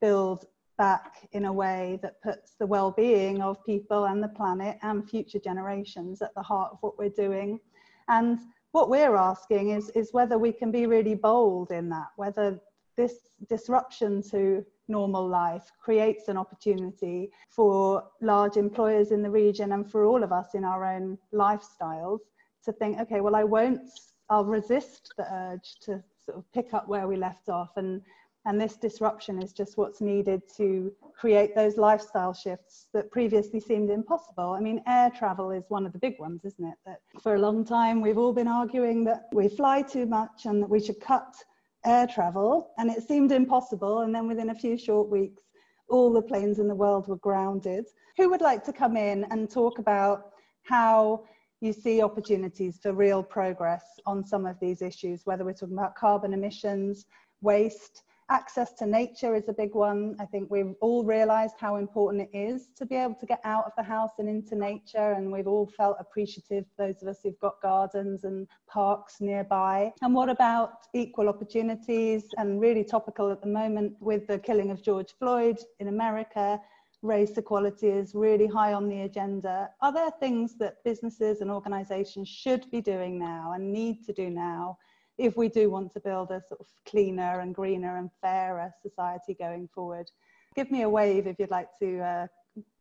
build 0.00 0.46
back 0.78 1.28
in 1.32 1.44
a 1.44 1.52
way 1.52 1.98
that 2.02 2.22
puts 2.22 2.54
the 2.58 2.66
well-being 2.66 3.42
of 3.42 3.62
people 3.66 4.06
and 4.06 4.22
the 4.22 4.28
planet 4.28 4.78
and 4.80 5.08
future 5.08 5.38
generations 5.38 6.22
at 6.22 6.34
the 6.34 6.42
heart 6.42 6.72
of 6.72 6.78
what 6.80 6.98
we're 6.98 7.10
doing 7.10 7.60
and 8.08 8.40
what 8.72 8.88
we're 8.88 9.16
asking 9.16 9.70
is, 9.70 9.90
is 9.90 10.12
whether 10.12 10.38
we 10.38 10.52
can 10.52 10.70
be 10.70 10.86
really 10.86 11.14
bold 11.14 11.70
in 11.70 11.88
that, 11.88 12.08
whether 12.16 12.60
this 12.96 13.14
disruption 13.48 14.22
to 14.30 14.64
normal 14.88 15.26
life 15.26 15.70
creates 15.80 16.28
an 16.28 16.36
opportunity 16.36 17.30
for 17.48 18.04
large 18.20 18.56
employers 18.56 19.12
in 19.12 19.22
the 19.22 19.30
region 19.30 19.72
and 19.72 19.90
for 19.90 20.04
all 20.04 20.22
of 20.22 20.32
us 20.32 20.54
in 20.54 20.64
our 20.64 20.84
own 20.84 21.16
lifestyles 21.32 22.20
to 22.64 22.72
think, 22.72 23.00
okay, 23.00 23.20
well, 23.20 23.36
I 23.36 23.44
won't, 23.44 23.80
I'll 24.28 24.44
resist 24.44 25.14
the 25.16 25.32
urge 25.32 25.76
to 25.82 26.02
sort 26.24 26.38
of 26.38 26.52
pick 26.52 26.74
up 26.74 26.88
where 26.88 27.08
we 27.08 27.16
left 27.16 27.48
off 27.48 27.76
and 27.76 28.02
and 28.46 28.60
this 28.60 28.76
disruption 28.76 29.42
is 29.42 29.52
just 29.52 29.76
what's 29.76 30.00
needed 30.00 30.42
to 30.56 30.92
create 31.18 31.54
those 31.54 31.76
lifestyle 31.76 32.32
shifts 32.32 32.86
that 32.94 33.10
previously 33.10 33.60
seemed 33.60 33.90
impossible. 33.90 34.52
I 34.52 34.60
mean, 34.60 34.82
air 34.86 35.10
travel 35.10 35.50
is 35.50 35.64
one 35.68 35.84
of 35.84 35.92
the 35.92 35.98
big 35.98 36.18
ones, 36.18 36.44
isn't 36.44 36.64
it? 36.64 36.76
That 36.86 37.00
for 37.22 37.34
a 37.34 37.38
long 37.38 37.64
time 37.64 38.00
we've 38.00 38.18
all 38.18 38.32
been 38.32 38.48
arguing 38.48 39.04
that 39.04 39.28
we 39.32 39.48
fly 39.48 39.82
too 39.82 40.06
much 40.06 40.46
and 40.46 40.62
that 40.62 40.70
we 40.70 40.80
should 40.80 41.00
cut 41.00 41.34
air 41.84 42.06
travel, 42.06 42.70
and 42.78 42.90
it 42.90 43.06
seemed 43.06 43.32
impossible. 43.32 44.00
And 44.00 44.14
then 44.14 44.26
within 44.26 44.50
a 44.50 44.54
few 44.54 44.76
short 44.76 45.08
weeks, 45.08 45.42
all 45.88 46.12
the 46.12 46.22
planes 46.22 46.58
in 46.58 46.68
the 46.68 46.74
world 46.74 47.08
were 47.08 47.16
grounded. 47.16 47.86
Who 48.16 48.30
would 48.30 48.40
like 48.40 48.64
to 48.64 48.72
come 48.72 48.96
in 48.96 49.24
and 49.30 49.50
talk 49.50 49.78
about 49.78 50.32
how 50.62 51.24
you 51.60 51.72
see 51.72 52.02
opportunities 52.02 52.78
for 52.82 52.92
real 52.92 53.22
progress 53.22 53.84
on 54.06 54.24
some 54.24 54.46
of 54.46 54.58
these 54.60 54.82
issues, 54.82 55.22
whether 55.24 55.44
we're 55.44 55.52
talking 55.52 55.76
about 55.76 55.94
carbon 55.94 56.32
emissions, 56.32 57.06
waste, 57.42 58.02
access 58.30 58.72
to 58.74 58.86
nature 58.86 59.34
is 59.34 59.48
a 59.48 59.52
big 59.52 59.74
one. 59.74 60.16
I 60.20 60.24
think 60.24 60.50
we've 60.50 60.74
all 60.80 61.04
realized 61.04 61.56
how 61.58 61.76
important 61.76 62.28
it 62.32 62.36
is 62.36 62.68
to 62.76 62.86
be 62.86 62.94
able 62.94 63.16
to 63.16 63.26
get 63.26 63.40
out 63.44 63.64
of 63.66 63.72
the 63.76 63.82
house 63.82 64.12
and 64.18 64.28
into 64.28 64.54
nature. 64.54 65.12
And 65.12 65.30
we've 65.30 65.48
all 65.48 65.66
felt 65.66 65.96
appreciative, 65.98 66.64
those 66.78 67.02
of 67.02 67.08
us 67.08 67.18
who've 67.22 67.38
got 67.40 67.60
gardens 67.60 68.24
and 68.24 68.46
parks 68.68 69.20
nearby. 69.20 69.92
And 70.00 70.14
what 70.14 70.28
about 70.28 70.86
equal 70.94 71.28
opportunities? 71.28 72.24
And 72.38 72.60
really 72.60 72.84
topical 72.84 73.30
at 73.30 73.40
the 73.40 73.48
moment 73.48 73.94
with 74.00 74.26
the 74.26 74.38
killing 74.38 74.70
of 74.70 74.82
George 74.82 75.12
Floyd 75.18 75.58
in 75.80 75.88
America. 75.88 76.60
Race 77.02 77.36
equality 77.38 77.88
is 77.88 78.14
really 78.14 78.46
high 78.46 78.74
on 78.74 78.86
the 78.86 79.02
agenda. 79.02 79.70
Are 79.80 79.92
there 79.92 80.10
things 80.20 80.56
that 80.58 80.84
businesses 80.84 81.40
and 81.40 81.50
organizations 81.50 82.28
should 82.28 82.70
be 82.70 82.82
doing 82.82 83.18
now 83.18 83.52
and 83.54 83.72
need 83.72 84.04
to 84.04 84.12
do 84.12 84.28
now 84.28 84.76
if 85.20 85.36
we 85.36 85.48
do 85.48 85.70
want 85.70 85.92
to 85.92 86.00
build 86.00 86.30
a 86.30 86.40
sort 86.48 86.60
of 86.60 86.66
cleaner 86.86 87.40
and 87.40 87.54
greener 87.54 87.98
and 87.98 88.10
fairer 88.22 88.72
society 88.80 89.34
going 89.34 89.68
forward. 89.74 90.10
Give 90.56 90.70
me 90.70 90.82
a 90.82 90.88
wave 90.88 91.26
if 91.26 91.38
you'd 91.38 91.50
like 91.50 91.68
to 91.80 92.00
uh, 92.00 92.26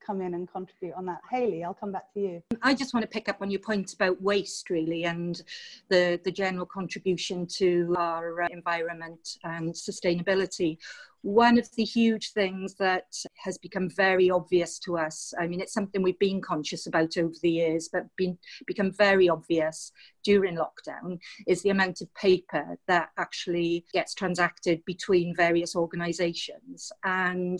come 0.05 0.21
in 0.21 0.33
and 0.33 0.51
contribute 0.51 0.93
on 0.95 1.05
that. 1.05 1.21
Hayley, 1.29 1.63
I'll 1.63 1.73
come 1.73 1.91
back 1.91 2.13
to 2.13 2.19
you. 2.19 2.43
I 2.62 2.73
just 2.73 2.93
want 2.93 3.03
to 3.03 3.07
pick 3.07 3.29
up 3.29 3.41
on 3.41 3.49
your 3.49 3.59
point 3.59 3.93
about 3.93 4.21
waste, 4.21 4.69
really, 4.69 5.05
and 5.05 5.41
the, 5.89 6.19
the 6.23 6.31
general 6.31 6.65
contribution 6.65 7.45
to 7.57 7.95
our 7.97 8.43
uh, 8.43 8.47
environment 8.51 9.38
and 9.43 9.73
sustainability 9.73 10.77
one 11.21 11.57
of 11.59 11.69
the 11.75 11.83
huge 11.83 12.31
things 12.31 12.75
that 12.75 13.13
has 13.35 13.57
become 13.57 13.89
very 13.89 14.29
obvious 14.29 14.79
to 14.79 14.97
us 14.97 15.33
i 15.38 15.45
mean 15.45 15.59
it's 15.59 15.73
something 15.73 16.01
we've 16.01 16.19
been 16.19 16.41
conscious 16.41 16.88
about 16.88 17.17
over 17.17 17.33
the 17.41 17.49
years 17.49 17.89
but 17.91 18.05
been 18.15 18.38
become 18.65 18.91
very 18.91 19.27
obvious 19.27 19.91
during 20.23 20.57
lockdown 20.57 21.19
is 21.45 21.62
the 21.62 21.69
amount 21.69 21.99
of 22.01 22.13
paper 22.13 22.77
that 22.88 23.09
actually 23.17 23.85
gets 23.93 24.13
transacted 24.13 24.83
between 24.85 25.35
various 25.35 25.75
organizations 25.75 26.91
and 27.03 27.59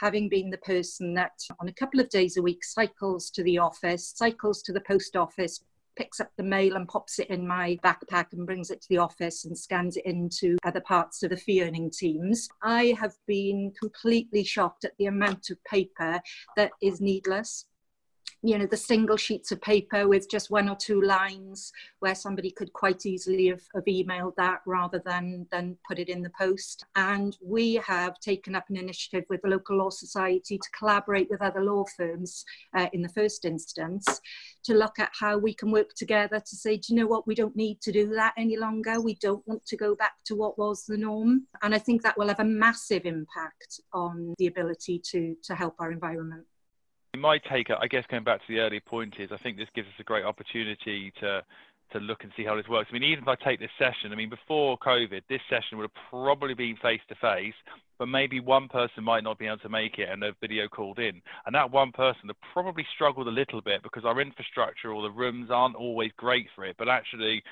having 0.00 0.28
been 0.28 0.50
the 0.50 0.58
person 0.58 1.14
that 1.14 1.32
on 1.60 1.68
a 1.72 1.80
couple 1.80 2.00
of 2.00 2.08
days 2.10 2.36
a 2.36 2.42
week 2.42 2.62
cycles 2.62 3.30
to 3.30 3.42
the 3.44 3.56
office 3.58 4.12
cycles 4.14 4.62
to 4.62 4.72
the 4.72 4.80
post 4.80 5.16
office 5.16 5.64
picks 5.96 6.20
up 6.20 6.30
the 6.36 6.42
mail 6.42 6.76
and 6.76 6.88
pops 6.88 7.18
it 7.18 7.28
in 7.28 7.46
my 7.46 7.78
backpack 7.84 8.26
and 8.32 8.46
brings 8.46 8.70
it 8.70 8.80
to 8.80 8.88
the 8.88 8.98
office 8.98 9.44
and 9.44 9.56
scans 9.56 9.96
it 9.96 10.06
into 10.06 10.56
other 10.64 10.80
parts 10.80 11.22
of 11.22 11.28
the 11.28 11.36
fee 11.36 11.62
earning 11.62 11.90
teams. 11.90 12.48
I 12.62 12.96
have 12.98 13.12
been 13.26 13.72
completely 13.78 14.42
shocked 14.42 14.84
at 14.86 14.92
the 14.98 15.06
amount 15.06 15.50
of 15.50 15.62
paper 15.64 16.18
that 16.56 16.70
is 16.80 17.02
needless 17.02 17.66
you 18.44 18.58
know 18.58 18.66
the 18.66 18.76
single 18.76 19.16
sheets 19.16 19.52
of 19.52 19.60
paper 19.60 20.08
with 20.08 20.28
just 20.28 20.50
one 20.50 20.68
or 20.68 20.74
two 20.74 21.00
lines 21.00 21.72
where 22.00 22.14
somebody 22.14 22.50
could 22.50 22.72
quite 22.72 23.06
easily 23.06 23.46
have, 23.46 23.62
have, 23.74 23.84
emailed 23.84 24.34
that 24.36 24.60
rather 24.66 25.00
than 25.04 25.46
than 25.52 25.76
put 25.86 25.98
it 25.98 26.08
in 26.08 26.22
the 26.22 26.32
post. 26.38 26.84
And 26.96 27.36
we 27.40 27.74
have 27.86 28.18
taken 28.18 28.56
up 28.56 28.68
an 28.68 28.76
initiative 28.76 29.24
with 29.30 29.42
the 29.42 29.48
local 29.48 29.76
law 29.78 29.90
society 29.90 30.58
to 30.58 30.70
collaborate 30.76 31.30
with 31.30 31.40
other 31.40 31.62
law 31.62 31.84
firms 31.96 32.44
uh, 32.76 32.88
in 32.92 33.02
the 33.02 33.08
first 33.08 33.44
instance 33.44 34.20
to 34.64 34.74
look 34.74 34.98
at 34.98 35.12
how 35.18 35.38
we 35.38 35.54
can 35.54 35.70
work 35.70 35.94
together 35.94 36.40
to 36.40 36.56
say 36.56 36.76
do 36.76 36.92
you 36.92 36.96
know 36.96 37.06
what? 37.06 37.26
We 37.26 37.36
don't 37.36 37.56
need 37.56 37.80
to 37.82 37.92
do 37.92 38.08
that 38.14 38.34
any 38.36 38.56
longer. 38.56 39.00
We 39.00 39.14
don't 39.16 39.46
want 39.46 39.64
to 39.66 39.76
go 39.76 39.94
back 39.94 40.14
to 40.26 40.34
what 40.34 40.58
was 40.58 40.84
the 40.84 40.96
norm. 40.96 41.46
And 41.62 41.74
i 41.74 41.78
think 41.78 42.02
that 42.02 42.18
will 42.18 42.28
have 42.28 42.40
a 42.40 42.44
massive 42.44 43.04
impact 43.04 43.80
on 43.92 44.34
the 44.38 44.48
ability 44.48 45.00
to 45.10 45.36
to 45.44 45.54
help 45.54 45.74
our 45.78 45.92
environment 45.92 46.44
my 47.22 47.38
take, 47.38 47.70
I 47.70 47.86
guess, 47.86 48.04
going 48.10 48.24
back 48.24 48.40
to 48.40 48.52
the 48.52 48.60
earlier 48.60 48.80
point 48.80 49.14
is, 49.18 49.30
I 49.32 49.38
think 49.38 49.56
this 49.56 49.68
gives 49.74 49.88
us 49.88 49.94
a 49.98 50.04
great 50.04 50.24
opportunity 50.24 51.12
to 51.20 51.42
to 51.92 52.00
look 52.00 52.24
and 52.24 52.32
see 52.36 52.44
how 52.44 52.56
this 52.56 52.68
works. 52.68 52.88
I 52.90 52.94
mean, 52.94 53.04
even 53.04 53.24
if 53.24 53.28
I 53.28 53.34
take 53.34 53.60
this 53.60 53.70
session, 53.78 54.12
I 54.12 54.14
mean, 54.14 54.30
before 54.30 54.78
COVID, 54.78 55.22
this 55.28 55.40
session 55.48 55.78
would 55.78 55.84
have 55.84 56.08
probably 56.10 56.54
been 56.54 56.76
face 56.76 57.00
to 57.08 57.14
face, 57.16 57.54
but 57.98 58.06
maybe 58.06 58.40
one 58.40 58.68
person 58.68 59.04
might 59.04 59.22
not 59.22 59.38
be 59.38 59.46
able 59.46 59.58
to 59.58 59.68
make 59.68 59.98
it 59.98 60.08
and 60.08 60.22
they've 60.22 60.34
video 60.40 60.68
called 60.68 60.98
in. 60.98 61.20
And 61.46 61.54
that 61.54 61.70
one 61.70 61.92
person 61.92 62.28
have 62.28 62.36
probably 62.52 62.86
struggled 62.94 63.28
a 63.28 63.30
little 63.30 63.60
bit 63.60 63.82
because 63.82 64.04
our 64.04 64.20
infrastructure 64.20 64.92
or 64.92 65.02
the 65.02 65.10
rooms 65.10 65.50
aren't 65.50 65.76
always 65.76 66.12
great 66.16 66.46
for 66.54 66.64
it. 66.64 66.76
But 66.78 66.88
actually, 66.88 67.42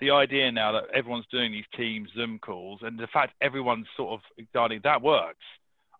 the 0.00 0.10
idea 0.10 0.50
now 0.50 0.72
that 0.72 0.84
everyone's 0.94 1.26
doing 1.30 1.52
these 1.52 1.68
Teams 1.76 2.08
Zoom 2.14 2.38
calls 2.38 2.80
and 2.82 2.98
the 2.98 3.06
fact 3.08 3.34
everyone's 3.42 3.86
sort 3.96 4.12
of 4.12 4.46
dialing 4.54 4.80
that 4.82 5.02
works 5.02 5.44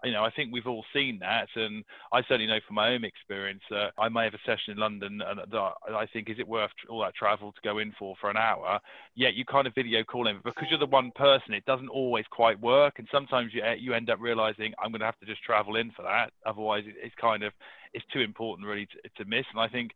you 0.04 0.12
know, 0.12 0.24
I 0.24 0.30
think 0.30 0.52
we've 0.52 0.66
all 0.66 0.84
seen 0.94 1.18
that, 1.20 1.48
and 1.56 1.84
I 2.12 2.22
certainly 2.22 2.46
know 2.46 2.60
from 2.66 2.76
my 2.76 2.90
own 2.90 3.04
experience 3.04 3.62
that 3.70 3.92
I 3.98 4.08
may 4.08 4.24
have 4.24 4.34
a 4.34 4.38
session 4.46 4.72
in 4.72 4.78
London, 4.78 5.20
and 5.26 5.40
I 5.54 6.06
think 6.12 6.30
is 6.30 6.38
it 6.38 6.48
worth 6.48 6.70
all 6.88 7.00
that 7.02 7.14
travel 7.14 7.52
to 7.52 7.60
go 7.62 7.78
in 7.78 7.92
for 7.98 8.14
for 8.20 8.30
an 8.30 8.36
hour? 8.36 8.80
Yet 9.14 9.34
you 9.34 9.44
kind 9.44 9.66
of 9.66 9.74
video 9.74 10.02
call 10.04 10.28
in 10.28 10.40
because 10.44 10.68
you're 10.70 10.78
the 10.78 10.86
one 10.86 11.10
person. 11.14 11.54
It 11.54 11.64
doesn't 11.66 11.88
always 11.88 12.24
quite 12.30 12.60
work, 12.60 12.98
and 12.98 13.08
sometimes 13.12 13.52
you 13.52 13.62
you 13.78 13.94
end 13.94 14.10
up 14.10 14.18
realizing 14.20 14.72
I'm 14.82 14.90
going 14.90 15.00
to 15.00 15.06
have 15.06 15.18
to 15.20 15.26
just 15.26 15.42
travel 15.42 15.76
in 15.76 15.90
for 15.92 16.02
that. 16.02 16.32
Otherwise, 16.46 16.84
it's 16.86 17.14
kind 17.20 17.42
of 17.42 17.52
it's 17.92 18.04
too 18.12 18.20
important 18.20 18.66
really 18.66 18.86
to, 18.86 19.24
to 19.24 19.28
miss. 19.28 19.46
And 19.52 19.60
I 19.60 19.68
think 19.68 19.92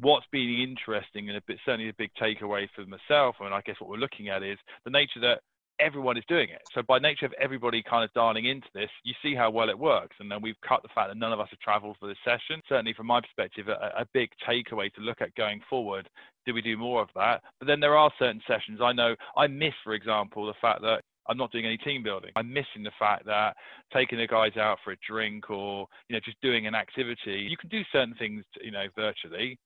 what's 0.00 0.26
been 0.30 0.60
interesting 0.60 1.28
and 1.28 1.38
a 1.38 1.42
bit 1.46 1.58
certainly 1.64 1.88
a 1.88 1.94
big 1.94 2.10
takeaway 2.20 2.68
for 2.74 2.84
myself, 2.86 3.36
and 3.40 3.54
I 3.54 3.60
guess 3.62 3.76
what 3.80 3.90
we're 3.90 3.96
looking 3.96 4.28
at 4.28 4.42
is 4.42 4.58
the 4.84 4.90
nature 4.90 5.20
that 5.20 5.40
everyone 5.80 6.16
is 6.16 6.24
doing 6.28 6.48
it. 6.50 6.62
So 6.74 6.82
by 6.82 6.98
nature 6.98 7.26
of 7.26 7.34
everybody 7.40 7.82
kind 7.82 8.04
of 8.04 8.12
dialing 8.12 8.46
into 8.46 8.68
this, 8.74 8.90
you 9.04 9.14
see 9.22 9.34
how 9.34 9.50
well 9.50 9.70
it 9.70 9.78
works. 9.78 10.16
And 10.20 10.30
then 10.30 10.42
we've 10.42 10.60
cut 10.66 10.82
the 10.82 10.88
fact 10.94 11.08
that 11.08 11.16
none 11.16 11.32
of 11.32 11.40
us 11.40 11.48
have 11.50 11.58
traveled 11.60 11.96
for 11.98 12.08
this 12.08 12.18
session. 12.24 12.62
Certainly 12.68 12.94
from 12.94 13.06
my 13.06 13.20
perspective, 13.20 13.68
a, 13.68 13.92
a 13.96 14.06
big 14.12 14.30
takeaway 14.48 14.92
to 14.94 15.00
look 15.00 15.20
at 15.20 15.34
going 15.34 15.60
forward. 15.68 16.08
Do 16.46 16.54
we 16.54 16.62
do 16.62 16.76
more 16.76 17.02
of 17.02 17.08
that? 17.14 17.42
But 17.58 17.66
then 17.66 17.80
there 17.80 17.96
are 17.96 18.10
certain 18.18 18.40
sessions 18.46 18.80
I 18.82 18.92
know 18.92 19.14
I 19.36 19.46
miss, 19.46 19.74
for 19.84 19.94
example, 19.94 20.46
the 20.46 20.54
fact 20.60 20.82
that 20.82 21.02
I'm 21.28 21.36
not 21.36 21.52
doing 21.52 21.66
any 21.66 21.76
team 21.76 22.02
building. 22.02 22.30
I'm 22.36 22.52
missing 22.52 22.82
the 22.82 22.90
fact 22.98 23.26
that 23.26 23.54
taking 23.92 24.18
the 24.18 24.26
guys 24.26 24.56
out 24.56 24.78
for 24.82 24.92
a 24.92 24.96
drink 25.06 25.50
or 25.50 25.86
you 26.08 26.16
know 26.16 26.20
just 26.24 26.40
doing 26.40 26.66
an 26.66 26.74
activity. 26.74 27.46
You 27.48 27.56
can 27.56 27.68
do 27.68 27.82
certain 27.92 28.14
things, 28.18 28.44
you 28.62 28.70
know, 28.70 28.86
virtually, 28.96 29.58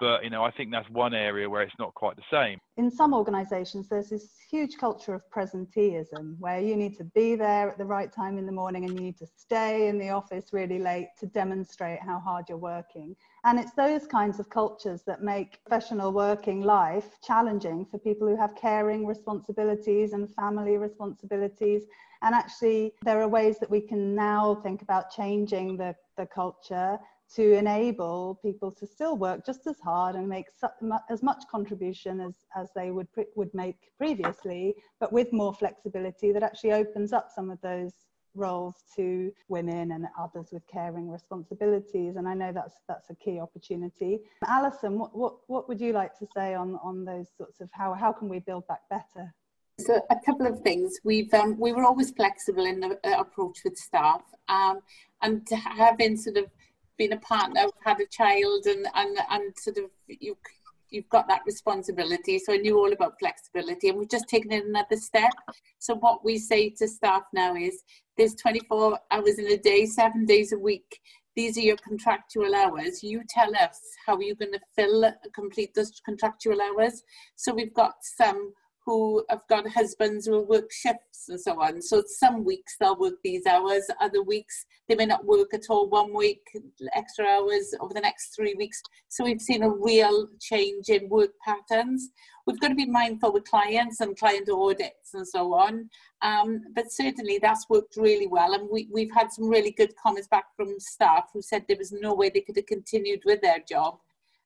but 0.00 0.24
you 0.24 0.30
know 0.30 0.44
i 0.44 0.50
think 0.50 0.70
that's 0.70 0.88
one 0.90 1.14
area 1.14 1.48
where 1.48 1.62
it's 1.62 1.78
not 1.78 1.94
quite 1.94 2.16
the 2.16 2.22
same. 2.30 2.58
In 2.76 2.90
some 2.90 3.14
organizations 3.14 3.88
there's 3.88 4.10
this 4.10 4.28
huge 4.50 4.76
culture 4.78 5.14
of 5.14 5.22
presenteeism 5.34 6.36
where 6.38 6.60
you 6.60 6.76
need 6.76 6.96
to 6.98 7.04
be 7.04 7.34
there 7.34 7.70
at 7.70 7.78
the 7.78 7.84
right 7.84 8.12
time 8.12 8.38
in 8.38 8.46
the 8.46 8.52
morning 8.52 8.84
and 8.84 8.94
you 8.94 9.00
need 9.00 9.18
to 9.18 9.26
stay 9.36 9.88
in 9.88 9.98
the 9.98 10.10
office 10.10 10.52
really 10.52 10.78
late 10.78 11.08
to 11.20 11.26
demonstrate 11.26 12.00
how 12.00 12.18
hard 12.18 12.44
you're 12.48 12.58
working. 12.58 13.16
And 13.44 13.58
it's 13.58 13.72
those 13.72 14.06
kinds 14.06 14.40
of 14.40 14.48
cultures 14.50 15.02
that 15.06 15.22
make 15.22 15.62
professional 15.64 16.12
working 16.12 16.62
life 16.62 17.08
challenging 17.22 17.86
for 17.90 17.98
people 17.98 18.26
who 18.26 18.36
have 18.36 18.54
caring 18.56 19.06
responsibilities 19.06 20.12
and 20.12 20.32
family 20.34 20.76
responsibilities. 20.78 21.82
And 22.22 22.34
actually 22.34 22.94
there 23.02 23.20
are 23.20 23.28
ways 23.28 23.58
that 23.58 23.70
we 23.70 23.80
can 23.80 24.14
now 24.14 24.56
think 24.62 24.82
about 24.82 25.10
changing 25.10 25.76
the, 25.76 25.94
the 26.16 26.26
culture 26.26 26.98
to 27.34 27.54
enable 27.54 28.38
people 28.42 28.70
to 28.70 28.86
still 28.86 29.16
work 29.16 29.44
just 29.44 29.66
as 29.66 29.80
hard 29.80 30.14
and 30.14 30.28
make 30.28 30.46
as 31.10 31.22
much 31.22 31.44
contribution 31.50 32.20
as, 32.20 32.34
as 32.56 32.68
they 32.76 32.90
would, 32.90 33.08
would 33.34 33.52
make 33.54 33.76
previously, 33.98 34.74
but 35.00 35.12
with 35.12 35.32
more 35.32 35.54
flexibility 35.54 36.32
that 36.32 36.42
actually 36.42 36.72
opens 36.72 37.12
up 37.12 37.30
some 37.34 37.50
of 37.50 37.60
those 37.60 37.92
roles 38.34 38.84
to 38.96 39.32
women 39.48 39.92
and 39.92 40.06
others 40.18 40.48
with 40.52 40.66
caring 40.66 41.08
responsibilities. 41.10 42.16
And 42.16 42.28
i 42.28 42.34
know 42.34 42.52
that's 42.52 42.74
that's 42.88 43.10
a 43.10 43.14
key 43.14 43.40
opportunity. 43.40 44.20
Alison 44.46 44.98
what 44.98 45.16
what, 45.16 45.36
what 45.46 45.68
would 45.68 45.80
you 45.80 45.92
like 45.92 46.18
to 46.18 46.26
say 46.34 46.54
on 46.54 46.78
on 46.82 47.04
those 47.04 47.28
sorts 47.36 47.60
of 47.60 47.68
how 47.72 47.94
how 47.94 48.12
can 48.12 48.28
we 48.28 48.40
build 48.40 48.66
back 48.66 48.80
better? 48.90 49.32
So 49.80 50.00
a 50.10 50.16
couple 50.24 50.46
of 50.46 50.60
things. 50.60 51.00
We've 51.04 51.32
um, 51.34 51.58
we 51.58 51.72
were 51.72 51.84
always 51.84 52.12
flexible 52.12 52.64
in 52.64 52.80
the 52.80 52.98
uh, 53.04 53.20
approach 53.20 53.58
with 53.64 53.76
staff 53.76 54.22
um, 54.48 54.80
and 55.22 55.46
having 55.50 56.16
sort 56.16 56.36
of 56.36 56.46
been 56.98 57.12
a 57.12 57.20
partner, 57.20 57.62
had 57.84 58.00
a 58.00 58.06
child, 58.06 58.66
and 58.66 58.86
and 58.94 59.18
and 59.30 59.58
sort 59.58 59.78
of 59.78 59.84
you 60.06 60.36
you've 60.90 61.08
got 61.08 61.28
that 61.28 61.42
responsibility. 61.44 62.38
So 62.38 62.52
I 62.52 62.58
knew 62.58 62.78
all 62.78 62.92
about 62.92 63.18
flexibility, 63.18 63.88
and 63.88 63.98
we've 63.98 64.10
just 64.10 64.28
taken 64.28 64.52
it 64.52 64.64
another 64.64 64.96
step. 64.96 65.32
So 65.78 65.96
what 65.96 66.24
we 66.24 66.38
say 66.38 66.70
to 66.70 66.88
staff 66.88 67.22
now 67.32 67.54
is, 67.56 67.82
there's 68.16 68.36
24 68.36 68.98
hours 69.10 69.38
in 69.38 69.46
a 69.48 69.56
day, 69.56 69.86
seven 69.86 70.24
days 70.24 70.52
a 70.52 70.58
week. 70.58 71.00
These 71.36 71.58
are 71.58 71.62
your 71.62 71.76
contractual 71.78 72.54
hours. 72.54 73.02
You 73.02 73.22
tell 73.28 73.50
us 73.56 73.80
how 74.06 74.20
you're 74.20 74.36
going 74.36 74.52
to 74.52 74.60
fill, 74.76 75.12
complete 75.34 75.74
those 75.74 76.00
contractual 76.04 76.58
hours. 76.62 77.02
So 77.34 77.52
we've 77.52 77.74
got 77.74 77.94
some 78.02 78.52
who 78.84 79.24
have 79.30 79.42
got 79.48 79.68
husbands 79.68 80.26
who 80.26 80.42
work 80.42 80.70
shifts 80.70 81.28
and 81.28 81.40
so 81.40 81.60
on. 81.60 81.80
So 81.80 82.02
some 82.06 82.44
weeks 82.44 82.76
they'll 82.78 82.98
work 82.98 83.14
these 83.22 83.46
hours, 83.46 83.88
other 84.00 84.22
weeks 84.22 84.66
they 84.88 84.94
may 84.94 85.06
not 85.06 85.24
work 85.24 85.54
at 85.54 85.62
all. 85.70 85.88
One 85.88 86.12
week, 86.12 86.42
extra 86.94 87.24
hours 87.24 87.74
over 87.80 87.94
the 87.94 88.00
next 88.00 88.34
three 88.36 88.54
weeks. 88.54 88.82
So 89.08 89.24
we've 89.24 89.40
seen 89.40 89.62
a 89.62 89.70
real 89.70 90.28
change 90.40 90.88
in 90.88 91.08
work 91.08 91.30
patterns. 91.42 92.10
We've 92.46 92.60
got 92.60 92.68
to 92.68 92.74
be 92.74 92.84
mindful 92.84 93.32
with 93.32 93.44
clients 93.44 94.00
and 94.00 94.16
client 94.18 94.50
audits 94.50 95.14
and 95.14 95.26
so 95.26 95.54
on. 95.54 95.88
Um, 96.20 96.62
but 96.74 96.92
certainly 96.92 97.38
that's 97.38 97.66
worked 97.70 97.96
really 97.96 98.26
well. 98.26 98.52
And 98.52 98.68
we, 98.70 98.88
we've 98.92 99.12
had 99.12 99.32
some 99.32 99.48
really 99.48 99.70
good 99.70 99.94
comments 99.96 100.28
back 100.28 100.44
from 100.54 100.78
staff 100.78 101.30
who 101.32 101.40
said 101.40 101.64
there 101.66 101.78
was 101.78 101.92
no 101.92 102.14
way 102.14 102.28
they 102.28 102.42
could 102.42 102.56
have 102.56 102.66
continued 102.66 103.22
with 103.24 103.40
their 103.40 103.60
job 103.66 103.98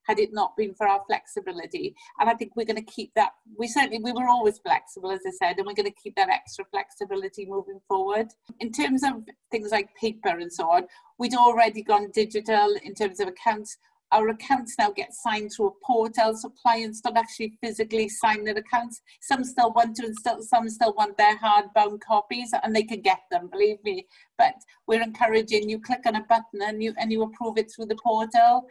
had 0.09 0.17
it 0.17 0.33
not 0.33 0.57
been 0.57 0.73
for 0.73 0.87
our 0.87 1.01
flexibility. 1.05 1.95
And 2.19 2.27
I 2.27 2.33
think 2.33 2.55
we're 2.55 2.65
going 2.65 2.83
to 2.83 2.91
keep 2.91 3.13
that. 3.15 3.29
We 3.57 3.67
certainly, 3.67 3.99
we 3.99 4.11
were 4.11 4.27
always 4.27 4.57
flexible, 4.57 5.11
as 5.11 5.21
I 5.25 5.29
said, 5.29 5.57
and 5.57 5.67
we're 5.67 5.75
going 5.75 5.85
to 5.85 6.01
keep 6.01 6.15
that 6.15 6.29
extra 6.29 6.65
flexibility 6.65 7.45
moving 7.45 7.79
forward. 7.87 8.29
In 8.59 8.71
terms 8.71 9.03
of 9.03 9.23
things 9.51 9.69
like 9.71 9.95
paper 9.95 10.39
and 10.39 10.51
so 10.51 10.67
on, 10.71 10.87
we'd 11.19 11.35
already 11.35 11.83
gone 11.83 12.09
digital 12.11 12.75
in 12.83 12.95
terms 12.95 13.19
of 13.19 13.27
accounts 13.27 13.77
our 14.11 14.29
accounts 14.29 14.75
now 14.79 14.91
get 14.91 15.13
signed 15.13 15.51
through 15.51 15.67
a 15.67 15.85
portal, 15.85 16.35
so 16.35 16.49
clients 16.49 17.01
don't 17.01 17.17
actually 17.17 17.53
physically 17.61 18.09
sign 18.09 18.43
their 18.43 18.57
accounts. 18.57 19.01
Some 19.21 19.43
still 19.43 19.71
want 19.71 19.95
to, 19.97 20.05
and 20.05 20.15
still, 20.15 20.41
some 20.41 20.67
still 20.69 20.93
want 20.93 21.17
their 21.17 21.37
hardbound 21.37 21.99
copies, 22.01 22.51
and 22.63 22.75
they 22.75 22.83
can 22.83 23.01
get 23.01 23.19
them, 23.29 23.49
believe 23.51 23.77
me. 23.83 24.07
But 24.37 24.55
we're 24.87 25.03
encouraging 25.03 25.69
you 25.69 25.79
click 25.79 26.01
on 26.05 26.15
a 26.15 26.23
button 26.23 26.61
and 26.61 26.81
you 26.81 26.93
and 26.97 27.11
you 27.11 27.21
approve 27.23 27.57
it 27.57 27.71
through 27.71 27.87
the 27.87 27.97
portal. 28.03 28.67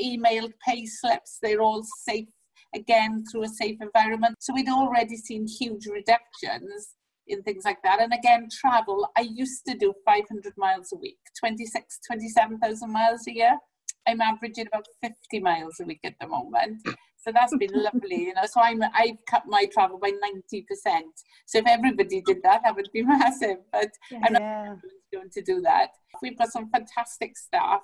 Emailed 0.00 0.52
pay 0.66 0.86
slips, 0.86 1.38
they're 1.40 1.62
all 1.62 1.84
safe 2.04 2.28
again 2.74 3.24
through 3.30 3.44
a 3.44 3.48
safe 3.48 3.78
environment. 3.80 4.34
So 4.40 4.52
we'd 4.52 4.68
already 4.68 5.16
seen 5.16 5.46
huge 5.46 5.86
reductions 5.86 6.94
in 7.28 7.42
things 7.42 7.64
like 7.64 7.78
that. 7.82 8.00
And 8.00 8.12
again, 8.12 8.48
travel, 8.60 9.10
I 9.16 9.22
used 9.22 9.64
to 9.66 9.76
do 9.76 9.94
500 10.04 10.52
miles 10.56 10.92
a 10.92 10.96
week, 10.96 11.18
26, 11.38 12.00
27,000 12.06 12.92
miles 12.92 13.26
a 13.28 13.34
year. 13.34 13.58
I'm 14.06 14.20
averaging 14.20 14.66
about 14.68 14.86
50 15.02 15.40
miles 15.40 15.80
a 15.80 15.84
week 15.84 16.00
at 16.04 16.14
the 16.20 16.28
moment. 16.28 16.86
So 17.18 17.32
that's 17.32 17.56
been 17.56 17.70
lovely, 17.74 18.24
you 18.24 18.34
know. 18.34 18.44
So 18.44 18.60
I'm 18.60 18.82
I've 18.94 19.18
cut 19.28 19.42
my 19.46 19.66
travel 19.72 19.98
by 19.98 20.10
90%. 20.10 20.62
So 21.46 21.58
if 21.58 21.66
everybody 21.66 22.20
did 22.20 22.42
that, 22.42 22.62
that 22.64 22.74
would 22.76 22.88
be 22.92 23.02
massive. 23.04 23.58
But 23.72 23.90
yeah. 24.10 24.20
I'm 24.24 24.32
not 24.32 24.78
going 25.12 25.30
to 25.30 25.42
do 25.42 25.60
that. 25.62 25.88
We've 26.22 26.38
got 26.38 26.52
some 26.52 26.70
fantastic 26.70 27.36
staff. 27.36 27.80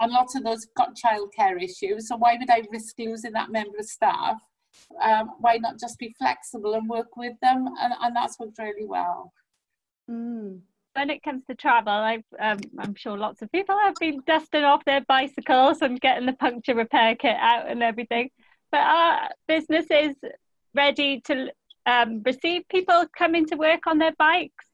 And 0.00 0.12
lots 0.12 0.34
of 0.34 0.44
those 0.44 0.64
have 0.64 0.74
got 0.74 0.96
childcare 0.96 1.62
issues. 1.62 2.08
So 2.08 2.16
why 2.16 2.36
would 2.38 2.50
I 2.50 2.62
risk 2.72 2.94
losing 2.98 3.32
that 3.32 3.50
member 3.50 3.78
of 3.78 3.84
staff? 3.84 4.38
Um, 5.02 5.32
why 5.40 5.58
not 5.58 5.78
just 5.78 5.98
be 5.98 6.14
flexible 6.18 6.74
and 6.74 6.88
work 6.88 7.16
with 7.16 7.34
them? 7.42 7.66
And, 7.80 7.92
and 8.00 8.16
that's 8.16 8.38
worked 8.38 8.58
really 8.58 8.86
well. 8.86 9.32
Mm 10.10 10.60
when 10.94 11.10
it 11.10 11.22
comes 11.22 11.42
to 11.48 11.54
travel, 11.54 11.92
i 11.92 12.22
am 12.38 12.58
um, 12.78 12.94
sure 12.94 13.16
lots 13.16 13.42
of 13.42 13.52
people 13.52 13.78
have 13.78 13.94
been 14.00 14.22
dusting 14.26 14.64
off 14.64 14.84
their 14.84 15.02
bicycles 15.02 15.82
and 15.82 16.00
getting 16.00 16.26
the 16.26 16.32
puncture 16.32 16.74
repair 16.74 17.14
kit 17.14 17.36
out 17.38 17.68
and 17.68 17.82
everything. 17.82 18.30
But 18.72 18.80
are 18.80 19.30
businesses 19.46 20.16
ready 20.74 21.20
to 21.22 21.50
um, 21.86 22.22
receive 22.24 22.62
people 22.68 23.04
coming 23.16 23.46
to 23.46 23.56
work 23.56 23.86
on 23.86 23.98
their 23.98 24.14
bikes? 24.18 24.66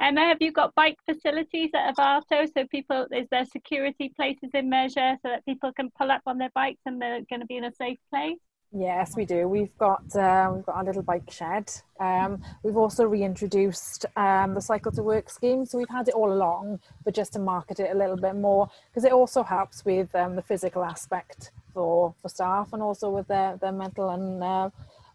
Emma, 0.00 0.22
have 0.22 0.38
you 0.40 0.50
got 0.50 0.74
bike 0.74 0.98
facilities 1.06 1.70
at 1.74 1.94
Arvato? 1.94 2.48
So 2.52 2.66
people, 2.66 3.06
is 3.12 3.28
there 3.30 3.44
security 3.46 4.12
places 4.16 4.50
in 4.52 4.68
measure 4.68 5.16
so 5.22 5.28
that 5.28 5.44
people 5.44 5.72
can 5.72 5.90
pull 5.96 6.10
up 6.10 6.22
on 6.26 6.38
their 6.38 6.50
bikes 6.54 6.80
and 6.84 7.00
they're 7.00 7.20
going 7.30 7.40
to 7.40 7.46
be 7.46 7.56
in 7.56 7.64
a 7.64 7.72
safe 7.72 7.98
place? 8.10 8.38
Yes, 8.76 9.14
we 9.14 9.24
do. 9.24 9.46
We've 9.46 9.76
got 9.78 10.02
uh, 10.16 10.50
we've 10.52 10.66
got 10.66 10.74
our 10.74 10.84
little 10.84 11.02
bike 11.02 11.30
shed. 11.30 11.70
Um, 12.00 12.42
we've 12.64 12.76
also 12.76 13.04
reintroduced 13.04 14.04
um, 14.16 14.54
the 14.54 14.60
cycle 14.60 14.90
to 14.92 15.02
work 15.02 15.30
scheme. 15.30 15.64
So 15.64 15.78
we've 15.78 15.88
had 15.88 16.08
it 16.08 16.14
all 16.14 16.32
along, 16.32 16.80
but 17.04 17.14
just 17.14 17.34
to 17.34 17.38
market 17.38 17.78
it 17.78 17.94
a 17.94 17.96
little 17.96 18.16
bit 18.16 18.34
more 18.34 18.68
because 18.90 19.04
it 19.04 19.12
also 19.12 19.44
helps 19.44 19.84
with 19.84 20.12
um, 20.16 20.34
the 20.34 20.42
physical 20.42 20.84
aspect 20.84 21.52
for 21.72 22.16
for 22.20 22.28
staff 22.28 22.72
and 22.72 22.82
also 22.82 23.10
with 23.10 23.28
their 23.28 23.56
their 23.58 23.70
mental 23.70 24.10
and 24.10 24.42
uh, 24.42 24.70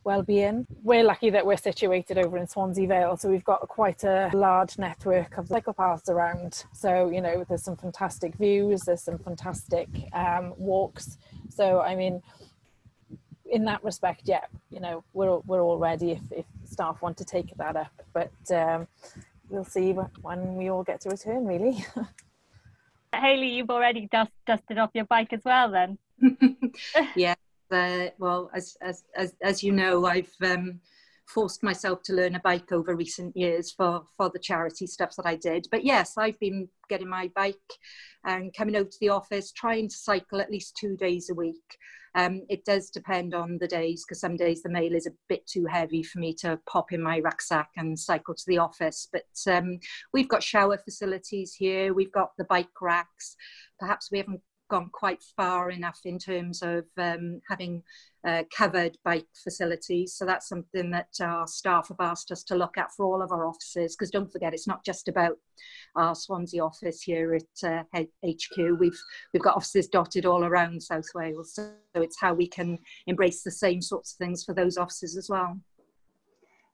well-being. 0.06 0.66
We're 0.82 1.04
lucky 1.04 1.30
that 1.30 1.46
we're 1.46 1.58
situated 1.58 2.18
over 2.18 2.38
in 2.38 2.48
Swansea 2.48 2.88
Vale, 2.88 3.18
so 3.18 3.30
we've 3.30 3.44
got 3.44 3.68
quite 3.68 4.06
a 4.06 4.32
large 4.34 4.78
network 4.78 5.38
of 5.38 5.50
cycle 5.50 5.74
paths 5.74 6.08
around. 6.08 6.64
So 6.72 7.10
you 7.10 7.20
know, 7.20 7.44
there's 7.50 7.64
some 7.64 7.76
fantastic 7.76 8.36
views, 8.36 8.84
there's 8.84 9.04
some 9.04 9.18
fantastic 9.18 9.90
um, 10.14 10.54
walks. 10.58 11.18
So 11.50 11.82
I 11.82 11.98
mean 11.98 12.22
in 13.52 13.66
that 13.66 13.84
respect, 13.84 14.24
yeah, 14.26 14.46
you 14.70 14.80
know, 14.80 15.04
we're 15.14 15.38
we're 15.40 15.62
all 15.62 15.78
ready 15.78 16.12
if, 16.12 16.22
if 16.32 16.46
staff 16.66 17.02
want 17.02 17.18
to 17.18 17.26
take 17.26 17.56
that 17.58 17.76
up. 17.76 17.92
But 18.14 18.32
um, 18.54 18.88
we'll 19.50 19.64
see 19.64 19.94
when 19.94 20.56
we 20.56 20.70
all 20.70 20.84
get 20.84 21.02
to 21.02 21.10
return, 21.10 21.46
really. 21.46 21.84
Hayley, 23.14 23.50
you've 23.50 23.70
already 23.70 24.08
dust, 24.12 24.32
dusted 24.46 24.78
off 24.78 24.92
your 24.94 25.06
bike 25.06 25.34
as 25.34 25.42
well, 25.44 25.72
then. 25.72 25.98
yeah. 27.16 27.36
Uh, 27.72 28.08
well, 28.18 28.50
as, 28.54 28.78
as 28.82 29.04
as 29.16 29.36
as 29.42 29.64
you 29.64 29.72
know, 29.72 30.06
I've 30.06 30.34
um, 30.44 30.80
forced 31.28 31.62
myself 31.62 32.02
to 32.04 32.14
learn 32.14 32.36
a 32.36 32.40
bike 32.40 32.72
over 32.72 32.96
recent 32.96 33.36
years 33.38 33.72
for 33.72 34.04
for 34.18 34.30
the 34.30 34.40
charity 34.40 34.88
stuff 34.88 35.16
that 35.16 35.28
I 35.28 35.36
did. 35.36 35.68
But 35.72 35.84
yes, 35.86 36.18
I've 36.18 36.40
been 36.40 36.68
getting 36.90 37.10
my 37.10 37.30
bike 37.36 37.56
and 38.26 38.54
coming 38.54 38.76
out 38.76 38.92
to 38.92 38.98
the 39.00 39.10
office, 39.10 39.52
trying 39.52 39.90
to 39.90 39.96
cycle 39.96 40.42
at 40.42 40.52
least 40.52 40.78
two 40.80 40.96
days 40.98 41.30
a 41.30 41.36
week. 41.36 41.78
Um, 42.16 42.42
it 42.50 42.66
does 42.66 42.90
depend 42.90 43.34
on 43.34 43.58
the 43.60 43.68
days 43.68 44.04
because 44.06 44.20
some 44.20 44.36
days 44.36 44.62
the 44.62 44.70
mail 44.70 44.96
is 44.96 45.08
a 45.08 45.12
bit 45.28 45.46
too 45.48 45.66
heavy 45.66 46.04
for 46.04 46.20
me 46.20 46.34
to 46.36 46.60
pop 46.68 46.92
in 46.92 47.02
my 47.02 47.20
rucksack 47.20 47.70
and 47.78 47.98
cycle 47.98 48.36
to 48.36 48.44
the 48.48 48.58
office. 48.58 49.08
But 49.12 49.54
um, 49.54 49.80
we've 50.14 50.30
got 50.30 50.44
shower 50.44 50.78
facilities 50.78 51.54
here, 51.54 51.94
we've 51.94 52.12
got 52.12 52.32
the 52.38 52.46
bike 52.46 52.82
racks. 52.82 53.36
Perhaps 53.80 54.10
we 54.12 54.18
haven't 54.18 54.42
gone 54.70 54.90
quite 54.94 55.22
far 55.36 55.72
enough 55.72 56.00
in 56.06 56.18
terms 56.18 56.62
of 56.62 56.86
um, 56.98 57.42
having 57.50 57.84
uh, 58.26 58.44
covered 58.56 58.98
bike 59.04 59.28
facilities. 59.44 60.14
So 60.14 60.26
that's 60.26 60.48
something 60.48 60.92
that 60.92 61.10
our 61.22 61.48
staff 61.48 61.90
have 61.90 62.00
asked 62.00 62.32
us 62.32 62.44
to 62.46 62.56
look 62.56 62.78
at 62.78 62.92
for 62.92 63.06
all 63.06 63.22
of 63.22 63.32
our 63.32 63.46
offices. 63.46 63.96
Because 63.96 64.12
don't 64.12 64.32
forget, 64.32 64.54
it's 64.54 64.68
not 64.68 64.86
just 64.86 65.08
about 65.08 65.38
our 65.96 66.16
Swansea 66.16 66.64
office 66.64 67.02
here 67.02 67.36
at 67.36 67.70
uh, 67.70 67.84
HQ. 68.26 68.80
We've 68.80 69.00
we've 69.34 69.44
got 69.44 69.56
offices 69.56 69.88
dotted 69.88 70.26
all 70.26 70.44
around 70.44 70.82
South 70.82 71.08
Wales. 71.14 71.54
So 71.56 71.72
it's 71.96 72.20
how 72.20 72.34
we 72.34 72.48
can 72.48 72.78
embrace 73.08 73.44
the 73.44 73.52
same 73.52 73.82
sorts 73.82 74.14
of 74.14 74.18
things 74.18 74.44
for 74.44 74.54
those 74.54 74.78
offices 74.78 75.18
as 75.18 75.30
well. 75.30 75.60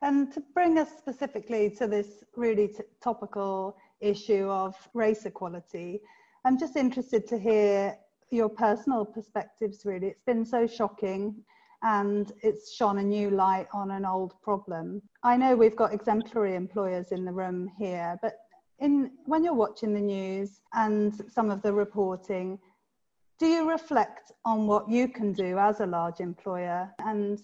And 0.01 0.31
to 0.33 0.43
bring 0.53 0.77
us 0.77 0.89
specifically 0.97 1.69
to 1.77 1.87
this 1.87 2.23
really 2.35 2.69
topical 3.01 3.77
issue 4.01 4.47
of 4.49 4.75
race 4.93 5.25
equality, 5.25 6.01
I'm 6.45 6.59
just 6.59 6.75
interested 6.75 7.27
to 7.29 7.39
hear 7.39 7.97
your 8.29 8.49
personal 8.49 9.03
perspectives, 9.03 9.83
really. 9.83 10.09
It's 10.09 10.21
been 10.27 10.45
so 10.45 10.67
shocking 10.67 11.43
and 11.81 12.31
it's 12.43 12.71
shone 12.71 12.99
a 12.99 13.03
new 13.03 13.31
light 13.31 13.65
on 13.73 13.89
an 13.89 14.05
old 14.05 14.39
problem. 14.43 15.01
I 15.23 15.37
know 15.37 15.55
we've 15.55 15.75
got 15.75 15.91
exemplary 15.91 16.53
employers 16.53 17.11
in 17.11 17.25
the 17.25 17.31
room 17.31 17.71
here, 17.79 18.19
but 18.21 18.35
in, 18.77 19.09
when 19.25 19.43
you're 19.43 19.55
watching 19.55 19.95
the 19.95 19.99
news 19.99 20.61
and 20.73 21.19
some 21.31 21.49
of 21.49 21.63
the 21.63 21.73
reporting, 21.73 22.59
do 23.39 23.47
you 23.47 23.67
reflect 23.67 24.31
on 24.45 24.67
what 24.67 24.87
you 24.87 25.07
can 25.07 25.33
do 25.33 25.57
as 25.57 25.79
a 25.79 25.87
large 25.87 26.19
employer 26.19 26.93
and 26.99 27.41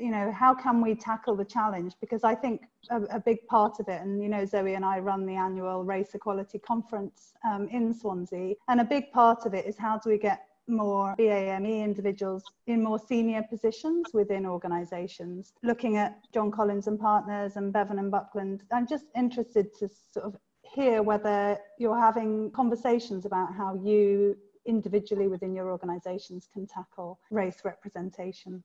you 0.00 0.10
know 0.10 0.32
how 0.32 0.54
can 0.54 0.80
we 0.80 0.94
tackle 0.94 1.34
the 1.36 1.44
challenge 1.44 1.94
because 2.00 2.24
i 2.24 2.34
think 2.34 2.62
a, 2.90 3.02
a, 3.04 3.20
big 3.20 3.44
part 3.46 3.80
of 3.80 3.88
it 3.88 4.00
and 4.02 4.22
you 4.22 4.28
know 4.28 4.44
zoe 4.44 4.74
and 4.74 4.84
i 4.84 4.98
run 4.98 5.26
the 5.26 5.34
annual 5.34 5.84
race 5.84 6.14
equality 6.14 6.58
conference 6.58 7.34
um, 7.48 7.68
in 7.68 7.92
swansea 7.92 8.54
and 8.68 8.80
a 8.80 8.84
big 8.84 9.10
part 9.12 9.46
of 9.46 9.54
it 9.54 9.66
is 9.66 9.76
how 9.76 9.98
do 9.98 10.10
we 10.10 10.18
get 10.18 10.48
more 10.68 11.14
BAME 11.18 11.82
individuals 11.82 12.44
in 12.66 12.82
more 12.82 12.98
senior 12.98 13.42
positions 13.42 14.06
within 14.12 14.44
organisations. 14.44 15.54
Looking 15.62 15.96
at 15.96 16.18
John 16.32 16.50
Collins 16.50 16.86
and 16.86 17.00
Partners 17.00 17.56
and 17.56 17.72
Bevan 17.72 17.98
and 17.98 18.10
Buckland, 18.10 18.64
I'm 18.70 18.86
just 18.86 19.06
interested 19.16 19.74
to 19.78 19.88
sort 20.12 20.26
of 20.26 20.36
hear 20.62 21.02
whether 21.02 21.58
you're 21.78 21.98
having 21.98 22.50
conversations 22.50 23.24
about 23.24 23.54
how 23.54 23.80
you 23.82 24.36
individually 24.66 25.28
within 25.28 25.54
your 25.54 25.70
organisations 25.70 26.48
can 26.52 26.66
tackle 26.66 27.18
race 27.30 27.62
representation. 27.64 28.62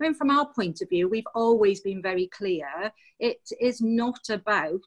I 0.00 0.04
mean, 0.04 0.14
from 0.14 0.30
our 0.30 0.46
point 0.46 0.80
of 0.80 0.88
view, 0.88 1.08
we've 1.08 1.26
always 1.34 1.80
been 1.80 2.00
very 2.00 2.28
clear. 2.28 2.68
It 3.18 3.40
is 3.60 3.80
not 3.80 4.30
about 4.30 4.80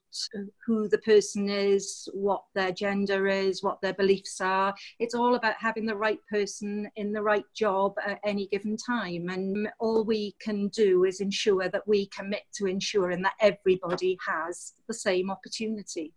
who 0.65 0.87
the 0.87 0.99
person 0.99 1.49
is, 1.49 2.07
what 2.13 2.43
their 2.55 2.71
gender 2.71 3.27
is, 3.27 3.61
what 3.61 3.81
their 3.81 3.93
beliefs 3.93 4.39
are. 4.39 4.73
It's 4.99 5.13
all 5.13 5.35
about 5.35 5.55
having 5.59 5.85
the 5.85 5.97
right 5.97 6.19
person 6.29 6.89
in 6.95 7.11
the 7.11 7.21
right 7.21 7.43
job 7.53 7.95
at 8.05 8.19
any 8.23 8.47
given 8.47 8.77
time. 8.77 9.27
And 9.27 9.67
all 9.79 10.05
we 10.05 10.33
can 10.39 10.69
do 10.69 11.03
is 11.03 11.19
ensure 11.19 11.67
that 11.67 11.85
we 11.85 12.05
commit 12.05 12.43
to 12.55 12.67
ensuring 12.67 13.21
that 13.23 13.33
everybody 13.41 14.17
has 14.25 14.73
the 14.87 14.93
same 14.93 15.29
opportunity. 15.29 16.13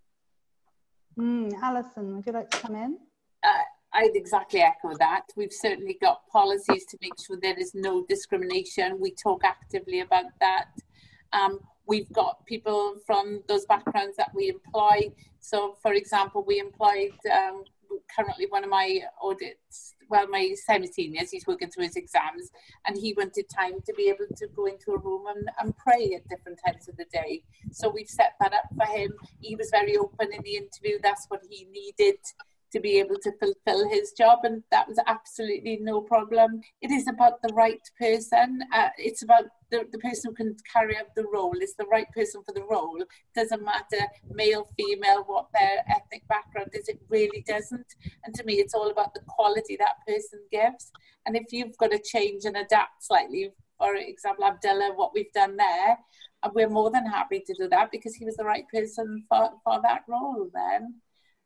Mm, 1.18 1.52
Alison, 1.60 2.14
would 2.14 2.26
you 2.26 2.32
like 2.32 2.50
to 2.50 2.58
come 2.58 2.76
in? 2.76 2.98
Uh, 3.42 3.48
I'd 3.94 4.16
exactly 4.16 4.60
echo 4.60 4.96
that. 4.98 5.22
We've 5.36 5.52
certainly 5.52 5.96
got 6.00 6.26
policies 6.28 6.84
to 6.86 6.98
make 7.00 7.12
sure 7.24 7.38
there 7.40 7.58
is 7.58 7.74
no 7.74 8.04
discrimination. 8.08 8.98
We 9.00 9.12
talk 9.12 9.44
actively 9.44 10.00
about 10.00 10.26
that. 10.40 10.66
Um, 11.32 11.60
we've 11.86 12.12
got 12.12 12.44
people 12.44 12.96
from 13.06 13.42
those 13.48 13.64
backgrounds 13.66 14.16
that 14.16 14.32
we 14.34 14.48
employ. 14.48 15.12
So, 15.38 15.76
for 15.80 15.92
example, 15.92 16.44
we 16.46 16.58
employed 16.58 17.12
um, 17.32 17.62
currently 18.14 18.46
one 18.48 18.64
of 18.64 18.70
my 18.70 19.00
audits, 19.22 19.94
well, 20.08 20.26
my 20.28 20.54
semi-seniors, 20.66 21.30
he's 21.30 21.46
working 21.46 21.70
through 21.70 21.84
his 21.84 21.96
exams, 21.96 22.50
and 22.86 22.96
he 22.96 23.14
wanted 23.16 23.46
time 23.48 23.74
to 23.86 23.94
be 23.94 24.08
able 24.08 24.26
to 24.36 24.46
go 24.56 24.66
into 24.66 24.92
a 24.92 24.98
room 24.98 25.26
and, 25.28 25.48
and 25.60 25.76
pray 25.76 26.14
at 26.16 26.28
different 26.28 26.58
times 26.66 26.88
of 26.88 26.96
the 26.96 27.06
day. 27.12 27.42
So 27.70 27.88
we've 27.90 28.08
set 28.08 28.34
that 28.40 28.52
up 28.52 28.68
for 28.76 28.86
him. 28.86 29.12
He 29.40 29.54
was 29.54 29.70
very 29.70 29.96
open 29.96 30.32
in 30.32 30.42
the 30.42 30.56
interview. 30.56 30.98
That's 31.02 31.26
what 31.28 31.42
he 31.48 31.66
needed 31.66 32.18
to 32.74 32.80
be 32.80 32.98
able 32.98 33.14
to 33.22 33.30
fulfill 33.38 33.88
his 33.88 34.12
job, 34.12 34.40
and 34.42 34.64
that 34.72 34.88
was 34.88 34.98
absolutely 35.06 35.78
no 35.80 36.00
problem. 36.00 36.60
It 36.82 36.90
is 36.90 37.06
about 37.06 37.40
the 37.40 37.54
right 37.54 37.80
person. 38.00 38.60
Uh, 38.74 38.88
it's 38.98 39.22
about 39.22 39.44
the, 39.70 39.84
the 39.92 39.98
person 39.98 40.30
who 40.30 40.34
can 40.34 40.56
carry 40.70 40.96
out 40.96 41.14
the 41.14 41.26
role. 41.32 41.54
Is 41.62 41.76
the 41.76 41.86
right 41.86 42.10
person 42.12 42.42
for 42.44 42.52
the 42.52 42.64
role. 42.64 42.98
Doesn't 43.36 43.64
matter 43.64 44.04
male, 44.28 44.68
female, 44.76 45.22
what 45.26 45.46
their 45.54 45.84
ethnic 45.88 46.26
background 46.28 46.70
is. 46.72 46.88
It 46.88 46.98
really 47.08 47.44
doesn't. 47.46 47.94
And 48.24 48.34
to 48.34 48.44
me, 48.44 48.54
it's 48.54 48.74
all 48.74 48.90
about 48.90 49.14
the 49.14 49.20
quality 49.28 49.76
that 49.78 50.04
person 50.06 50.40
gives. 50.50 50.90
And 51.26 51.36
if 51.36 51.52
you've 51.52 51.76
got 51.78 51.92
to 51.92 52.00
change 52.04 52.44
and 52.44 52.56
adapt 52.56 53.04
slightly, 53.04 53.52
for 53.78 53.94
example, 53.94 54.44
Abdullah, 54.44 54.94
what 54.96 55.12
we've 55.14 55.32
done 55.32 55.56
there, 55.56 55.96
and 56.42 56.52
we're 56.54 56.68
more 56.68 56.90
than 56.90 57.06
happy 57.06 57.40
to 57.46 57.54
do 57.54 57.68
that 57.68 57.90
because 57.90 58.14
he 58.14 58.24
was 58.24 58.36
the 58.36 58.44
right 58.44 58.64
person 58.72 59.24
for, 59.28 59.50
for 59.62 59.80
that 59.82 60.02
role 60.08 60.48
then. 60.52 60.94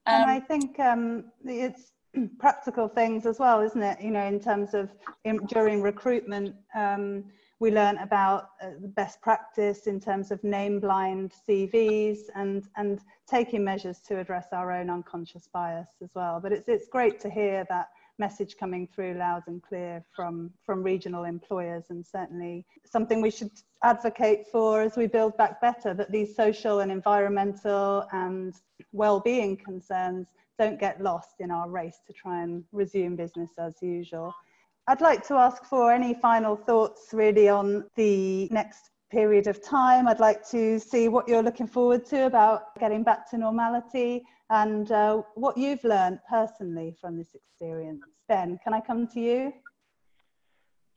Um, 0.09 0.23
and 0.23 0.31
I 0.31 0.41
think 0.41 0.81
um, 0.81 1.25
it's 1.45 1.93
practical 2.39 2.89
things 2.89 3.27
as 3.27 3.39
well, 3.39 3.61
isn't 3.61 3.83
it? 3.83 4.01
You 4.01 4.11
know, 4.11 4.25
in 4.25 4.41
terms 4.41 4.73
of 4.73 4.91
in, 5.25 5.37
during 5.47 5.83
recruitment, 5.83 6.55
um, 6.75 7.25
we 7.61 7.71
learn 7.71 7.99
about 7.99 8.51
uh, 8.63 8.71
the 8.81 8.89
best 8.89 9.21
practice 9.21 9.87
in 9.87 10.01
terms 10.01 10.31
of 10.31 10.43
name 10.43 10.81
blind 10.81 11.35
CVs 11.47 12.21
and 12.35 12.69
and 12.77 13.01
taking 13.29 13.63
measures 13.63 14.01
to 14.09 14.19
address 14.19 14.47
our 14.53 14.73
own 14.73 14.89
unconscious 14.89 15.49
bias 15.53 15.91
as 16.03 16.11
well. 16.15 16.41
But 16.41 16.53
it's 16.53 16.69
it's 16.69 16.89
great 16.89 17.21
to 17.21 17.31
hear 17.31 17.67
that 17.69 17.89
message 18.19 18.57
coming 18.59 18.87
through 18.87 19.14
loud 19.14 19.43
and 19.47 19.62
clear 19.62 20.05
from 20.14 20.51
from 20.64 20.83
regional 20.83 21.25
employers 21.25 21.85
and 21.91 22.05
certainly 22.05 22.64
something 22.85 23.21
we 23.21 23.31
should 23.31 23.51
advocate 23.85 24.47
for 24.51 24.83
as 24.83 24.97
we 24.97 25.07
build 25.07 25.37
back 25.37 25.61
better 25.61 25.95
that 25.95 26.11
these 26.11 26.35
social 26.35 26.81
and 26.81 26.91
environmental 26.91 28.07
and 28.12 28.55
well-being 28.93 29.57
concerns 29.57 30.27
don't 30.59 30.81
get 30.81 31.01
lost 31.01 31.35
in 31.39 31.51
our 31.51 31.69
race 31.69 32.01
to 32.07 32.12
try 32.12 32.43
and 32.43 32.64
resume 32.73 33.14
business 33.14 33.51
as 33.59 33.75
usual. 33.81 34.35
I'd 34.89 35.01
like 35.01 35.27
to 35.29 35.35
ask 35.35 35.64
for 35.64 35.93
any 35.93 36.14
final 36.14 36.57
thoughts 36.57 37.11
really 37.12 37.49
on 37.49 37.85
the 37.95 38.49
next 38.51 38.91
period 39.11 39.47
of 39.47 39.62
time. 39.62 40.09
I'd 40.09 40.19
like 40.19 40.47
to 40.49 40.81
see 40.81 41.09
what 41.09 41.29
you're 41.29 41.43
looking 41.43 41.66
forward 41.66 42.05
to 42.07 42.27
about 42.27 42.79
getting 42.81 43.03
back 43.03 43.31
to 43.31 43.39
normality 43.39 44.25
and 44.51 44.90
uh, 44.90 45.22
what 45.34 45.57
you've 45.57 45.84
learned 45.84 46.20
personally 46.28 46.94
from 47.01 47.16
this 47.16 47.34
experience. 47.34 48.03
Ben, 48.28 48.59
can 48.62 48.74
I 48.74 48.80
come 48.80 49.07
to 49.09 49.20
you? 49.20 49.53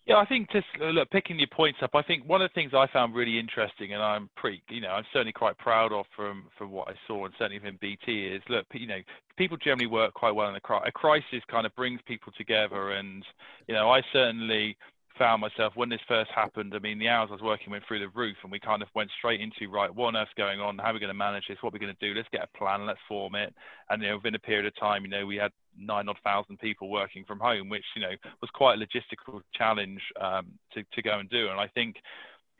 Yeah, 0.08 0.16
I 0.18 0.26
think 0.26 0.52
just 0.52 0.66
uh, 0.82 0.86
look, 0.86 1.12
picking 1.12 1.38
your 1.38 1.48
points 1.48 1.80
up. 1.84 1.92
I 1.94 2.02
think 2.02 2.28
one 2.28 2.42
of 2.42 2.50
the 2.50 2.54
things 2.54 2.74
I 2.74 2.88
found 2.92 3.14
really 3.14 3.38
interesting, 3.38 3.94
and 3.94 4.02
I'm 4.02 4.30
pretty, 4.36 4.64
you 4.70 4.82
know, 4.82 4.90
I'm 4.90 5.06
certainly 5.14 5.32
quite 5.32 5.58
proud 5.60 5.94
of 5.94 6.06
from 6.16 6.46
from 6.58 6.72
what 6.72 6.88
I 6.88 6.94
saw, 7.08 7.26
and 7.26 7.34
certainly 7.38 7.60
from 7.60 7.78
BT, 7.80 8.28
is 8.28 8.42
look, 8.50 8.66
you 8.74 8.88
know, 8.88 9.00
people 9.38 9.58
generally 9.58 9.86
work 9.86 10.16
quite 10.16 10.32
well 10.32 10.50
in 10.50 10.56
a, 10.56 10.74
a 10.88 10.92
crisis. 10.92 11.44
Kind 11.50 11.68
of 11.68 11.76
brings 11.76 12.02
people 12.08 12.34
together, 12.36 12.92
and 12.92 13.24
you 13.68 13.76
know, 13.76 13.92
I 13.92 14.02
certainly 14.12 14.76
found 15.22 15.40
myself 15.40 15.74
when 15.76 15.88
this 15.88 16.02
first 16.08 16.32
happened. 16.34 16.74
I 16.76 16.80
mean, 16.80 16.98
the 16.98 17.08
hours 17.08 17.28
I 17.30 17.34
was 17.34 17.44
working 17.44 17.70
went 17.70 17.84
through 17.88 18.00
the 18.00 18.10
roof, 18.10 18.36
and 18.42 18.52
we 18.52 18.60
kind 18.60 18.82
of 18.82 18.88
went 18.96 19.12
straight 19.20 19.40
into 19.40 19.72
right, 19.72 19.94
what 19.94 20.08
on 20.08 20.16
earth's 20.16 20.32
going 20.36 20.60
on? 20.60 20.80
How 20.80 20.90
are 20.90 20.94
we 20.94 21.00
going 21.00 21.10
to 21.10 21.14
manage 21.14 21.44
this? 21.48 21.60
What 21.62 21.70
are 21.70 21.78
we 21.78 21.80
going 21.80 21.96
to 21.96 22.08
do? 22.08 22.16
Let's 22.18 22.28
get 22.32 22.44
a 22.44 22.58
plan. 22.58 22.88
Let's 22.88 23.00
form 23.08 23.36
it. 23.36 23.54
And 23.92 24.02
you 24.02 24.10
know, 24.10 24.16
within 24.16 24.34
a 24.34 24.40
period 24.40 24.66
of 24.66 24.76
time, 24.80 25.04
you 25.04 25.10
know, 25.10 25.28
we 25.28 25.36
had 25.36 25.52
nine 25.78 26.10
odd 26.10 26.18
thousand 26.24 26.58
people 26.58 26.90
working 26.90 27.24
from 27.26 27.40
home, 27.40 27.70
which 27.70 27.86
you 27.96 28.02
know 28.02 28.14
was 28.42 28.50
quite 28.56 28.82
a 28.82 28.84
logistical 28.84 29.42
challenge 29.54 30.02
um, 30.20 30.48
to 30.74 30.84
to 30.92 31.02
go 31.04 31.20
and 31.20 31.30
do. 31.30 31.50
And 31.50 31.60
I 31.60 31.68
think 31.68 31.98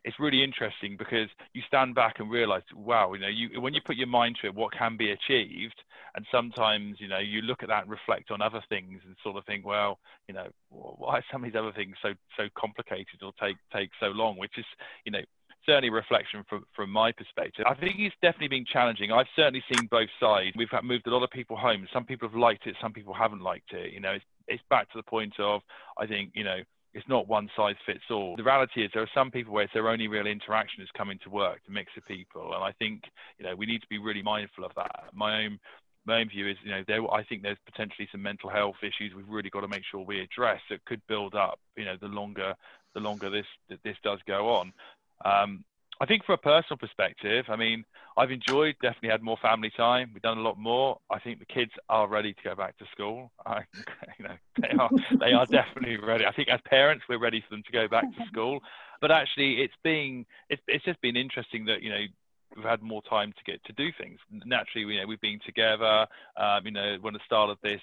it's 0.04 0.20
really 0.20 0.44
interesting 0.44 0.96
because 0.98 1.30
you 1.54 1.62
stand 1.68 1.96
back 1.96 2.16
and 2.20 2.30
realize, 2.30 2.64
wow, 2.76 3.14
you 3.14 3.20
know, 3.20 3.28
you 3.28 3.62
when 3.62 3.74
you 3.74 3.82
put 3.86 3.96
your 3.96 4.08
mind 4.08 4.38
to 4.42 4.48
it, 4.48 4.56
what 4.56 4.74
can 4.74 4.98
be 4.98 5.12
achieved, 5.12 5.80
and 6.16 6.26
sometimes 6.32 6.98
you 7.00 7.08
know 7.08 7.20
you 7.20 7.42
look 7.42 7.64
at 7.64 7.70
that 7.70 7.84
and 7.84 7.92
reflect 7.92 8.32
on 8.32 8.42
other 8.42 8.64
things 8.70 9.02
and 9.06 9.16
sort 9.24 9.38
of 9.38 9.46
think, 9.46 9.66
well, 9.66 10.00
you 10.28 10.34
know, 10.34 10.48
why 10.70 11.18
are 11.18 11.26
some 11.32 11.44
of 11.44 11.52
these 11.52 11.60
other 11.60 11.72
things 11.74 11.96
so 12.02 12.14
so 12.38 12.48
complicated 12.58 13.22
or 13.22 13.32
take 13.42 13.58
take 13.74 13.90
so 14.00 14.08
long? 14.08 14.38
Which 14.38 14.58
is, 14.58 14.66
you 15.06 15.12
know, 15.12 15.22
certainly 15.66 15.90
reflection 15.90 16.44
from 16.50 16.66
from 16.76 16.90
my 16.90 17.12
perspective. 17.12 17.66
I 17.68 17.76
think 17.76 17.98
it's 18.00 18.16
definitely 18.22 18.50
been 18.50 18.66
challenging. 18.66 19.12
I've 19.12 19.28
certainly 19.36 19.64
seen 19.72 19.88
both 19.92 20.10
sides. 20.20 20.56
We've 20.58 20.70
moved 20.84 21.08
a 21.08 21.12
lot 21.12 21.24
of 21.24 21.30
people 21.30 21.58
home. 21.58 21.88
Some 21.94 22.06
people 22.06 22.28
have 22.28 22.38
liked 22.38 22.66
it. 22.68 22.76
Some 22.82 22.94
people 22.94 23.14
haven't 23.14 23.42
liked 23.42 23.74
it. 23.74 23.94
You 23.94 24.00
know, 24.00 24.12
it's 24.12 24.26
it's 24.48 24.64
back 24.70 24.92
to 24.92 24.98
the 24.98 25.04
point 25.04 25.34
of 25.40 25.62
I 25.98 26.08
think 26.08 26.32
you 26.34 26.44
know 26.44 26.62
it's 26.94 27.08
not 27.08 27.28
one 27.28 27.50
size 27.56 27.76
fits 27.86 28.04
all. 28.10 28.36
The 28.36 28.44
reality 28.44 28.84
is 28.84 28.92
there 28.94 29.04
are 29.04 29.10
some 29.14 29.32
people 29.32 29.54
where 29.54 29.64
it's 29.64 29.74
their 29.74 29.88
only 29.88 30.08
real 30.08 30.28
interaction 30.28 30.84
is 30.84 30.90
coming 30.96 31.20
to 31.24 31.30
work 31.30 31.64
to 31.66 31.72
mix 31.72 31.92
with 31.96 32.06
people, 32.06 32.54
and 32.54 32.64
I 32.64 32.72
think 32.74 33.04
you 33.38 33.46
know 33.46 33.56
we 33.56 33.66
need 33.66 33.82
to 33.82 33.88
be 33.88 33.98
really 33.98 34.22
mindful 34.22 34.66
of 34.66 34.72
that. 34.76 35.06
My 35.14 35.44
own 35.44 35.60
my 36.06 36.20
own 36.20 36.30
view 36.30 36.50
is 36.50 36.58
you 36.64 36.72
know 36.72 36.84
there 36.88 37.02
I 37.12 37.24
think 37.24 37.44
there's 37.44 37.58
potentially 37.66 38.08
some 38.12 38.22
mental 38.22 38.50
health 38.50 38.76
issues 38.82 39.14
we've 39.16 39.28
really 39.28 39.50
got 39.50 39.62
to 39.62 39.68
make 39.68 39.84
sure 39.90 40.02
we 40.02 40.22
address 40.22 40.60
that 40.70 40.84
could 40.86 41.02
build 41.08 41.36
up 41.36 41.60
you 41.78 41.86
know 41.86 41.96
the 42.00 42.08
longer 42.08 42.54
the 42.94 43.00
longer 43.00 43.30
this 43.30 43.46
this 43.84 43.98
does 44.04 44.20
go 44.28 44.50
on. 44.50 44.74
Um, 45.24 45.64
I 46.02 46.08
think 46.08 46.26
from 46.26 46.34
a 46.34 46.38
personal 46.38 46.78
perspective, 46.80 47.46
I 47.48 47.56
mean, 47.56 47.86
I've 48.18 48.32
enjoyed, 48.32 48.74
definitely 48.82 49.10
had 49.10 49.22
more 49.22 49.38
family 49.40 49.72
time. 49.78 50.10
We've 50.12 50.24
done 50.24 50.40
a 50.40 50.42
lot 50.42 50.58
more. 50.58 50.98
I 51.12 51.20
think 51.20 51.38
the 51.38 51.46
kids 51.46 51.72
are 51.90 52.08
ready 52.08 52.34
to 52.34 52.40
go 52.44 52.56
back 52.56 52.76
to 52.80 52.86
school. 52.92 53.32
I, 53.46 53.60
you 54.18 54.26
know, 54.26 54.36
they 54.60 54.70
are, 54.80 54.90
they 55.20 55.34
are 55.34 55.46
definitely 55.46 55.98
ready. 55.98 56.26
I 56.26 56.32
think 56.34 56.50
as 56.50 56.60
parents, 56.66 57.04
we're 57.08 57.20
ready 57.20 57.44
for 57.48 57.56
them 57.56 57.62
to 57.68 57.72
go 57.72 57.88
back 57.88 58.06
to 58.16 58.26
school. 58.32 58.62
But 59.00 59.12
actually, 59.12 59.62
it's 59.62 59.76
being, 59.84 60.26
it's, 60.50 60.62
it's 60.68 60.84
just 60.84 61.00
been 61.02 61.16
interesting 61.16 61.66
that, 61.66 61.84
you 61.84 61.92
know, 61.92 62.04
we've 62.56 62.66
had 62.66 62.82
more 62.82 63.02
time 63.04 63.34
to 63.34 63.52
get 63.52 63.64
to 63.66 63.74
do 63.74 63.92
things. 63.98 64.20
Naturally, 64.46 64.94
you 64.94 65.02
know, 65.02 65.08
we've 65.08 65.22
been 65.22 65.40
together, 65.46 66.08
um, 66.38 66.66
you 66.66 66.72
know, 66.72 66.98
when 67.02 67.14
the 67.14 67.20
start 67.26 67.50
of 67.50 67.58
this, 67.64 67.82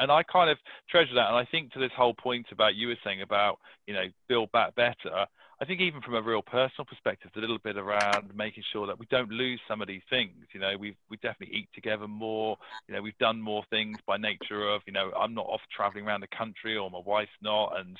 and 0.00 0.10
I 0.10 0.22
kind 0.22 0.50
of 0.50 0.58
treasure 0.88 1.14
that. 1.14 1.28
And 1.28 1.36
I 1.36 1.44
think 1.44 1.72
to 1.72 1.78
this 1.78 1.92
whole 1.96 2.14
point 2.14 2.46
about 2.52 2.74
you 2.74 2.88
were 2.88 2.98
saying 3.04 3.22
about, 3.22 3.58
you 3.86 3.94
know, 3.94 4.04
build 4.28 4.52
back 4.52 4.74
better. 4.74 5.26
I 5.60 5.64
think 5.64 5.80
even 5.80 6.00
from 6.00 6.14
a 6.14 6.22
real 6.22 6.42
personal 6.42 6.84
perspective, 6.84 7.30
a 7.36 7.38
little 7.38 7.58
bit 7.58 7.76
around 7.76 8.34
making 8.34 8.64
sure 8.72 8.86
that 8.86 8.98
we 8.98 9.06
don't 9.06 9.30
lose 9.30 9.60
some 9.68 9.80
of 9.80 9.86
these 9.88 10.02
things. 10.10 10.32
You 10.52 10.60
know, 10.60 10.76
we 10.76 10.96
we 11.08 11.16
definitely 11.18 11.56
eat 11.56 11.68
together 11.74 12.08
more. 12.08 12.58
You 12.88 12.94
know, 12.94 13.02
we've 13.02 13.16
done 13.18 13.40
more 13.40 13.64
things 13.70 13.98
by 14.06 14.16
nature 14.16 14.68
of, 14.68 14.82
you 14.86 14.92
know, 14.92 15.12
I'm 15.18 15.32
not 15.32 15.46
off 15.46 15.62
traveling 15.74 16.06
around 16.06 16.22
the 16.22 16.36
country 16.36 16.76
or 16.76 16.90
my 16.90 17.00
wife's 17.04 17.30
not, 17.40 17.78
and 17.78 17.96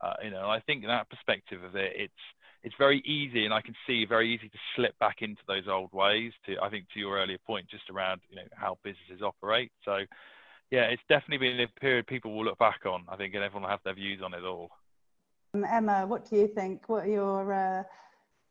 uh, 0.00 0.14
you 0.22 0.30
know, 0.30 0.50
I 0.50 0.60
think 0.60 0.84
that 0.84 1.08
perspective 1.08 1.62
of 1.62 1.76
it, 1.76 1.92
it's 1.96 2.12
it's 2.62 2.74
very 2.78 3.00
easy, 3.00 3.44
and 3.44 3.54
I 3.54 3.60
can 3.60 3.74
see 3.86 4.04
very 4.04 4.32
easy 4.34 4.48
to 4.48 4.58
slip 4.74 4.98
back 4.98 5.16
into 5.20 5.42
those 5.46 5.68
old 5.68 5.92
ways. 5.92 6.32
To 6.46 6.56
I 6.62 6.70
think 6.70 6.86
to 6.94 7.00
your 7.00 7.18
earlier 7.18 7.38
point, 7.46 7.68
just 7.68 7.90
around 7.90 8.20
you 8.28 8.36
know 8.36 8.42
how 8.54 8.78
businesses 8.82 9.22
operate. 9.22 9.70
So, 9.84 9.98
yeah, 10.70 10.84
it's 10.84 11.02
definitely 11.08 11.48
been 11.48 11.60
a 11.60 11.80
period 11.80 12.06
people 12.06 12.34
will 12.34 12.44
look 12.44 12.58
back 12.58 12.80
on. 12.86 13.04
I 13.08 13.16
think, 13.16 13.34
and 13.34 13.44
everyone 13.44 13.64
will 13.64 13.70
have 13.70 13.84
their 13.84 13.94
views 13.94 14.20
on 14.24 14.34
it 14.34 14.42
all. 14.42 14.70
Um, 15.54 15.64
Emma, 15.64 16.06
what 16.06 16.28
do 16.28 16.36
you 16.36 16.48
think? 16.48 16.88
What 16.88 17.04
are 17.04 17.08
your 17.08 17.52
uh, 17.52 17.82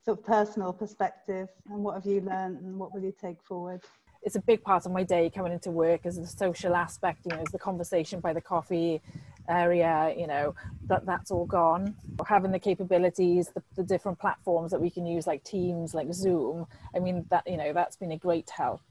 sort 0.03 0.19
of 0.19 0.25
personal 0.25 0.71
perspective, 0.73 1.49
and 1.69 1.83
what 1.83 1.95
have 1.95 2.05
you 2.05 2.21
learned, 2.21 2.59
and 2.59 2.79
what 2.79 2.93
will 2.93 3.01
you 3.01 3.13
take 3.19 3.41
forward? 3.43 3.81
It's 4.21 4.35
a 4.35 4.41
big 4.41 4.63
part 4.63 4.87
of 4.87 4.91
my 4.91 5.03
day 5.03 5.29
coming 5.29 5.51
into 5.51 5.69
work 5.69 6.05
is 6.05 6.15
the 6.15 6.25
social 6.25 6.75
aspect. 6.75 7.25
You 7.25 7.35
know, 7.35 7.43
is 7.43 7.51
the 7.51 7.59
conversation 7.59 8.21
by 8.21 8.33
the 8.33 8.41
coffee 8.41 9.01
area. 9.49 10.13
You 10.17 10.27
know, 10.27 10.55
that 10.87 11.05
that's 11.05 11.31
all 11.31 11.45
gone. 11.45 11.95
Having 12.27 12.51
the 12.51 12.59
capabilities, 12.59 13.49
the, 13.49 13.63
the 13.75 13.83
different 13.83 14.19
platforms 14.19 14.71
that 14.71 14.81
we 14.81 14.89
can 14.89 15.05
use, 15.05 15.27
like 15.27 15.43
Teams, 15.43 15.93
like 15.93 16.13
Zoom. 16.13 16.67
I 16.95 16.99
mean, 16.99 17.25
that 17.29 17.43
you 17.47 17.57
know, 17.57 17.73
that's 17.73 17.95
been 17.95 18.11
a 18.11 18.17
great 18.17 18.49
help. 18.49 18.81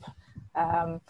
Um, 0.54 1.00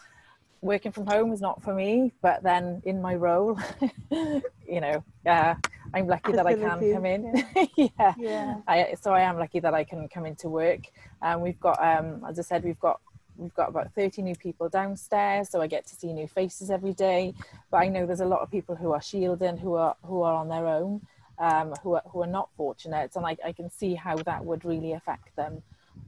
working 0.64 0.90
from 0.90 1.06
home 1.06 1.32
is 1.32 1.40
not 1.40 1.62
for 1.62 1.74
me, 1.74 2.12
but 2.22 2.42
then 2.42 2.80
in 2.84 3.00
my 3.00 3.14
role, 3.14 3.58
you 4.10 4.80
know, 4.80 5.04
uh, 5.26 5.54
I'm 5.92 6.08
lucky 6.08 6.32
that 6.32 6.46
I 6.46 6.54
can 6.54 6.92
come 6.92 7.06
in. 7.06 7.44
Yeah. 7.54 7.66
yeah. 7.98 8.14
yeah. 8.18 8.54
I, 8.66 8.94
so 9.00 9.12
I 9.12 9.20
am 9.20 9.38
lucky 9.38 9.60
that 9.60 9.74
I 9.74 9.84
can 9.84 10.08
come 10.08 10.24
into 10.24 10.48
work. 10.48 10.80
And 11.22 11.36
um, 11.36 11.40
we've 11.42 11.60
got, 11.60 11.82
um, 11.84 12.24
as 12.28 12.38
I 12.38 12.42
said, 12.42 12.64
we've 12.64 12.80
got 12.80 13.00
we've 13.36 13.54
got 13.54 13.68
about 13.68 13.92
30 13.94 14.22
new 14.22 14.34
people 14.34 14.68
downstairs 14.68 15.50
so 15.50 15.60
i 15.60 15.66
get 15.66 15.86
to 15.86 15.94
see 15.94 16.12
new 16.12 16.28
faces 16.28 16.70
every 16.70 16.92
day. 16.92 17.34
But 17.70 17.78
i 17.78 17.88
know 17.88 18.06
there's 18.06 18.20
a 18.20 18.26
lot 18.26 18.40
of 18.40 18.50
people 18.50 18.74
who 18.74 18.92
are 18.92 19.02
shielding 19.02 19.56
who 19.56 19.74
are 19.74 19.96
who 20.04 20.22
are 20.22 20.34
on 20.34 20.48
their 20.48 20.66
own 20.66 21.00
um, 21.38 21.74
who, 21.82 21.94
are, 21.94 22.02
who 22.10 22.22
are 22.22 22.28
not 22.28 22.48
fortunate 22.56 23.16
and 23.16 23.26
I, 23.26 23.36
I 23.44 23.52
can 23.52 23.70
see 23.70 23.94
how 23.94 24.16
that 24.18 24.44
would 24.44 24.64
really 24.64 24.92
affect 24.92 25.34
them. 25.36 25.62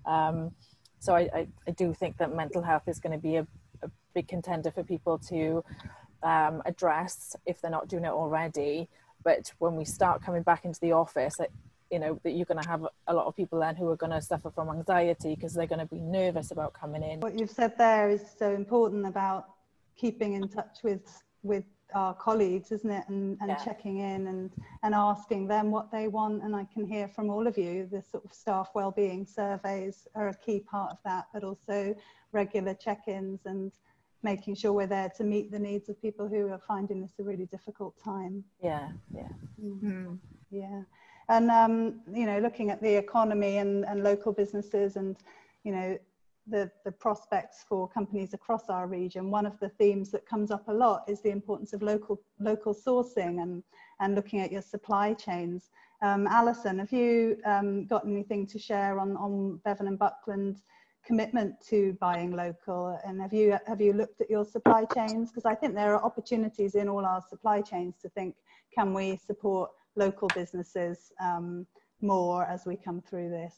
Um, 0.04 0.52
so 0.98 1.14
I, 1.14 1.28
I, 1.34 1.46
I, 1.66 1.70
do 1.72 1.92
think 1.92 2.18
that 2.18 2.34
mental 2.34 2.62
health 2.62 2.84
is 2.86 3.00
going 3.00 3.12
to 3.12 3.18
be 3.18 3.36
a, 3.36 3.46
a 3.82 3.90
big 4.14 4.28
contender 4.28 4.70
for 4.70 4.82
people 4.82 5.18
to 5.30 5.64
um, 6.22 6.62
address 6.64 7.36
if 7.44 7.60
they're 7.60 7.70
not 7.70 7.88
doing 7.88 8.04
it 8.04 8.10
already. 8.10 8.88
But 9.22 9.52
when 9.58 9.76
we 9.76 9.84
start 9.84 10.22
coming 10.22 10.42
back 10.42 10.64
into 10.64 10.80
the 10.80 10.92
office 10.92 11.36
you 11.90 11.98
know 11.98 12.18
that 12.24 12.32
you're 12.32 12.46
going 12.46 12.62
to 12.62 12.68
have 12.68 12.86
a 13.06 13.14
lot 13.14 13.26
of 13.26 13.36
people 13.36 13.60
then 13.60 13.76
who 13.76 13.88
are 13.88 13.96
going 13.96 14.12
to 14.12 14.22
suffer 14.22 14.50
from 14.50 14.68
anxiety 14.68 15.34
because 15.34 15.54
they're 15.54 15.66
going 15.66 15.78
to 15.78 15.86
be 15.86 16.00
nervous 16.00 16.50
about 16.50 16.72
coming 16.72 17.02
in 17.02 17.20
what 17.20 17.38
you've 17.38 17.50
said 17.50 17.76
there 17.78 18.10
is 18.10 18.22
so 18.38 18.52
important 18.52 19.06
about 19.06 19.46
keeping 19.96 20.34
in 20.34 20.48
touch 20.48 20.78
with 20.82 21.22
with 21.42 21.64
our 21.94 22.12
colleagues 22.14 22.72
isn't 22.72 22.90
it 22.90 23.04
and, 23.08 23.38
and 23.40 23.48
yeah. 23.50 23.64
checking 23.64 23.98
in 23.98 24.26
and 24.26 24.50
and 24.82 24.94
asking 24.94 25.46
them 25.46 25.70
what 25.70 25.90
they 25.92 26.08
want 26.08 26.42
and 26.42 26.56
i 26.56 26.66
can 26.74 26.84
hear 26.84 27.06
from 27.06 27.30
all 27.30 27.46
of 27.46 27.56
you 27.56 27.88
the 27.92 28.02
sort 28.02 28.24
of 28.24 28.32
staff 28.32 28.70
well-being 28.74 29.24
surveys 29.24 30.08
are 30.16 30.28
a 30.28 30.34
key 30.34 30.58
part 30.58 30.90
of 30.90 30.98
that 31.04 31.26
but 31.32 31.44
also 31.44 31.94
regular 32.32 32.74
check-ins 32.74 33.46
and 33.46 33.70
making 34.26 34.54
sure 34.54 34.72
we're 34.72 34.86
there 34.86 35.10
to 35.16 35.24
meet 35.24 35.50
the 35.50 35.58
needs 35.58 35.88
of 35.88 36.00
people 36.02 36.26
who 36.28 36.48
are 36.48 36.60
finding 36.66 37.00
this 37.00 37.12
a 37.20 37.22
really 37.22 37.46
difficult 37.46 37.94
time. 38.02 38.42
Yeah, 38.62 38.88
yeah. 39.14 39.28
Mm-hmm. 39.62 40.14
Yeah. 40.50 40.82
And, 41.28 41.50
um, 41.50 42.00
you 42.12 42.26
know, 42.26 42.38
looking 42.38 42.70
at 42.70 42.80
the 42.80 42.94
economy 42.94 43.58
and, 43.58 43.84
and 43.84 44.04
local 44.04 44.32
businesses 44.32 44.96
and, 44.96 45.16
you 45.64 45.72
know, 45.72 45.98
the, 46.48 46.70
the 46.84 46.92
prospects 46.92 47.64
for 47.68 47.88
companies 47.88 48.32
across 48.32 48.68
our 48.68 48.86
region, 48.86 49.30
one 49.30 49.46
of 49.46 49.58
the 49.58 49.68
themes 49.68 50.10
that 50.12 50.24
comes 50.26 50.52
up 50.52 50.68
a 50.68 50.72
lot 50.72 51.02
is 51.08 51.20
the 51.20 51.30
importance 51.30 51.72
of 51.72 51.82
local, 51.82 52.20
local 52.38 52.72
sourcing 52.72 53.42
and, 53.42 53.64
and 53.98 54.14
looking 54.14 54.40
at 54.40 54.52
your 54.52 54.62
supply 54.62 55.12
chains. 55.12 55.70
Um, 56.02 56.28
Alison, 56.28 56.78
have 56.78 56.92
you 56.92 57.38
um, 57.44 57.86
got 57.86 58.06
anything 58.06 58.46
to 58.48 58.58
share 58.58 59.00
on, 59.00 59.16
on 59.16 59.60
Bevan 59.64 59.88
and 59.88 59.98
Buckland 59.98 60.60
commitment 61.06 61.54
to 61.60 61.96
buying 62.00 62.32
local 62.34 62.98
and 63.06 63.20
have 63.20 63.32
you 63.32 63.56
have 63.66 63.80
you 63.80 63.92
looked 63.92 64.20
at 64.20 64.28
your 64.28 64.44
supply 64.44 64.84
chains 64.92 65.30
because 65.30 65.44
i 65.44 65.54
think 65.54 65.72
there 65.72 65.94
are 65.94 66.04
opportunities 66.04 66.74
in 66.74 66.88
all 66.88 67.06
our 67.06 67.22
supply 67.30 67.62
chains 67.62 67.94
to 68.02 68.08
think 68.08 68.34
can 68.74 68.92
we 68.92 69.16
support 69.16 69.70
local 69.96 70.28
businesses 70.28 71.12
um, 71.20 71.66
more 72.00 72.44
as 72.44 72.66
we 72.66 72.76
come 72.76 73.00
through 73.00 73.30
this 73.30 73.54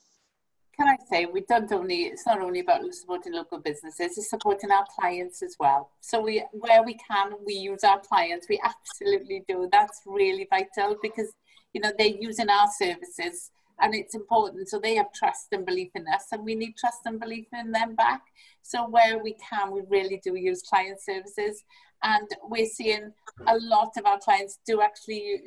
can 0.76 0.88
i 0.88 0.96
say 1.10 1.26
we 1.26 1.42
don't 1.48 1.72
only 1.72 2.02
it's 2.04 2.24
not 2.24 2.40
only 2.40 2.60
about 2.60 2.82
supporting 2.94 3.32
local 3.32 3.58
businesses 3.58 4.16
it's 4.16 4.30
supporting 4.30 4.70
our 4.70 4.84
clients 4.98 5.42
as 5.42 5.56
well 5.58 5.90
so 6.00 6.20
we 6.20 6.44
where 6.52 6.84
we 6.84 6.94
can 6.94 7.32
we 7.44 7.54
use 7.54 7.82
our 7.82 8.00
clients 8.00 8.46
we 8.48 8.60
absolutely 8.62 9.42
do 9.48 9.68
that's 9.72 10.02
really 10.06 10.46
vital 10.48 10.96
because 11.02 11.32
you 11.72 11.80
know 11.80 11.90
they're 11.98 12.06
using 12.06 12.48
our 12.48 12.68
services 12.78 13.50
and 13.80 13.94
it's 13.94 14.14
important. 14.14 14.68
So 14.68 14.78
they 14.78 14.96
have 14.96 15.12
trust 15.12 15.48
and 15.52 15.64
belief 15.64 15.90
in 15.94 16.04
us, 16.12 16.26
and 16.32 16.44
we 16.44 16.54
need 16.54 16.76
trust 16.76 17.00
and 17.04 17.20
belief 17.20 17.46
in 17.52 17.72
them 17.72 17.94
back. 17.94 18.22
So 18.62 18.88
where 18.88 19.22
we 19.22 19.34
can, 19.34 19.70
we 19.70 19.82
really 19.88 20.20
do 20.22 20.34
use 20.34 20.62
client 20.62 21.00
services, 21.00 21.64
and 22.02 22.28
we're 22.44 22.66
seeing 22.66 23.12
a 23.46 23.58
lot 23.58 23.92
of 23.96 24.06
our 24.06 24.18
clients 24.18 24.58
do 24.66 24.80
actually 24.80 25.40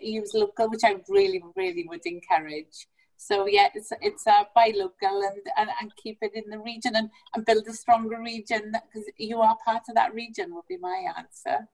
use 0.00 0.32
local, 0.34 0.68
which 0.68 0.84
I 0.84 0.96
really, 1.08 1.42
really 1.56 1.86
would 1.88 2.04
encourage. 2.04 2.86
So 3.16 3.46
yeah, 3.46 3.68
it's 3.74 3.92
it's 4.02 4.26
uh, 4.26 4.44
buy 4.54 4.72
local 4.74 5.22
and, 5.22 5.40
and, 5.56 5.70
and 5.80 5.90
keep 5.96 6.18
it 6.20 6.32
in 6.34 6.50
the 6.50 6.58
region 6.58 6.96
and, 6.96 7.08
and 7.34 7.46
build 7.46 7.66
a 7.66 7.72
stronger 7.72 8.20
region 8.20 8.72
because 8.72 9.08
you 9.16 9.40
are 9.40 9.56
part 9.64 9.82
of 9.88 9.94
that 9.94 10.12
region 10.14 10.54
would 10.54 10.66
be 10.68 10.76
my 10.76 11.06
answer. 11.16 11.66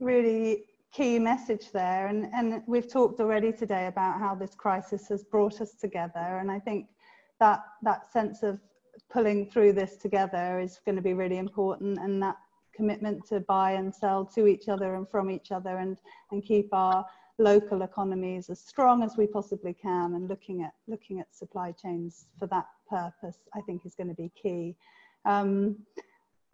Really 0.00 0.64
key 0.92 1.18
message 1.18 1.70
there. 1.72 2.06
And, 2.06 2.28
and 2.32 2.62
we've 2.66 2.90
talked 2.90 3.20
already 3.20 3.52
today 3.52 3.86
about 3.86 4.18
how 4.18 4.34
this 4.34 4.54
crisis 4.54 5.08
has 5.08 5.24
brought 5.24 5.60
us 5.60 5.74
together. 5.74 6.38
And 6.40 6.50
I 6.50 6.58
think 6.58 6.86
that, 7.40 7.60
that 7.82 8.10
sense 8.10 8.42
of 8.42 8.58
pulling 9.10 9.50
through 9.50 9.74
this 9.74 9.96
together 9.96 10.58
is 10.58 10.80
going 10.84 10.96
to 10.96 11.02
be 11.02 11.14
really 11.14 11.38
important. 11.38 11.98
And 11.98 12.22
that 12.22 12.36
commitment 12.78 13.26
to 13.26 13.40
buy 13.40 13.72
and 13.72 13.92
sell 13.92 14.24
to 14.24 14.46
each 14.46 14.68
other 14.68 14.94
and 14.94 15.06
from 15.10 15.30
each 15.30 15.50
other 15.50 15.78
and, 15.78 15.98
and 16.30 16.44
keep 16.44 16.68
our 16.72 17.04
local 17.38 17.82
economies 17.82 18.48
as 18.50 18.60
strong 18.60 19.02
as 19.02 19.16
we 19.16 19.26
possibly 19.26 19.74
can 19.74 20.14
and 20.14 20.28
looking 20.28 20.62
at 20.62 20.72
looking 20.86 21.18
at 21.20 21.34
supply 21.34 21.72
chains 21.72 22.26
for 22.38 22.46
that 22.46 22.66
purpose 22.88 23.38
I 23.54 23.60
think 23.62 23.84
is 23.84 23.94
going 23.94 24.08
to 24.08 24.14
be 24.14 24.30
key. 24.40 24.76
Um, 25.24 25.76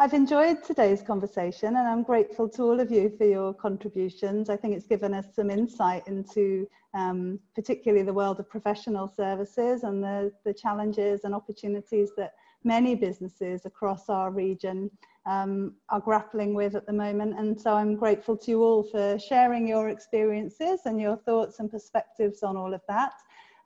I've 0.00 0.14
enjoyed 0.14 0.64
today's 0.64 1.02
conversation 1.02 1.76
and 1.76 1.86
I'm 1.86 2.02
grateful 2.02 2.48
to 2.48 2.62
all 2.62 2.80
of 2.80 2.90
you 2.90 3.14
for 3.16 3.26
your 3.26 3.54
contributions. 3.54 4.50
I 4.50 4.56
think 4.56 4.74
it's 4.74 4.88
given 4.88 5.14
us 5.14 5.26
some 5.36 5.50
insight 5.50 6.08
into 6.08 6.66
um, 6.94 7.38
particularly 7.54 8.02
the 8.02 8.12
world 8.12 8.40
of 8.40 8.48
professional 8.48 9.08
services 9.08 9.84
and 9.84 10.02
the, 10.02 10.32
the 10.44 10.54
challenges 10.54 11.20
and 11.24 11.34
opportunities 11.34 12.10
that 12.16 12.32
many 12.64 12.94
businesses 12.94 13.66
across 13.66 14.08
our 14.08 14.30
region 14.30 14.90
um, 15.26 15.74
are 15.88 16.00
grappling 16.00 16.54
with 16.54 16.74
at 16.74 16.86
the 16.86 16.92
moment. 16.92 17.38
And 17.38 17.58
so 17.58 17.74
I'm 17.74 17.96
grateful 17.96 18.36
to 18.36 18.50
you 18.50 18.62
all 18.62 18.82
for 18.82 19.18
sharing 19.18 19.66
your 19.66 19.88
experiences 19.88 20.80
and 20.84 21.00
your 21.00 21.16
thoughts 21.16 21.60
and 21.60 21.70
perspectives 21.70 22.42
on 22.42 22.56
all 22.56 22.74
of 22.74 22.82
that. 22.88 23.14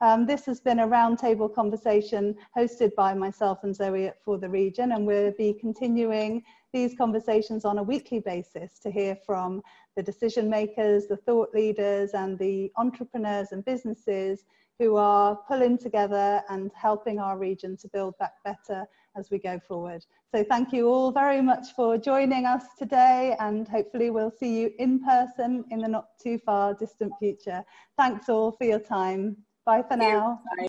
Um, 0.01 0.25
this 0.25 0.45
has 0.45 0.61
been 0.61 0.79
a 0.79 0.87
roundtable 0.87 1.53
conversation 1.53 2.35
hosted 2.57 2.95
by 2.95 3.13
myself 3.13 3.59
and 3.63 3.75
Zoe 3.75 4.11
For 4.23 4.37
the 4.37 4.47
Region, 4.47 4.93
and 4.93 5.05
we'll 5.05 5.33
be 5.37 5.53
continuing 5.53 6.41
these 6.71 6.95
conversations 6.95 7.65
on 7.65 7.79
a 7.79 7.83
weekly 7.83 8.19
basis 8.19 8.79
to 8.79 8.91
hear 8.91 9.17
from 9.25 9.61
the 9.97 10.03
decision 10.03 10.49
makers, 10.49 11.07
the 11.07 11.17
thought 11.17 11.49
leaders, 11.53 12.11
and 12.13 12.39
the 12.39 12.71
entrepreneurs 12.77 13.51
and 13.51 13.65
businesses 13.65 14.45
who 14.77 14.95
are 14.95 15.35
pulling 15.47 15.77
together 15.77 16.41
and 16.47 16.71
helping 16.73 17.19
our 17.19 17.37
region 17.37 17.75
to 17.75 17.89
build 17.89 18.17
back 18.19 18.35
better 18.45 18.87
as 19.15 19.29
we 19.29 19.39
go 19.39 19.59
forward. 19.67 20.05
So 20.33 20.43
thank 20.43 20.71
you 20.71 20.87
all 20.87 21.11
very 21.11 21.41
much 21.41 21.73
for 21.75 21.97
joining 21.97 22.45
us 22.45 22.63
today 22.77 23.35
and 23.39 23.67
hopefully 23.67 24.09
we'll 24.09 24.31
see 24.31 24.59
you 24.59 24.71
in 24.79 25.03
person 25.03 25.65
in 25.71 25.79
the 25.79 25.87
not 25.87 26.19
too 26.21 26.37
far 26.39 26.73
distant 26.73 27.13
future. 27.19 27.63
Thanks 27.97 28.29
all 28.29 28.51
for 28.51 28.65
your 28.65 28.79
time. 28.79 29.37
Bye 29.65 29.83
for 29.87 29.97
now. 29.97 30.41
Bye. 30.57 30.68